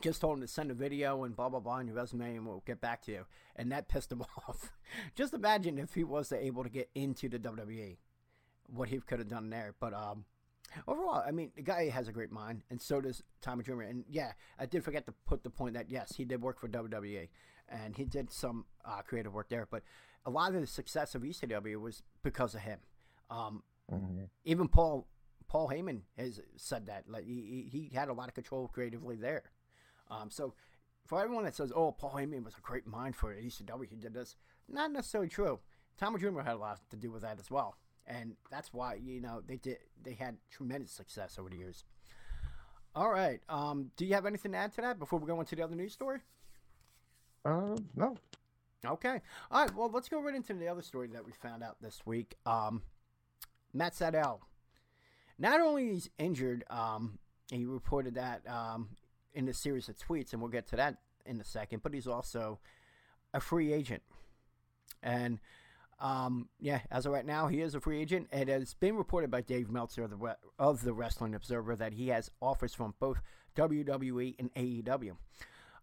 Just 0.00 0.22
told 0.22 0.38
him 0.38 0.40
to 0.40 0.48
send 0.48 0.70
a 0.70 0.74
video 0.74 1.24
and 1.24 1.36
blah 1.36 1.50
blah 1.50 1.60
blah 1.60 1.74
on 1.74 1.86
your 1.86 1.96
resume, 1.96 2.36
and 2.36 2.46
we'll 2.46 2.62
get 2.64 2.80
back 2.80 3.02
to 3.02 3.12
you. 3.12 3.26
And 3.56 3.70
that 3.70 3.88
pissed 3.88 4.10
him 4.12 4.22
off. 4.48 4.72
Just 5.14 5.34
imagine 5.34 5.78
if 5.78 5.94
he 5.94 6.04
was 6.04 6.32
able 6.32 6.62
to 6.64 6.70
get 6.70 6.88
into 6.94 7.28
the 7.28 7.38
WWE, 7.38 7.98
what 8.66 8.88
he 8.88 8.98
could 9.00 9.18
have 9.18 9.28
done 9.28 9.50
there. 9.50 9.74
But 9.78 9.92
um, 9.92 10.24
overall, 10.88 11.22
I 11.26 11.32
mean, 11.32 11.52
the 11.54 11.60
guy 11.62 11.90
has 11.90 12.08
a 12.08 12.12
great 12.12 12.32
mind, 12.32 12.62
and 12.70 12.80
so 12.80 13.02
does 13.02 13.22
Tommy 13.42 13.62
Dreamer. 13.62 13.82
And 13.82 14.04
yeah, 14.08 14.32
I 14.58 14.64
did 14.64 14.84
forget 14.84 15.04
to 15.04 15.12
put 15.26 15.42
the 15.42 15.50
point 15.50 15.74
that 15.74 15.90
yes, 15.90 16.14
he 16.16 16.24
did 16.24 16.40
work 16.40 16.58
for 16.60 16.68
WWE, 16.68 17.28
and 17.70 17.96
he 17.96 18.04
did 18.04 18.30
some 18.32 18.64
uh, 18.84 19.02
creative 19.02 19.32
work 19.32 19.48
there. 19.48 19.66
But 19.70 19.82
a 20.26 20.30
lot 20.30 20.54
of 20.54 20.60
the 20.60 20.66
success 20.66 21.14
of 21.14 21.22
ECW 21.22 21.80
was 21.80 22.02
because 22.22 22.54
of 22.54 22.60
him. 22.62 22.80
Um, 23.30 23.62
Mhm. 23.90 24.28
even 24.44 24.68
Paul 24.68 25.06
Paul 25.48 25.68
Heyman 25.68 26.02
has 26.16 26.40
said 26.56 26.86
that 26.86 27.08
like 27.08 27.24
he, 27.24 27.68
he 27.72 27.88
he 27.88 27.94
had 27.94 28.08
a 28.08 28.12
lot 28.12 28.28
of 28.28 28.34
control 28.34 28.68
creatively 28.68 29.16
there. 29.16 29.50
Um, 30.08 30.30
so 30.30 30.54
for 31.06 31.20
everyone 31.20 31.42
that 31.44 31.56
says, 31.56 31.72
"Oh, 31.74 31.90
Paul 31.90 32.12
Heyman 32.12 32.44
was 32.44 32.54
a 32.56 32.60
great 32.60 32.86
mind 32.86 33.16
for 33.16 33.34
ECW, 33.34 33.88
he 33.88 33.96
did 33.96 34.14
this," 34.14 34.36
not 34.68 34.92
necessarily 34.92 35.28
true. 35.28 35.58
Tommy 35.96 36.18
Dreamer 36.20 36.42
had 36.44 36.54
a 36.54 36.58
lot 36.58 36.78
to 36.90 36.96
do 36.96 37.10
with 37.10 37.22
that 37.22 37.40
as 37.40 37.50
well, 37.50 37.76
and 38.06 38.36
that's 38.48 38.72
why 38.72 38.94
you 38.94 39.20
know 39.20 39.40
they 39.44 39.56
did 39.56 39.78
they 40.00 40.14
had 40.14 40.36
tremendous 40.50 40.92
success 40.92 41.36
over 41.38 41.50
the 41.50 41.56
years. 41.56 41.84
All 42.94 43.10
right, 43.10 43.40
um, 43.48 43.90
do 43.96 44.04
you 44.04 44.14
have 44.14 44.26
anything 44.26 44.52
to 44.52 44.58
add 44.58 44.72
to 44.74 44.80
that 44.82 44.98
before 45.00 45.18
we 45.18 45.26
go 45.26 45.38
into 45.40 45.54
the 45.56 45.62
other 45.62 45.76
news 45.76 45.92
story? 45.92 46.20
Uh, 47.44 47.76
no. 47.96 48.16
Okay. 48.84 49.20
All 49.50 49.62
right. 49.62 49.74
Well, 49.74 49.90
let's 49.92 50.08
go 50.08 50.20
right 50.20 50.34
into 50.34 50.54
the 50.54 50.68
other 50.68 50.82
story 50.82 51.08
that 51.08 51.24
we 51.24 51.32
found 51.32 51.62
out 51.62 51.76
this 51.80 52.00
week. 52.06 52.36
Um, 52.46 52.82
Matt 53.72 53.94
Sydal. 53.94 54.40
Not 55.38 55.60
only 55.60 55.92
he's 55.92 56.10
injured, 56.18 56.64
um, 56.68 57.18
he 57.50 57.64
reported 57.64 58.14
that 58.14 58.42
um, 58.48 58.90
in 59.32 59.48
a 59.48 59.54
series 59.54 59.88
of 59.88 59.96
tweets, 59.96 60.32
and 60.32 60.42
we'll 60.42 60.50
get 60.50 60.66
to 60.68 60.76
that 60.76 60.96
in 61.24 61.40
a 61.40 61.44
second. 61.44 61.82
But 61.82 61.94
he's 61.94 62.06
also 62.06 62.58
a 63.32 63.40
free 63.40 63.72
agent, 63.72 64.02
and 65.02 65.38
um, 65.98 66.48
yeah, 66.58 66.80
as 66.90 67.06
of 67.06 67.12
right 67.12 67.24
now, 67.24 67.46
he 67.48 67.60
is 67.60 67.74
a 67.74 67.80
free 67.80 68.00
agent. 68.00 68.28
It 68.32 68.48
has 68.48 68.74
been 68.74 68.96
reported 68.96 69.30
by 69.30 69.40
Dave 69.40 69.70
Meltzer 69.70 70.04
of 70.04 70.10
the 70.10 70.36
of 70.58 70.82
the 70.82 70.92
Wrestling 70.92 71.34
Observer 71.34 71.76
that 71.76 71.94
he 71.94 72.08
has 72.08 72.30
offers 72.40 72.74
from 72.74 72.94
both 72.98 73.20
WWE 73.56 74.34
and 74.38 74.52
AEW. 74.54 75.16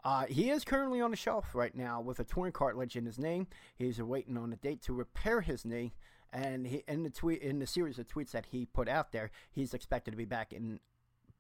Uh, 0.04 0.26
he 0.26 0.50
is 0.50 0.64
currently 0.64 1.02
on 1.02 1.12
the 1.12 1.18
shelf 1.18 1.54
right 1.54 1.76
now 1.76 2.00
with 2.00 2.20
a 2.20 2.24
torn 2.24 2.52
cartilage 2.52 2.96
in 2.96 3.06
his 3.06 3.20
knee. 3.20 3.46
He's 3.76 4.02
waiting 4.02 4.38
on 4.38 4.54
a 4.54 4.56
date 4.56 4.82
to 4.84 4.94
repair 4.94 5.42
his 5.42 5.66
knee, 5.66 5.94
and 6.32 6.66
he, 6.68 6.84
in 6.88 7.04
the 7.04 7.10
tweet 7.10 7.42
in 7.42 7.60
the 7.60 7.68
series 7.68 8.00
of 8.00 8.08
tweets 8.08 8.32
that 8.32 8.46
he 8.52 8.66
put 8.66 8.88
out 8.88 9.12
there, 9.12 9.32
he's 9.52 9.74
expected 9.74 10.12
to 10.12 10.18
be 10.18 10.26
back 10.26 10.54
in 10.54 10.80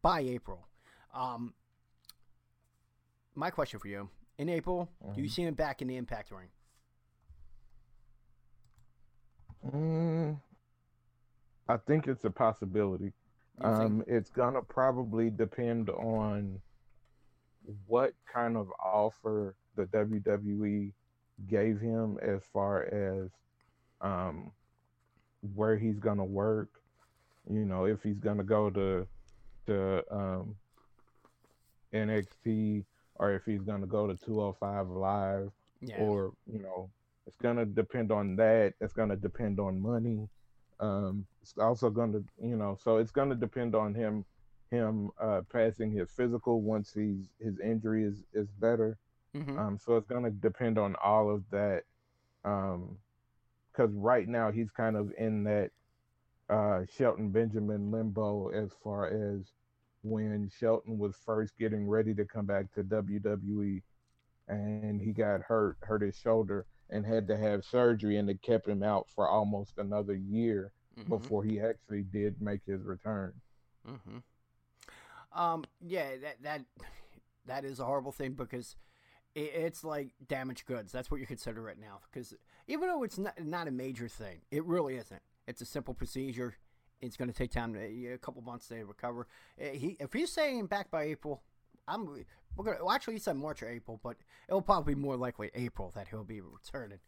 by 0.01 0.21
April. 0.21 0.67
Um, 1.13 1.53
my 3.35 3.49
question 3.49 3.79
for 3.79 3.87
you: 3.87 4.09
In 4.37 4.49
April, 4.49 4.89
do 5.15 5.21
you 5.21 5.29
see 5.29 5.43
him 5.43 5.53
back 5.53 5.81
in 5.81 5.87
the 5.87 5.95
Impact 5.95 6.31
ring? 6.31 6.49
Mm, 9.71 10.39
I 11.67 11.77
think 11.77 12.07
it's 12.07 12.25
a 12.25 12.29
possibility. 12.29 13.13
Um, 13.61 14.03
it's 14.07 14.29
gonna 14.29 14.61
probably 14.61 15.29
depend 15.29 15.89
on 15.89 16.59
what 17.85 18.13
kind 18.31 18.57
of 18.57 18.71
offer 18.83 19.55
the 19.75 19.85
WWE 19.85 20.91
gave 21.47 21.79
him 21.79 22.17
as 22.21 22.41
far 22.51 22.83
as 22.85 23.29
um, 24.01 24.51
where 25.55 25.77
he's 25.77 25.99
gonna 25.99 26.25
work. 26.25 26.69
You 27.49 27.65
know, 27.65 27.85
if 27.85 28.03
he's 28.03 28.19
gonna 28.19 28.43
go 28.43 28.69
to 28.69 29.07
to 29.67 30.03
um, 30.11 30.55
NXT 31.93 32.85
or 33.15 33.33
if 33.33 33.43
he's 33.45 33.61
gonna 33.61 33.87
go 33.87 34.07
to 34.07 34.15
205 34.15 34.89
Live 34.89 35.51
yeah, 35.81 35.97
or 35.97 36.31
you 36.51 36.59
know 36.59 36.89
it's 37.25 37.37
gonna 37.37 37.65
depend 37.65 38.11
on 38.11 38.35
that 38.35 38.73
it's 38.81 38.93
gonna 38.93 39.15
depend 39.15 39.59
on 39.59 39.79
money 39.79 40.27
um 40.79 41.25
it's 41.41 41.57
also 41.57 41.89
gonna 41.89 42.19
you 42.41 42.55
know 42.55 42.77
so 42.81 42.97
it's 42.97 43.11
gonna 43.11 43.35
depend 43.35 43.75
on 43.75 43.93
him 43.93 44.25
him 44.69 45.09
uh 45.19 45.41
passing 45.51 45.91
his 45.91 46.09
physical 46.11 46.61
once 46.61 46.91
he's 46.93 47.29
his 47.39 47.59
injury 47.59 48.03
is 48.03 48.23
is 48.33 48.49
better 48.59 48.97
Mhm. 49.33 49.63
um 49.63 49.77
so 49.77 49.95
it's 49.97 50.07
gonna 50.07 50.31
depend 50.31 50.77
on 50.77 50.95
all 51.03 51.29
of 51.29 51.43
that 51.51 51.83
um 52.45 52.97
because 53.71 53.93
right 53.93 54.27
now 54.27 54.51
he's 54.51 54.71
kind 54.71 54.95
of 54.95 55.11
in 55.17 55.43
that 55.43 55.71
uh 56.49 56.81
shelton 56.89 57.29
benjamin 57.29 57.91
limbo 57.91 58.49
as 58.49 58.71
far 58.83 59.07
as 59.07 59.51
when 60.03 60.49
shelton 60.49 60.97
was 60.97 61.15
first 61.25 61.57
getting 61.57 61.87
ready 61.87 62.13
to 62.13 62.25
come 62.25 62.45
back 62.45 62.71
to 62.73 62.83
wwe 62.83 63.81
and 64.47 64.87
he 65.01 65.11
got 65.11 65.41
hurt, 65.41 65.77
hurt 65.81 66.01
his 66.01 66.15
shoulder, 66.15 66.65
and 66.89 67.05
had 67.05 67.27
to 67.27 67.37
have 67.37 67.63
surgery, 67.63 68.17
and 68.17 68.29
it 68.29 68.41
kept 68.41 68.67
him 68.67 68.83
out 68.83 69.07
for 69.09 69.27
almost 69.27 69.77
another 69.77 70.15
year 70.15 70.71
Mhm. 70.97 71.31
before 71.31 71.43
he 71.43 71.59
actually 71.59 72.03
did 72.03 72.41
make 72.41 72.61
his 72.65 72.83
return. 72.83 73.33
Mm-hmm. 73.87 74.17
Um, 75.33 75.65
yeah, 75.81 76.17
that 76.21 76.43
that 76.43 76.61
that 77.45 77.65
is 77.65 77.79
a 77.79 77.85
horrible 77.85 78.11
thing 78.11 78.33
because 78.33 78.75
it, 79.35 79.51
it's 79.53 79.83
like 79.83 80.13
damaged 80.27 80.65
goods. 80.65 80.91
That's 80.91 81.11
what 81.11 81.19
you 81.19 81.27
consider 81.27 81.61
right 81.61 81.79
now. 81.79 81.99
Because 82.11 82.33
even 82.67 82.87
though 82.87 83.03
it's 83.03 83.17
not 83.17 83.33
not 83.43 83.67
a 83.67 83.71
major 83.71 84.07
thing, 84.07 84.41
it 84.51 84.63
really 84.65 84.95
isn't. 84.97 85.21
It's 85.47 85.61
a 85.61 85.65
simple 85.65 85.93
procedure. 85.93 86.55
It's 86.99 87.15
going 87.15 87.29
to 87.29 87.37
take 87.37 87.51
time, 87.51 87.75
to, 87.75 88.13
a 88.13 88.17
couple 88.17 88.41
months 88.41 88.67
to 88.69 88.83
recover. 88.83 89.27
Eh, 89.59 89.73
He, 89.73 89.97
if 89.99 90.13
he's 90.13 90.31
saying 90.31 90.65
back 90.65 90.89
by 90.89 91.03
April, 91.03 91.43
I'm 91.87 92.07
we're 92.55 92.65
gonna. 92.65 92.83
Well, 92.83 92.91
actually, 92.91 93.13
he 93.13 93.19
said 93.19 93.37
March 93.37 93.61
or 93.61 93.69
April, 93.69 93.99
but 94.03 94.17
it'll 94.49 94.63
probably 94.63 94.95
be 94.95 94.99
more 95.01 95.15
likely 95.15 95.51
April 95.53 95.91
that 95.95 96.07
he'll 96.07 96.23
be 96.23 96.41
returning. 96.41 96.99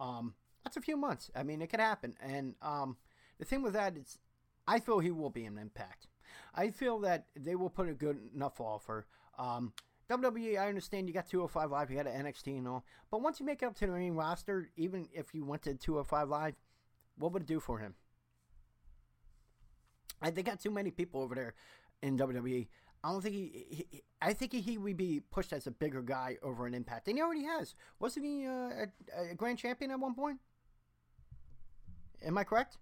Um, 0.00 0.34
that's 0.64 0.76
a 0.76 0.80
few 0.80 0.96
months. 0.96 1.30
I 1.34 1.44
mean, 1.44 1.62
it 1.62 1.68
could 1.68 1.80
happen. 1.80 2.14
And 2.20 2.56
um, 2.60 2.96
the 3.38 3.44
thing 3.44 3.62
with 3.62 3.74
that 3.74 3.96
is, 3.96 4.18
I 4.66 4.80
feel 4.80 4.98
he 4.98 5.12
will 5.12 5.30
be 5.30 5.44
an 5.44 5.58
impact. 5.58 6.08
I 6.54 6.70
feel 6.70 6.98
that 7.00 7.26
they 7.34 7.54
will 7.54 7.70
put 7.70 7.88
a 7.88 7.94
good 7.94 8.18
enough 8.34 8.60
offer. 8.60 9.06
Um, 9.38 9.72
WWE, 10.08 10.58
I 10.58 10.68
understand 10.68 11.08
you 11.08 11.14
got 11.14 11.28
205 11.28 11.70
Live, 11.70 11.90
you 11.90 11.96
got 11.96 12.06
an 12.06 12.24
NXT 12.24 12.58
and 12.58 12.68
all, 12.68 12.84
but 13.10 13.22
once 13.22 13.40
you 13.40 13.46
make 13.46 13.62
it 13.62 13.66
up 13.66 13.74
to 13.76 13.86
the 13.86 13.92
main 13.92 14.14
roster, 14.14 14.70
even 14.76 15.08
if 15.12 15.34
you 15.34 15.44
went 15.44 15.62
to 15.62 15.74
205 15.74 16.28
Live, 16.28 16.54
what 17.18 17.32
would 17.32 17.42
it 17.42 17.48
do 17.48 17.58
for 17.58 17.78
him? 17.78 17.94
I, 20.22 20.30
they 20.30 20.42
got 20.42 20.60
too 20.60 20.70
many 20.70 20.90
people 20.90 21.20
over 21.20 21.34
there 21.34 21.54
in 22.02 22.16
WWE. 22.16 22.68
I 23.04 23.12
don't 23.12 23.20
think 23.20 23.34
he, 23.34 23.66
he 23.68 24.02
I 24.20 24.32
think 24.32 24.52
he 24.52 24.78
would 24.78 24.96
be 24.96 25.20
pushed 25.30 25.52
as 25.52 25.66
a 25.66 25.70
bigger 25.70 26.02
guy 26.02 26.38
over 26.42 26.66
an 26.66 26.74
Impact, 26.74 27.08
and 27.08 27.18
he 27.18 27.22
already 27.22 27.44
has. 27.44 27.74
Wasn't 28.00 28.24
he 28.24 28.46
uh, 28.46 28.86
a, 29.16 29.30
a 29.30 29.34
grand 29.34 29.58
champion 29.58 29.90
at 29.90 30.00
one 30.00 30.14
point? 30.14 30.38
Am 32.24 32.36
I 32.38 32.44
correct? 32.44 32.78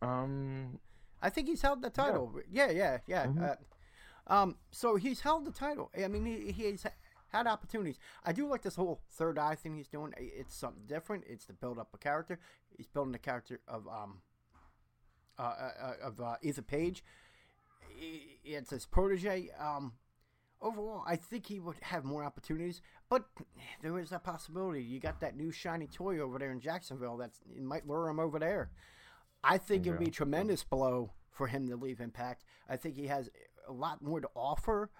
Um, 0.00 0.78
I 1.22 1.30
think 1.30 1.48
he's 1.48 1.62
held 1.62 1.82
the 1.82 1.90
title. 1.90 2.32
Yeah, 2.50 2.70
yeah, 2.70 2.98
yeah. 3.06 3.26
Mhm. 3.26 3.50
Uh, 3.50 4.32
um, 4.32 4.56
so 4.70 4.96
he's 4.96 5.20
held 5.20 5.44
the 5.44 5.50
title. 5.52 5.90
I 5.96 6.08
mean, 6.08 6.24
he, 6.26 6.52
he's 6.52 6.84
had 7.28 7.46
opportunities. 7.46 7.98
I 8.24 8.32
do 8.32 8.48
like 8.48 8.62
this 8.62 8.76
whole 8.76 9.00
third 9.10 9.38
eye 9.38 9.54
thing 9.54 9.76
he's 9.76 9.88
doing. 9.88 10.12
It's 10.18 10.54
something 10.54 10.84
different. 10.86 11.24
It's 11.26 11.46
to 11.46 11.52
build 11.52 11.78
up 11.78 11.88
a 11.94 11.98
character. 11.98 12.38
He's 12.76 12.86
building 12.86 13.12
the 13.12 13.18
character 13.18 13.60
of 13.68 13.86
um, 13.88 14.18
uh, 15.38 15.42
uh, 15.42 15.92
of 16.02 16.20
uh, 16.20 16.36
Ethan 16.42 16.64
Page. 16.64 17.02
It's 18.44 18.70
his 18.70 18.86
protege. 18.86 19.48
Um, 19.58 19.92
overall, 20.60 21.02
I 21.06 21.16
think 21.16 21.46
he 21.46 21.60
would 21.60 21.76
have 21.82 22.04
more 22.04 22.24
opportunities. 22.24 22.80
But 23.08 23.24
there 23.82 23.98
is 23.98 24.10
that 24.10 24.24
possibility. 24.24 24.82
You 24.82 24.98
got 25.00 25.20
that 25.20 25.36
new 25.36 25.52
shiny 25.52 25.86
toy 25.86 26.18
over 26.18 26.38
there 26.38 26.50
in 26.52 26.60
Jacksonville 26.60 27.16
that 27.18 27.30
might 27.60 27.86
lure 27.86 28.08
him 28.08 28.18
over 28.18 28.38
there. 28.38 28.70
I 29.46 29.58
think 29.58 29.86
it 29.86 29.90
would 29.90 30.00
be 30.00 30.08
a 30.08 30.10
tremendous 30.10 30.64
blow 30.64 31.12
for 31.30 31.46
him 31.46 31.68
to 31.68 31.76
leave 31.76 32.00
Impact. 32.00 32.44
I 32.68 32.76
think 32.76 32.96
he 32.96 33.06
has 33.06 33.30
a 33.68 33.72
lot 33.72 34.02
more 34.02 34.20
to 34.20 34.28
offer 34.34 34.90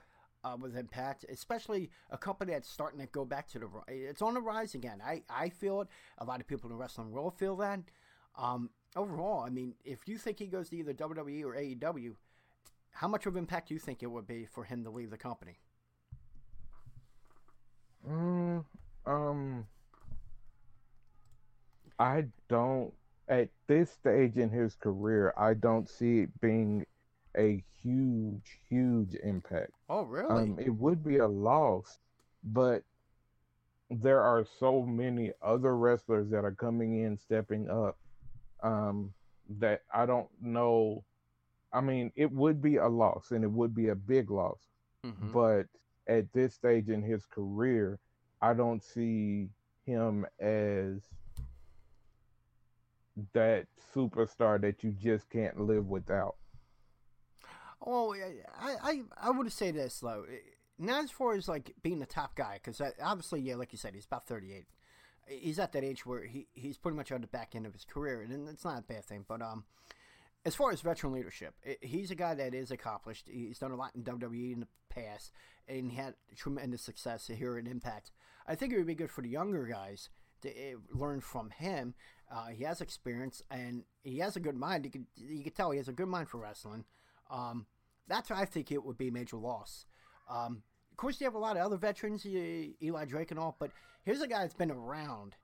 uh, 0.45 0.57
with 0.59 0.77
Impact, 0.77 1.25
especially 1.29 1.91
a 2.11 2.17
company 2.19 2.53
that's 2.53 2.69
starting 2.69 3.01
to 3.01 3.07
go 3.07 3.25
back 3.25 3.49
to 3.49 3.59
the. 3.59 3.69
It's 3.89 4.23
on 4.23 4.35
the 4.35 4.41
rise 4.41 4.75
again. 4.75 5.03
I, 5.05 5.23
I 5.29 5.49
feel 5.49 5.81
it. 5.81 5.89
A 6.19 6.25
lot 6.25 6.41
of 6.41 6.47
people 6.47 6.71
in 6.71 6.77
the 6.77 6.81
wrestling 6.81 7.11
world 7.11 7.35
feel 7.37 7.57
that. 7.57 7.81
Um, 8.39 8.71
overall, 8.95 9.43
I 9.45 9.51
mean, 9.51 9.75
if 9.85 10.07
you 10.07 10.19
think 10.19 10.39
he 10.39 10.47
goes 10.47 10.69
to 10.71 10.77
either 10.77 10.95
WWE 10.95 11.43
or 11.45 11.55
AEW, 11.55 12.15
how 12.93 13.09
much 13.09 13.27
of 13.27 13.37
impact 13.37 13.69
do 13.69 13.75
you 13.75 13.81
think 13.81 14.03
it 14.03 14.07
would 14.07 14.27
be 14.27 14.47
for 14.47 14.65
him 14.65 14.85
to 14.85 14.91
leave 14.91 15.11
the 15.11 15.19
company? 15.19 15.59
Mm, 18.09 18.65
um, 19.07 19.67
I 21.99 22.27
don't. 22.49 22.93
At 23.29 23.49
this 23.67 23.91
stage 23.91 24.37
in 24.37 24.51
his 24.51 24.77
career, 24.77 25.35
I 25.37 25.55
don't 25.55 25.89
see 25.89 26.21
it 26.21 26.41
being 26.41 26.87
a 27.37 27.63
huge, 27.83 28.61
huge 28.69 29.15
impact. 29.23 29.73
Oh, 29.89 30.05
really? 30.05 30.31
Um, 30.31 30.59
it 30.59 30.71
would 30.71 31.05
be 31.05 31.19
a 31.19 31.27
loss, 31.27 31.99
but 32.45 32.83
there 33.91 34.21
are 34.23 34.45
so 34.45 34.83
many 34.83 35.33
other 35.43 35.77
wrestlers 35.77 36.29
that 36.31 36.45
are 36.45 36.55
coming 36.55 37.03
in, 37.03 37.19
stepping 37.19 37.69
up, 37.69 37.99
um, 38.63 39.13
that 39.59 39.83
I 39.93 40.07
don't 40.07 40.29
know. 40.41 41.05
I 41.73 41.81
mean, 41.81 42.13
it 42.17 42.31
would 42.33 42.63
be 42.63 42.77
a 42.77 42.89
loss 42.89 43.33
and 43.33 43.45
it 43.45 43.51
would 43.51 43.75
be 43.75 43.89
a 43.89 43.95
big 43.95 44.31
loss, 44.31 44.61
Mhm. 45.05 45.33
but 45.33 45.67
at 46.07 46.33
this 46.33 46.55
stage 46.55 46.89
in 46.89 47.03
his 47.03 47.27
career, 47.27 47.99
I 48.41 48.55
don't 48.55 48.83
see 48.83 49.51
him 49.85 50.27
as 50.41 51.09
that 53.33 53.67
superstar 53.95 54.61
that 54.61 54.85
you 54.85 54.93
just 54.93 55.31
can't 55.31 55.61
live 55.61 55.87
without. 55.87 56.37
Oh, 57.85 58.15
I, 58.15 58.77
I, 58.83 59.03
I 59.21 59.31
would 59.31 59.51
say 59.53 59.71
this 59.71 60.01
though. 60.01 60.25
Not 60.79 61.05
as 61.05 61.11
far 61.11 61.35
as 61.35 61.49
like 61.49 61.75
being 61.83 61.99
the 61.99 62.07
top 62.07 62.35
guy, 62.35 62.55
because 62.63 62.81
obviously, 63.03 63.41
yeah, 63.41 63.55
like 63.57 63.73
you 63.73 63.79
said, 63.79 63.95
he's 63.95 64.07
about 64.07 64.27
thirty-eight. 64.27 64.67
He's 65.29 65.59
at 65.59 65.73
that 65.73 65.83
age 65.83 66.07
where 66.07 66.25
he, 66.25 66.47
he's 66.53 66.79
pretty 66.79 66.97
much 66.97 67.11
on 67.11 67.21
the 67.21 67.27
back 67.27 67.55
end 67.55 67.67
of 67.67 67.73
his 67.73 67.85
career, 67.85 68.23
and 68.23 68.49
it's 68.49 68.65
not 68.65 68.79
a 68.79 68.83
bad 68.83 69.05
thing. 69.05 69.25
But 69.27 69.43
um, 69.43 69.65
as 70.45 70.55
far 70.55 70.71
as 70.71 70.81
veteran 70.81 71.13
leadership, 71.13 71.55
he's 71.81 72.11
a 72.11 72.15
guy 72.15 72.35
that 72.35 72.55
is 72.55 72.71
accomplished. 72.71 73.29
He's 73.29 73.59
done 73.59 73.73
a 73.73 73.77
lot 73.77 73.97
in 73.97 74.05
WWE 74.05 74.53
in 74.53 74.61
the 74.61 74.69
past, 74.89 75.33
and 75.67 75.93
had 75.93 76.15
tremendous 76.37 76.83
success 76.83 77.27
here 77.27 77.59
at 77.59 77.67
Impact. 77.67 78.13
I 78.47 78.55
think 78.55 78.73
it 78.73 78.77
would 78.77 78.87
be 78.87 78.95
good 78.95 79.11
for 79.11 79.23
the 79.23 79.29
younger 79.29 79.67
guys 79.67 80.11
to 80.43 80.51
uh, 80.51 80.77
learn 80.91 81.21
from 81.21 81.51
him. 81.51 81.95
Uh, 82.31 82.49
he 82.49 82.65
has 82.65 82.81
experience, 82.81 83.43
and 83.51 83.85
he 84.03 84.19
has 84.19 84.37
a 84.37 84.41
good 84.41 84.57
mind. 84.57 84.85
You 84.85 84.91
can 84.91 85.07
you 85.17 85.43
can 85.45 85.53
tell 85.53 85.71
he 85.71 85.79
has 85.79 85.89
a 85.89 85.93
good 85.93 86.09
mind 86.09 86.29
for 86.29 86.39
wrestling. 86.39 86.85
Um, 87.31 87.67
that's 88.09 88.31
why 88.31 88.41
I 88.41 88.45
think 88.45 88.71
it 88.71 88.85
would 88.85 88.99
be 88.99 89.09
a 89.09 89.13
major 89.13 89.37
loss. 89.37 89.87
Um, 90.29 90.63
of 90.91 90.97
course, 90.97 91.21
you 91.21 91.25
have 91.25 91.35
a 91.35 91.39
lot 91.39 91.57
of 91.57 91.63
other 91.63 91.77
veterans, 91.77 92.25
Eli 92.25 93.05
Drake 93.05 93.31
and 93.31 93.39
all, 93.39 93.57
but 93.59 93.71
here's 94.05 94.23
a 94.23 94.27
guy 94.27 94.41
that's 94.41 94.55
been 94.55 94.71
around 94.71 95.37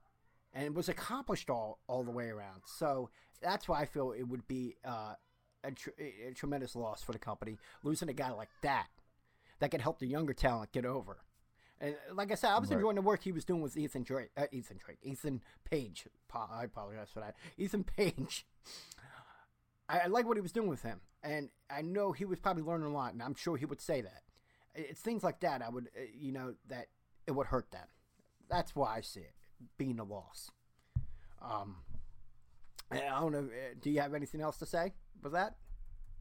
and 0.54 0.74
was 0.74 0.88
accomplished 0.88 1.50
all, 1.50 1.78
all 1.86 2.02
the 2.04 2.10
way 2.10 2.28
around. 2.28 2.62
So 2.64 3.10
that's 3.42 3.68
why 3.68 3.80
I 3.80 3.84
feel 3.84 4.12
it 4.12 4.22
would 4.22 4.46
be 4.48 4.76
uh, 4.84 5.14
a, 5.64 5.70
tr- 5.72 5.90
a 5.98 6.32
tremendous 6.34 6.74
loss 6.74 7.02
for 7.02 7.12
the 7.12 7.18
company 7.18 7.58
losing 7.82 8.08
a 8.08 8.14
guy 8.14 8.30
like 8.30 8.48
that 8.62 8.86
that 9.60 9.70
could 9.70 9.80
help 9.80 9.98
the 9.98 10.06
younger 10.06 10.32
talent 10.32 10.72
get 10.72 10.84
over. 10.84 11.18
And 11.82 11.96
like 12.14 12.30
I 12.30 12.36
said, 12.36 12.50
I 12.50 12.58
was 12.60 12.70
Right. 12.70 12.76
enjoying 12.76 12.94
the 12.96 13.02
work 13.02 13.22
he 13.22 13.32
was 13.32 13.44
doing 13.44 13.60
with 13.60 13.76
Ethan 13.76 14.04
Drake, 14.04 14.30
uh, 14.36 14.46
Ethan 14.52 14.78
Drake, 14.78 14.98
Ethan 15.02 15.42
Page. 15.64 16.06
Pa- 16.28 16.48
I 16.50 16.64
apologize 16.64 17.10
for 17.12 17.20
that. 17.20 17.34
Ethan 17.58 17.82
Page. 17.84 18.46
I, 19.88 20.00
I 20.00 20.06
like 20.06 20.24
what 20.26 20.36
he 20.36 20.40
was 20.40 20.52
doing 20.52 20.68
with 20.68 20.82
him, 20.82 21.00
and 21.24 21.50
I 21.68 21.82
know 21.82 22.12
he 22.12 22.24
was 22.24 22.38
probably 22.38 22.62
learning 22.62 22.86
a 22.86 22.92
lot, 22.92 23.12
and 23.12 23.22
I'm 23.22 23.34
sure 23.34 23.56
he 23.56 23.66
would 23.66 23.80
say 23.80 24.00
that. 24.00 24.22
It's 24.74 25.00
things 25.00 25.22
like 25.24 25.40
that 25.40 25.60
I 25.60 25.68
would, 25.68 25.88
uh, 25.96 26.02
you 26.16 26.32
know, 26.32 26.54
that 26.68 26.86
it 27.26 27.32
would 27.32 27.48
hurt 27.48 27.70
them. 27.72 27.86
That's 28.48 28.74
why 28.76 28.96
I 28.96 29.00
see 29.00 29.20
it 29.20 29.34
being 29.76 29.98
a 29.98 30.04
loss. 30.04 30.50
Um, 31.42 31.78
I 32.92 32.98
don't 33.00 33.32
know. 33.32 33.38
uh, 33.40 33.74
Do 33.80 33.90
you 33.90 34.00
have 34.00 34.14
anything 34.14 34.40
else 34.40 34.56
to 34.58 34.66
say 34.66 34.92
with 35.22 35.32
that? 35.32 35.56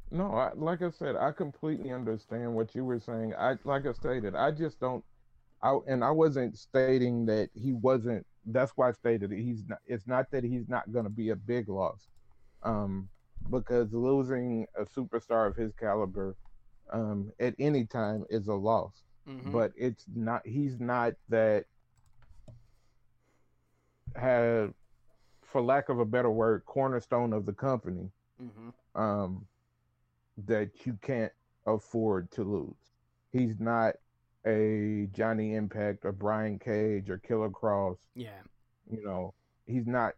No, 0.09 0.33
I, 0.33 0.51
like 0.55 0.81
I 0.81 0.89
said, 0.89 1.15
I 1.15 1.31
completely 1.31 1.91
understand 1.91 2.53
what 2.53 2.73
you 2.75 2.83
were 2.83 2.99
saying. 2.99 3.33
I 3.37 3.55
like 3.63 3.85
I 3.85 3.93
stated, 3.93 4.35
I 4.35 4.51
just 4.51 4.79
don't. 4.79 5.03
I 5.63 5.77
and 5.87 6.03
I 6.03 6.11
wasn't 6.11 6.57
stating 6.57 7.25
that 7.27 7.49
he 7.53 7.73
wasn't. 7.73 8.25
That's 8.45 8.71
why 8.75 8.89
I 8.89 8.91
stated 8.93 9.29
that 9.29 9.37
he's 9.37 9.63
not. 9.67 9.79
It's 9.85 10.07
not 10.07 10.31
that 10.31 10.43
he's 10.43 10.67
not 10.67 10.91
going 10.91 11.05
to 11.05 11.11
be 11.11 11.29
a 11.29 11.35
big 11.35 11.69
loss, 11.69 12.07
um, 12.63 13.09
because 13.49 13.93
losing 13.93 14.65
a 14.75 14.85
superstar 14.85 15.47
of 15.47 15.55
his 15.55 15.73
caliber, 15.73 16.35
um, 16.91 17.31
at 17.39 17.53
any 17.59 17.85
time 17.85 18.25
is 18.29 18.47
a 18.47 18.53
loss. 18.53 19.03
Mm-hmm. 19.29 19.51
But 19.51 19.71
it's 19.75 20.05
not. 20.15 20.45
He's 20.45 20.79
not 20.79 21.13
that. 21.29 21.65
Have, 24.15 24.73
for 25.41 25.61
lack 25.61 25.87
of 25.87 25.99
a 25.99 26.05
better 26.05 26.29
word, 26.29 26.65
cornerstone 26.65 27.31
of 27.31 27.45
the 27.45 27.53
company 27.53 28.09
mm-hmm. 28.43 29.01
um, 29.01 29.45
that 30.47 30.85
you 30.85 30.97
can't 31.01 31.31
afford 31.65 32.29
to 32.31 32.43
lose. 32.43 32.75
He's 33.31 33.57
not 33.57 33.93
a 34.45 35.07
Johnny 35.13 35.55
Impact 35.55 36.05
or 36.05 36.11
Brian 36.11 36.59
Cage 36.59 37.09
or 37.09 37.17
Killer 37.17 37.49
Kross. 37.49 37.97
Yeah. 38.15 38.39
You 38.89 39.03
know, 39.03 39.33
he's 39.65 39.87
not 39.87 40.13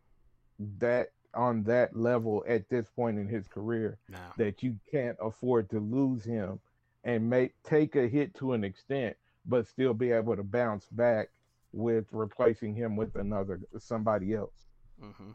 that 0.79 1.09
on 1.33 1.63
that 1.63 1.95
level 1.95 2.43
at 2.47 2.69
this 2.69 2.87
point 2.95 3.17
in 3.17 3.27
his 3.27 3.47
career 3.47 3.97
No. 4.07 4.19
that 4.37 4.61
you 4.61 4.77
can't 4.91 5.17
afford 5.19 5.69
to 5.71 5.79
lose 5.79 6.23
him 6.23 6.59
and 7.03 7.29
make 7.29 7.53
take 7.63 7.95
a 7.95 8.07
hit 8.07 8.33
to 8.35 8.53
an 8.53 8.63
extent, 8.63 9.15
but 9.45 9.67
still 9.67 9.93
be 9.93 10.11
able 10.11 10.35
to 10.35 10.43
bounce 10.43 10.87
back 10.89 11.29
with 11.73 12.05
replacing 12.11 12.75
him 12.75 12.95
with 12.95 13.15
another 13.15 13.59
somebody 13.79 14.33
else. 14.33 14.67
Mm-hmm. 15.03 15.31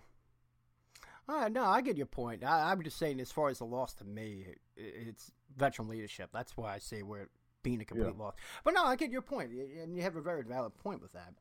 Uh, 1.28 1.48
no, 1.48 1.64
I 1.64 1.82
get 1.82 1.96
your 1.96 2.06
point. 2.06 2.42
I, 2.42 2.70
I'm 2.70 2.82
just 2.82 2.96
saying, 2.96 3.20
as 3.20 3.30
far 3.30 3.50
as 3.50 3.58
the 3.58 3.66
loss 3.66 3.92
to 3.94 4.04
me, 4.04 4.46
i 4.48 4.54
it's 4.80 5.30
veteran 5.56 5.88
leadership. 5.88 6.30
That's 6.32 6.56
why 6.56 6.72
I 6.74 6.78
say 6.78 7.02
we're 7.02 7.28
being 7.62 7.80
a 7.80 7.84
complete 7.84 8.16
loss. 8.16 8.34
But 8.64 8.74
no, 8.74 8.84
I 8.84 8.96
get 8.96 9.10
your 9.10 9.24
and 9.30 9.96
you 9.96 10.02
have 10.02 10.16
a 10.16 10.20
very 10.20 10.42
valid 10.42 10.76
point 10.76 11.02
with 11.02 11.12
that. 11.12 11.34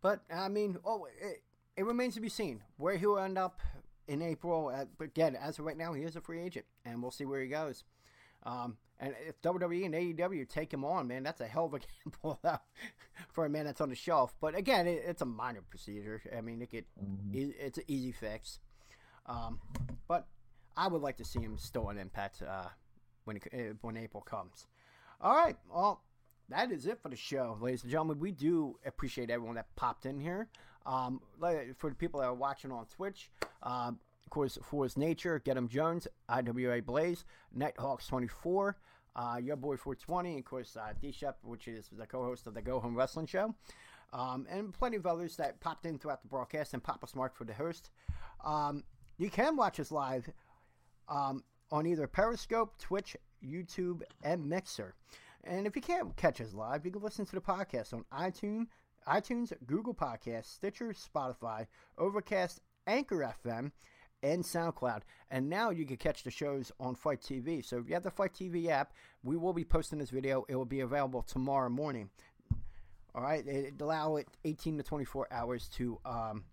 But 0.00 0.20
I 0.32 0.48
mean, 0.48 0.78
oh, 0.84 1.06
it, 1.20 1.42
it 1.76 1.84
remains 1.84 2.14
to 2.14 2.20
be 2.20 2.28
seen 2.28 2.62
where 2.76 2.96
he'll 2.96 3.18
end 3.18 3.38
up 3.38 3.60
in 4.08 4.22
April. 4.22 4.72
Uh, 4.74 4.86
but 4.98 5.04
again, 5.04 5.36
as 5.36 5.58
of 5.58 5.64
right 5.64 5.76
now, 5.76 5.92
he 5.92 6.02
is 6.02 6.16
a 6.16 6.20
free 6.20 6.40
agent, 6.40 6.66
and 6.84 7.02
we'll 7.02 7.10
see 7.10 7.24
where 7.24 7.40
he 7.40 7.48
goes. 7.48 7.84
Um, 8.44 8.78
and 8.98 9.14
if 9.26 9.40
WWE 9.42 9.86
and 9.86 9.94
AEW 9.94 10.48
take 10.48 10.72
him 10.72 10.84
on, 10.84 11.08
man, 11.08 11.22
that's 11.22 11.40
a 11.40 11.46
hell 11.46 11.66
of 11.66 11.74
a 11.74 11.80
gamble 12.04 12.40
for 13.32 13.46
a 13.46 13.50
man 13.50 13.64
that's 13.64 13.80
on 13.80 13.88
the 13.88 13.94
shelf. 13.94 14.34
But 14.40 14.54
again, 14.54 14.86
it, 14.86 15.02
it's 15.06 15.22
a 15.22 15.26
minor 15.26 15.62
procedure. 15.62 16.22
I 16.36 16.40
mean, 16.40 16.60
it 16.60 16.70
could, 16.70 16.84
e- 17.32 17.54
it's 17.58 17.78
an 17.78 17.84
easy 17.88 18.12
fix. 18.12 18.58
Um, 19.26 19.60
but 20.08 20.26
I 20.76 20.88
would 20.88 21.02
like 21.02 21.16
to 21.18 21.24
see 21.24 21.40
him 21.40 21.56
still 21.58 21.86
on 21.86 21.98
Impact 21.98 22.42
uh, 22.42 22.68
when 23.24 23.36
it, 23.36 23.42
uh, 23.52 23.74
when 23.80 23.96
April 23.96 24.22
comes. 24.22 24.66
All 25.22 25.34
right, 25.34 25.56
well, 25.70 26.02
that 26.48 26.72
is 26.72 26.86
it 26.86 26.98
for 27.02 27.10
the 27.10 27.16
show, 27.16 27.58
ladies 27.60 27.82
and 27.82 27.90
gentlemen. 27.90 28.18
We 28.18 28.32
do 28.32 28.78
appreciate 28.86 29.28
everyone 29.28 29.56
that 29.56 29.66
popped 29.76 30.06
in 30.06 30.18
here. 30.18 30.48
Um, 30.86 31.20
for 31.76 31.90
the 31.90 31.94
people 31.94 32.20
that 32.20 32.26
are 32.26 32.34
watching 32.34 32.72
on 32.72 32.86
Twitch, 32.86 33.30
um, 33.62 33.98
of 34.24 34.30
course, 34.30 34.56
Force 34.62 34.96
Nature, 34.96 35.38
Get 35.38 35.58
'em 35.58 35.68
Jones, 35.68 36.08
IWA 36.30 36.80
Blaze, 36.80 37.26
Nighthawks 37.52 38.06
24, 38.06 38.78
uh, 39.14 39.38
Your 39.42 39.56
Boy 39.56 39.76
420, 39.76 40.30
and 40.30 40.38
of 40.38 40.46
course, 40.46 40.74
uh, 40.74 40.94
D 40.98 41.12
Shep, 41.12 41.36
which 41.42 41.68
is 41.68 41.90
the 41.92 42.06
co 42.06 42.24
host 42.24 42.46
of 42.46 42.54
the 42.54 42.62
Go 42.62 42.80
Home 42.80 42.96
Wrestling 42.96 43.26
Show, 43.26 43.54
um, 44.14 44.46
and 44.48 44.72
plenty 44.72 44.96
of 44.96 45.04
others 45.04 45.36
that 45.36 45.60
popped 45.60 45.84
in 45.84 45.98
throughout 45.98 46.22
the 46.22 46.28
broadcast, 46.28 46.72
and 46.72 46.82
Papa 46.82 47.06
Smart 47.06 47.36
for 47.36 47.44
the 47.44 47.52
host. 47.52 47.90
Um, 48.42 48.84
you 49.18 49.28
can 49.28 49.54
watch 49.54 49.78
us 49.80 49.92
live 49.92 50.30
um, 51.08 51.44
on 51.70 51.86
either 51.86 52.06
Periscope, 52.06 52.78
Twitch, 52.78 53.18
YouTube, 53.44 54.02
and 54.22 54.48
Mixer. 54.48 54.94
And 55.44 55.66
if 55.66 55.74
you 55.74 55.82
can't 55.82 56.16
catch 56.16 56.40
us 56.40 56.54
live, 56.54 56.84
you 56.84 56.90
can 56.90 57.02
listen 57.02 57.24
to 57.26 57.34
the 57.34 57.40
podcast 57.40 57.94
on 57.94 58.04
iTunes, 58.12 58.66
iTunes, 59.08 59.52
Google 59.66 59.94
Podcasts, 59.94 60.46
Stitcher, 60.54 60.92
Spotify, 60.92 61.66
Overcast, 61.98 62.60
Anchor 62.86 63.34
FM, 63.44 63.72
and 64.22 64.44
SoundCloud. 64.44 65.00
And 65.30 65.48
now 65.48 65.70
you 65.70 65.86
can 65.86 65.96
catch 65.96 66.22
the 66.22 66.30
shows 66.30 66.70
on 66.78 66.94
Fight 66.94 67.20
TV. 67.20 67.64
So 67.64 67.78
if 67.78 67.88
you 67.88 67.94
have 67.94 68.02
the 68.02 68.10
Fight 68.10 68.34
TV 68.34 68.68
app, 68.68 68.92
we 69.22 69.36
will 69.36 69.52
be 69.52 69.64
posting 69.64 69.98
this 69.98 70.10
video. 70.10 70.44
It 70.48 70.56
will 70.56 70.64
be 70.64 70.80
available 70.80 71.22
tomorrow 71.22 71.70
morning. 71.70 72.10
All 73.14 73.22
right, 73.22 73.44
it 73.46 73.74
allow 73.80 74.16
it 74.16 74.28
18 74.44 74.76
to 74.76 74.84
24 74.84 75.28
hours 75.32 75.68
to 75.76 75.98
um, 76.04 76.44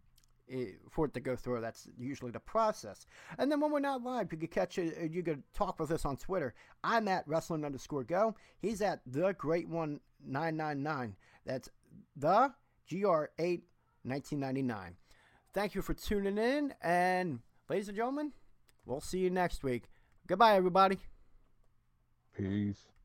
it, 0.47 0.79
for 0.89 1.05
it 1.05 1.13
to 1.13 1.19
go 1.19 1.35
through. 1.35 1.61
That's 1.61 1.87
usually 1.97 2.31
the 2.31 2.39
process. 2.39 3.05
And 3.37 3.51
then 3.51 3.59
when 3.59 3.71
we're 3.71 3.79
not 3.79 4.03
live, 4.03 4.31
you 4.31 4.37
can 4.37 4.47
catch 4.47 4.77
it. 4.77 4.95
Eh, 4.99 5.07
you 5.11 5.23
can 5.23 5.43
talk 5.53 5.79
with 5.79 5.91
us 5.91 6.05
on 6.05 6.17
Twitter. 6.17 6.53
I'm 6.83 7.07
at 7.07 7.27
wrestling 7.27 7.65
underscore 7.65 8.03
go. 8.03 8.35
He's 8.59 8.81
at 8.81 9.01
the 9.05 9.33
great 9.33 9.67
one 9.67 9.99
nine 10.25 10.57
nine 10.57 10.83
nine. 10.83 11.15
That's 11.45 11.69
the 12.15 12.53
gr 12.89 13.25
eight 13.39 13.63
1999. 14.03 14.95
Thank 15.53 15.75
you 15.75 15.81
for 15.81 15.93
tuning 15.93 16.37
in, 16.37 16.73
and 16.81 17.39
ladies 17.69 17.87
and 17.87 17.97
gentlemen, 17.97 18.31
we'll 18.85 19.01
see 19.01 19.19
you 19.19 19.29
next 19.29 19.63
week. 19.63 19.89
Goodbye, 20.27 20.55
everybody. 20.55 20.99
Peace. 22.35 22.96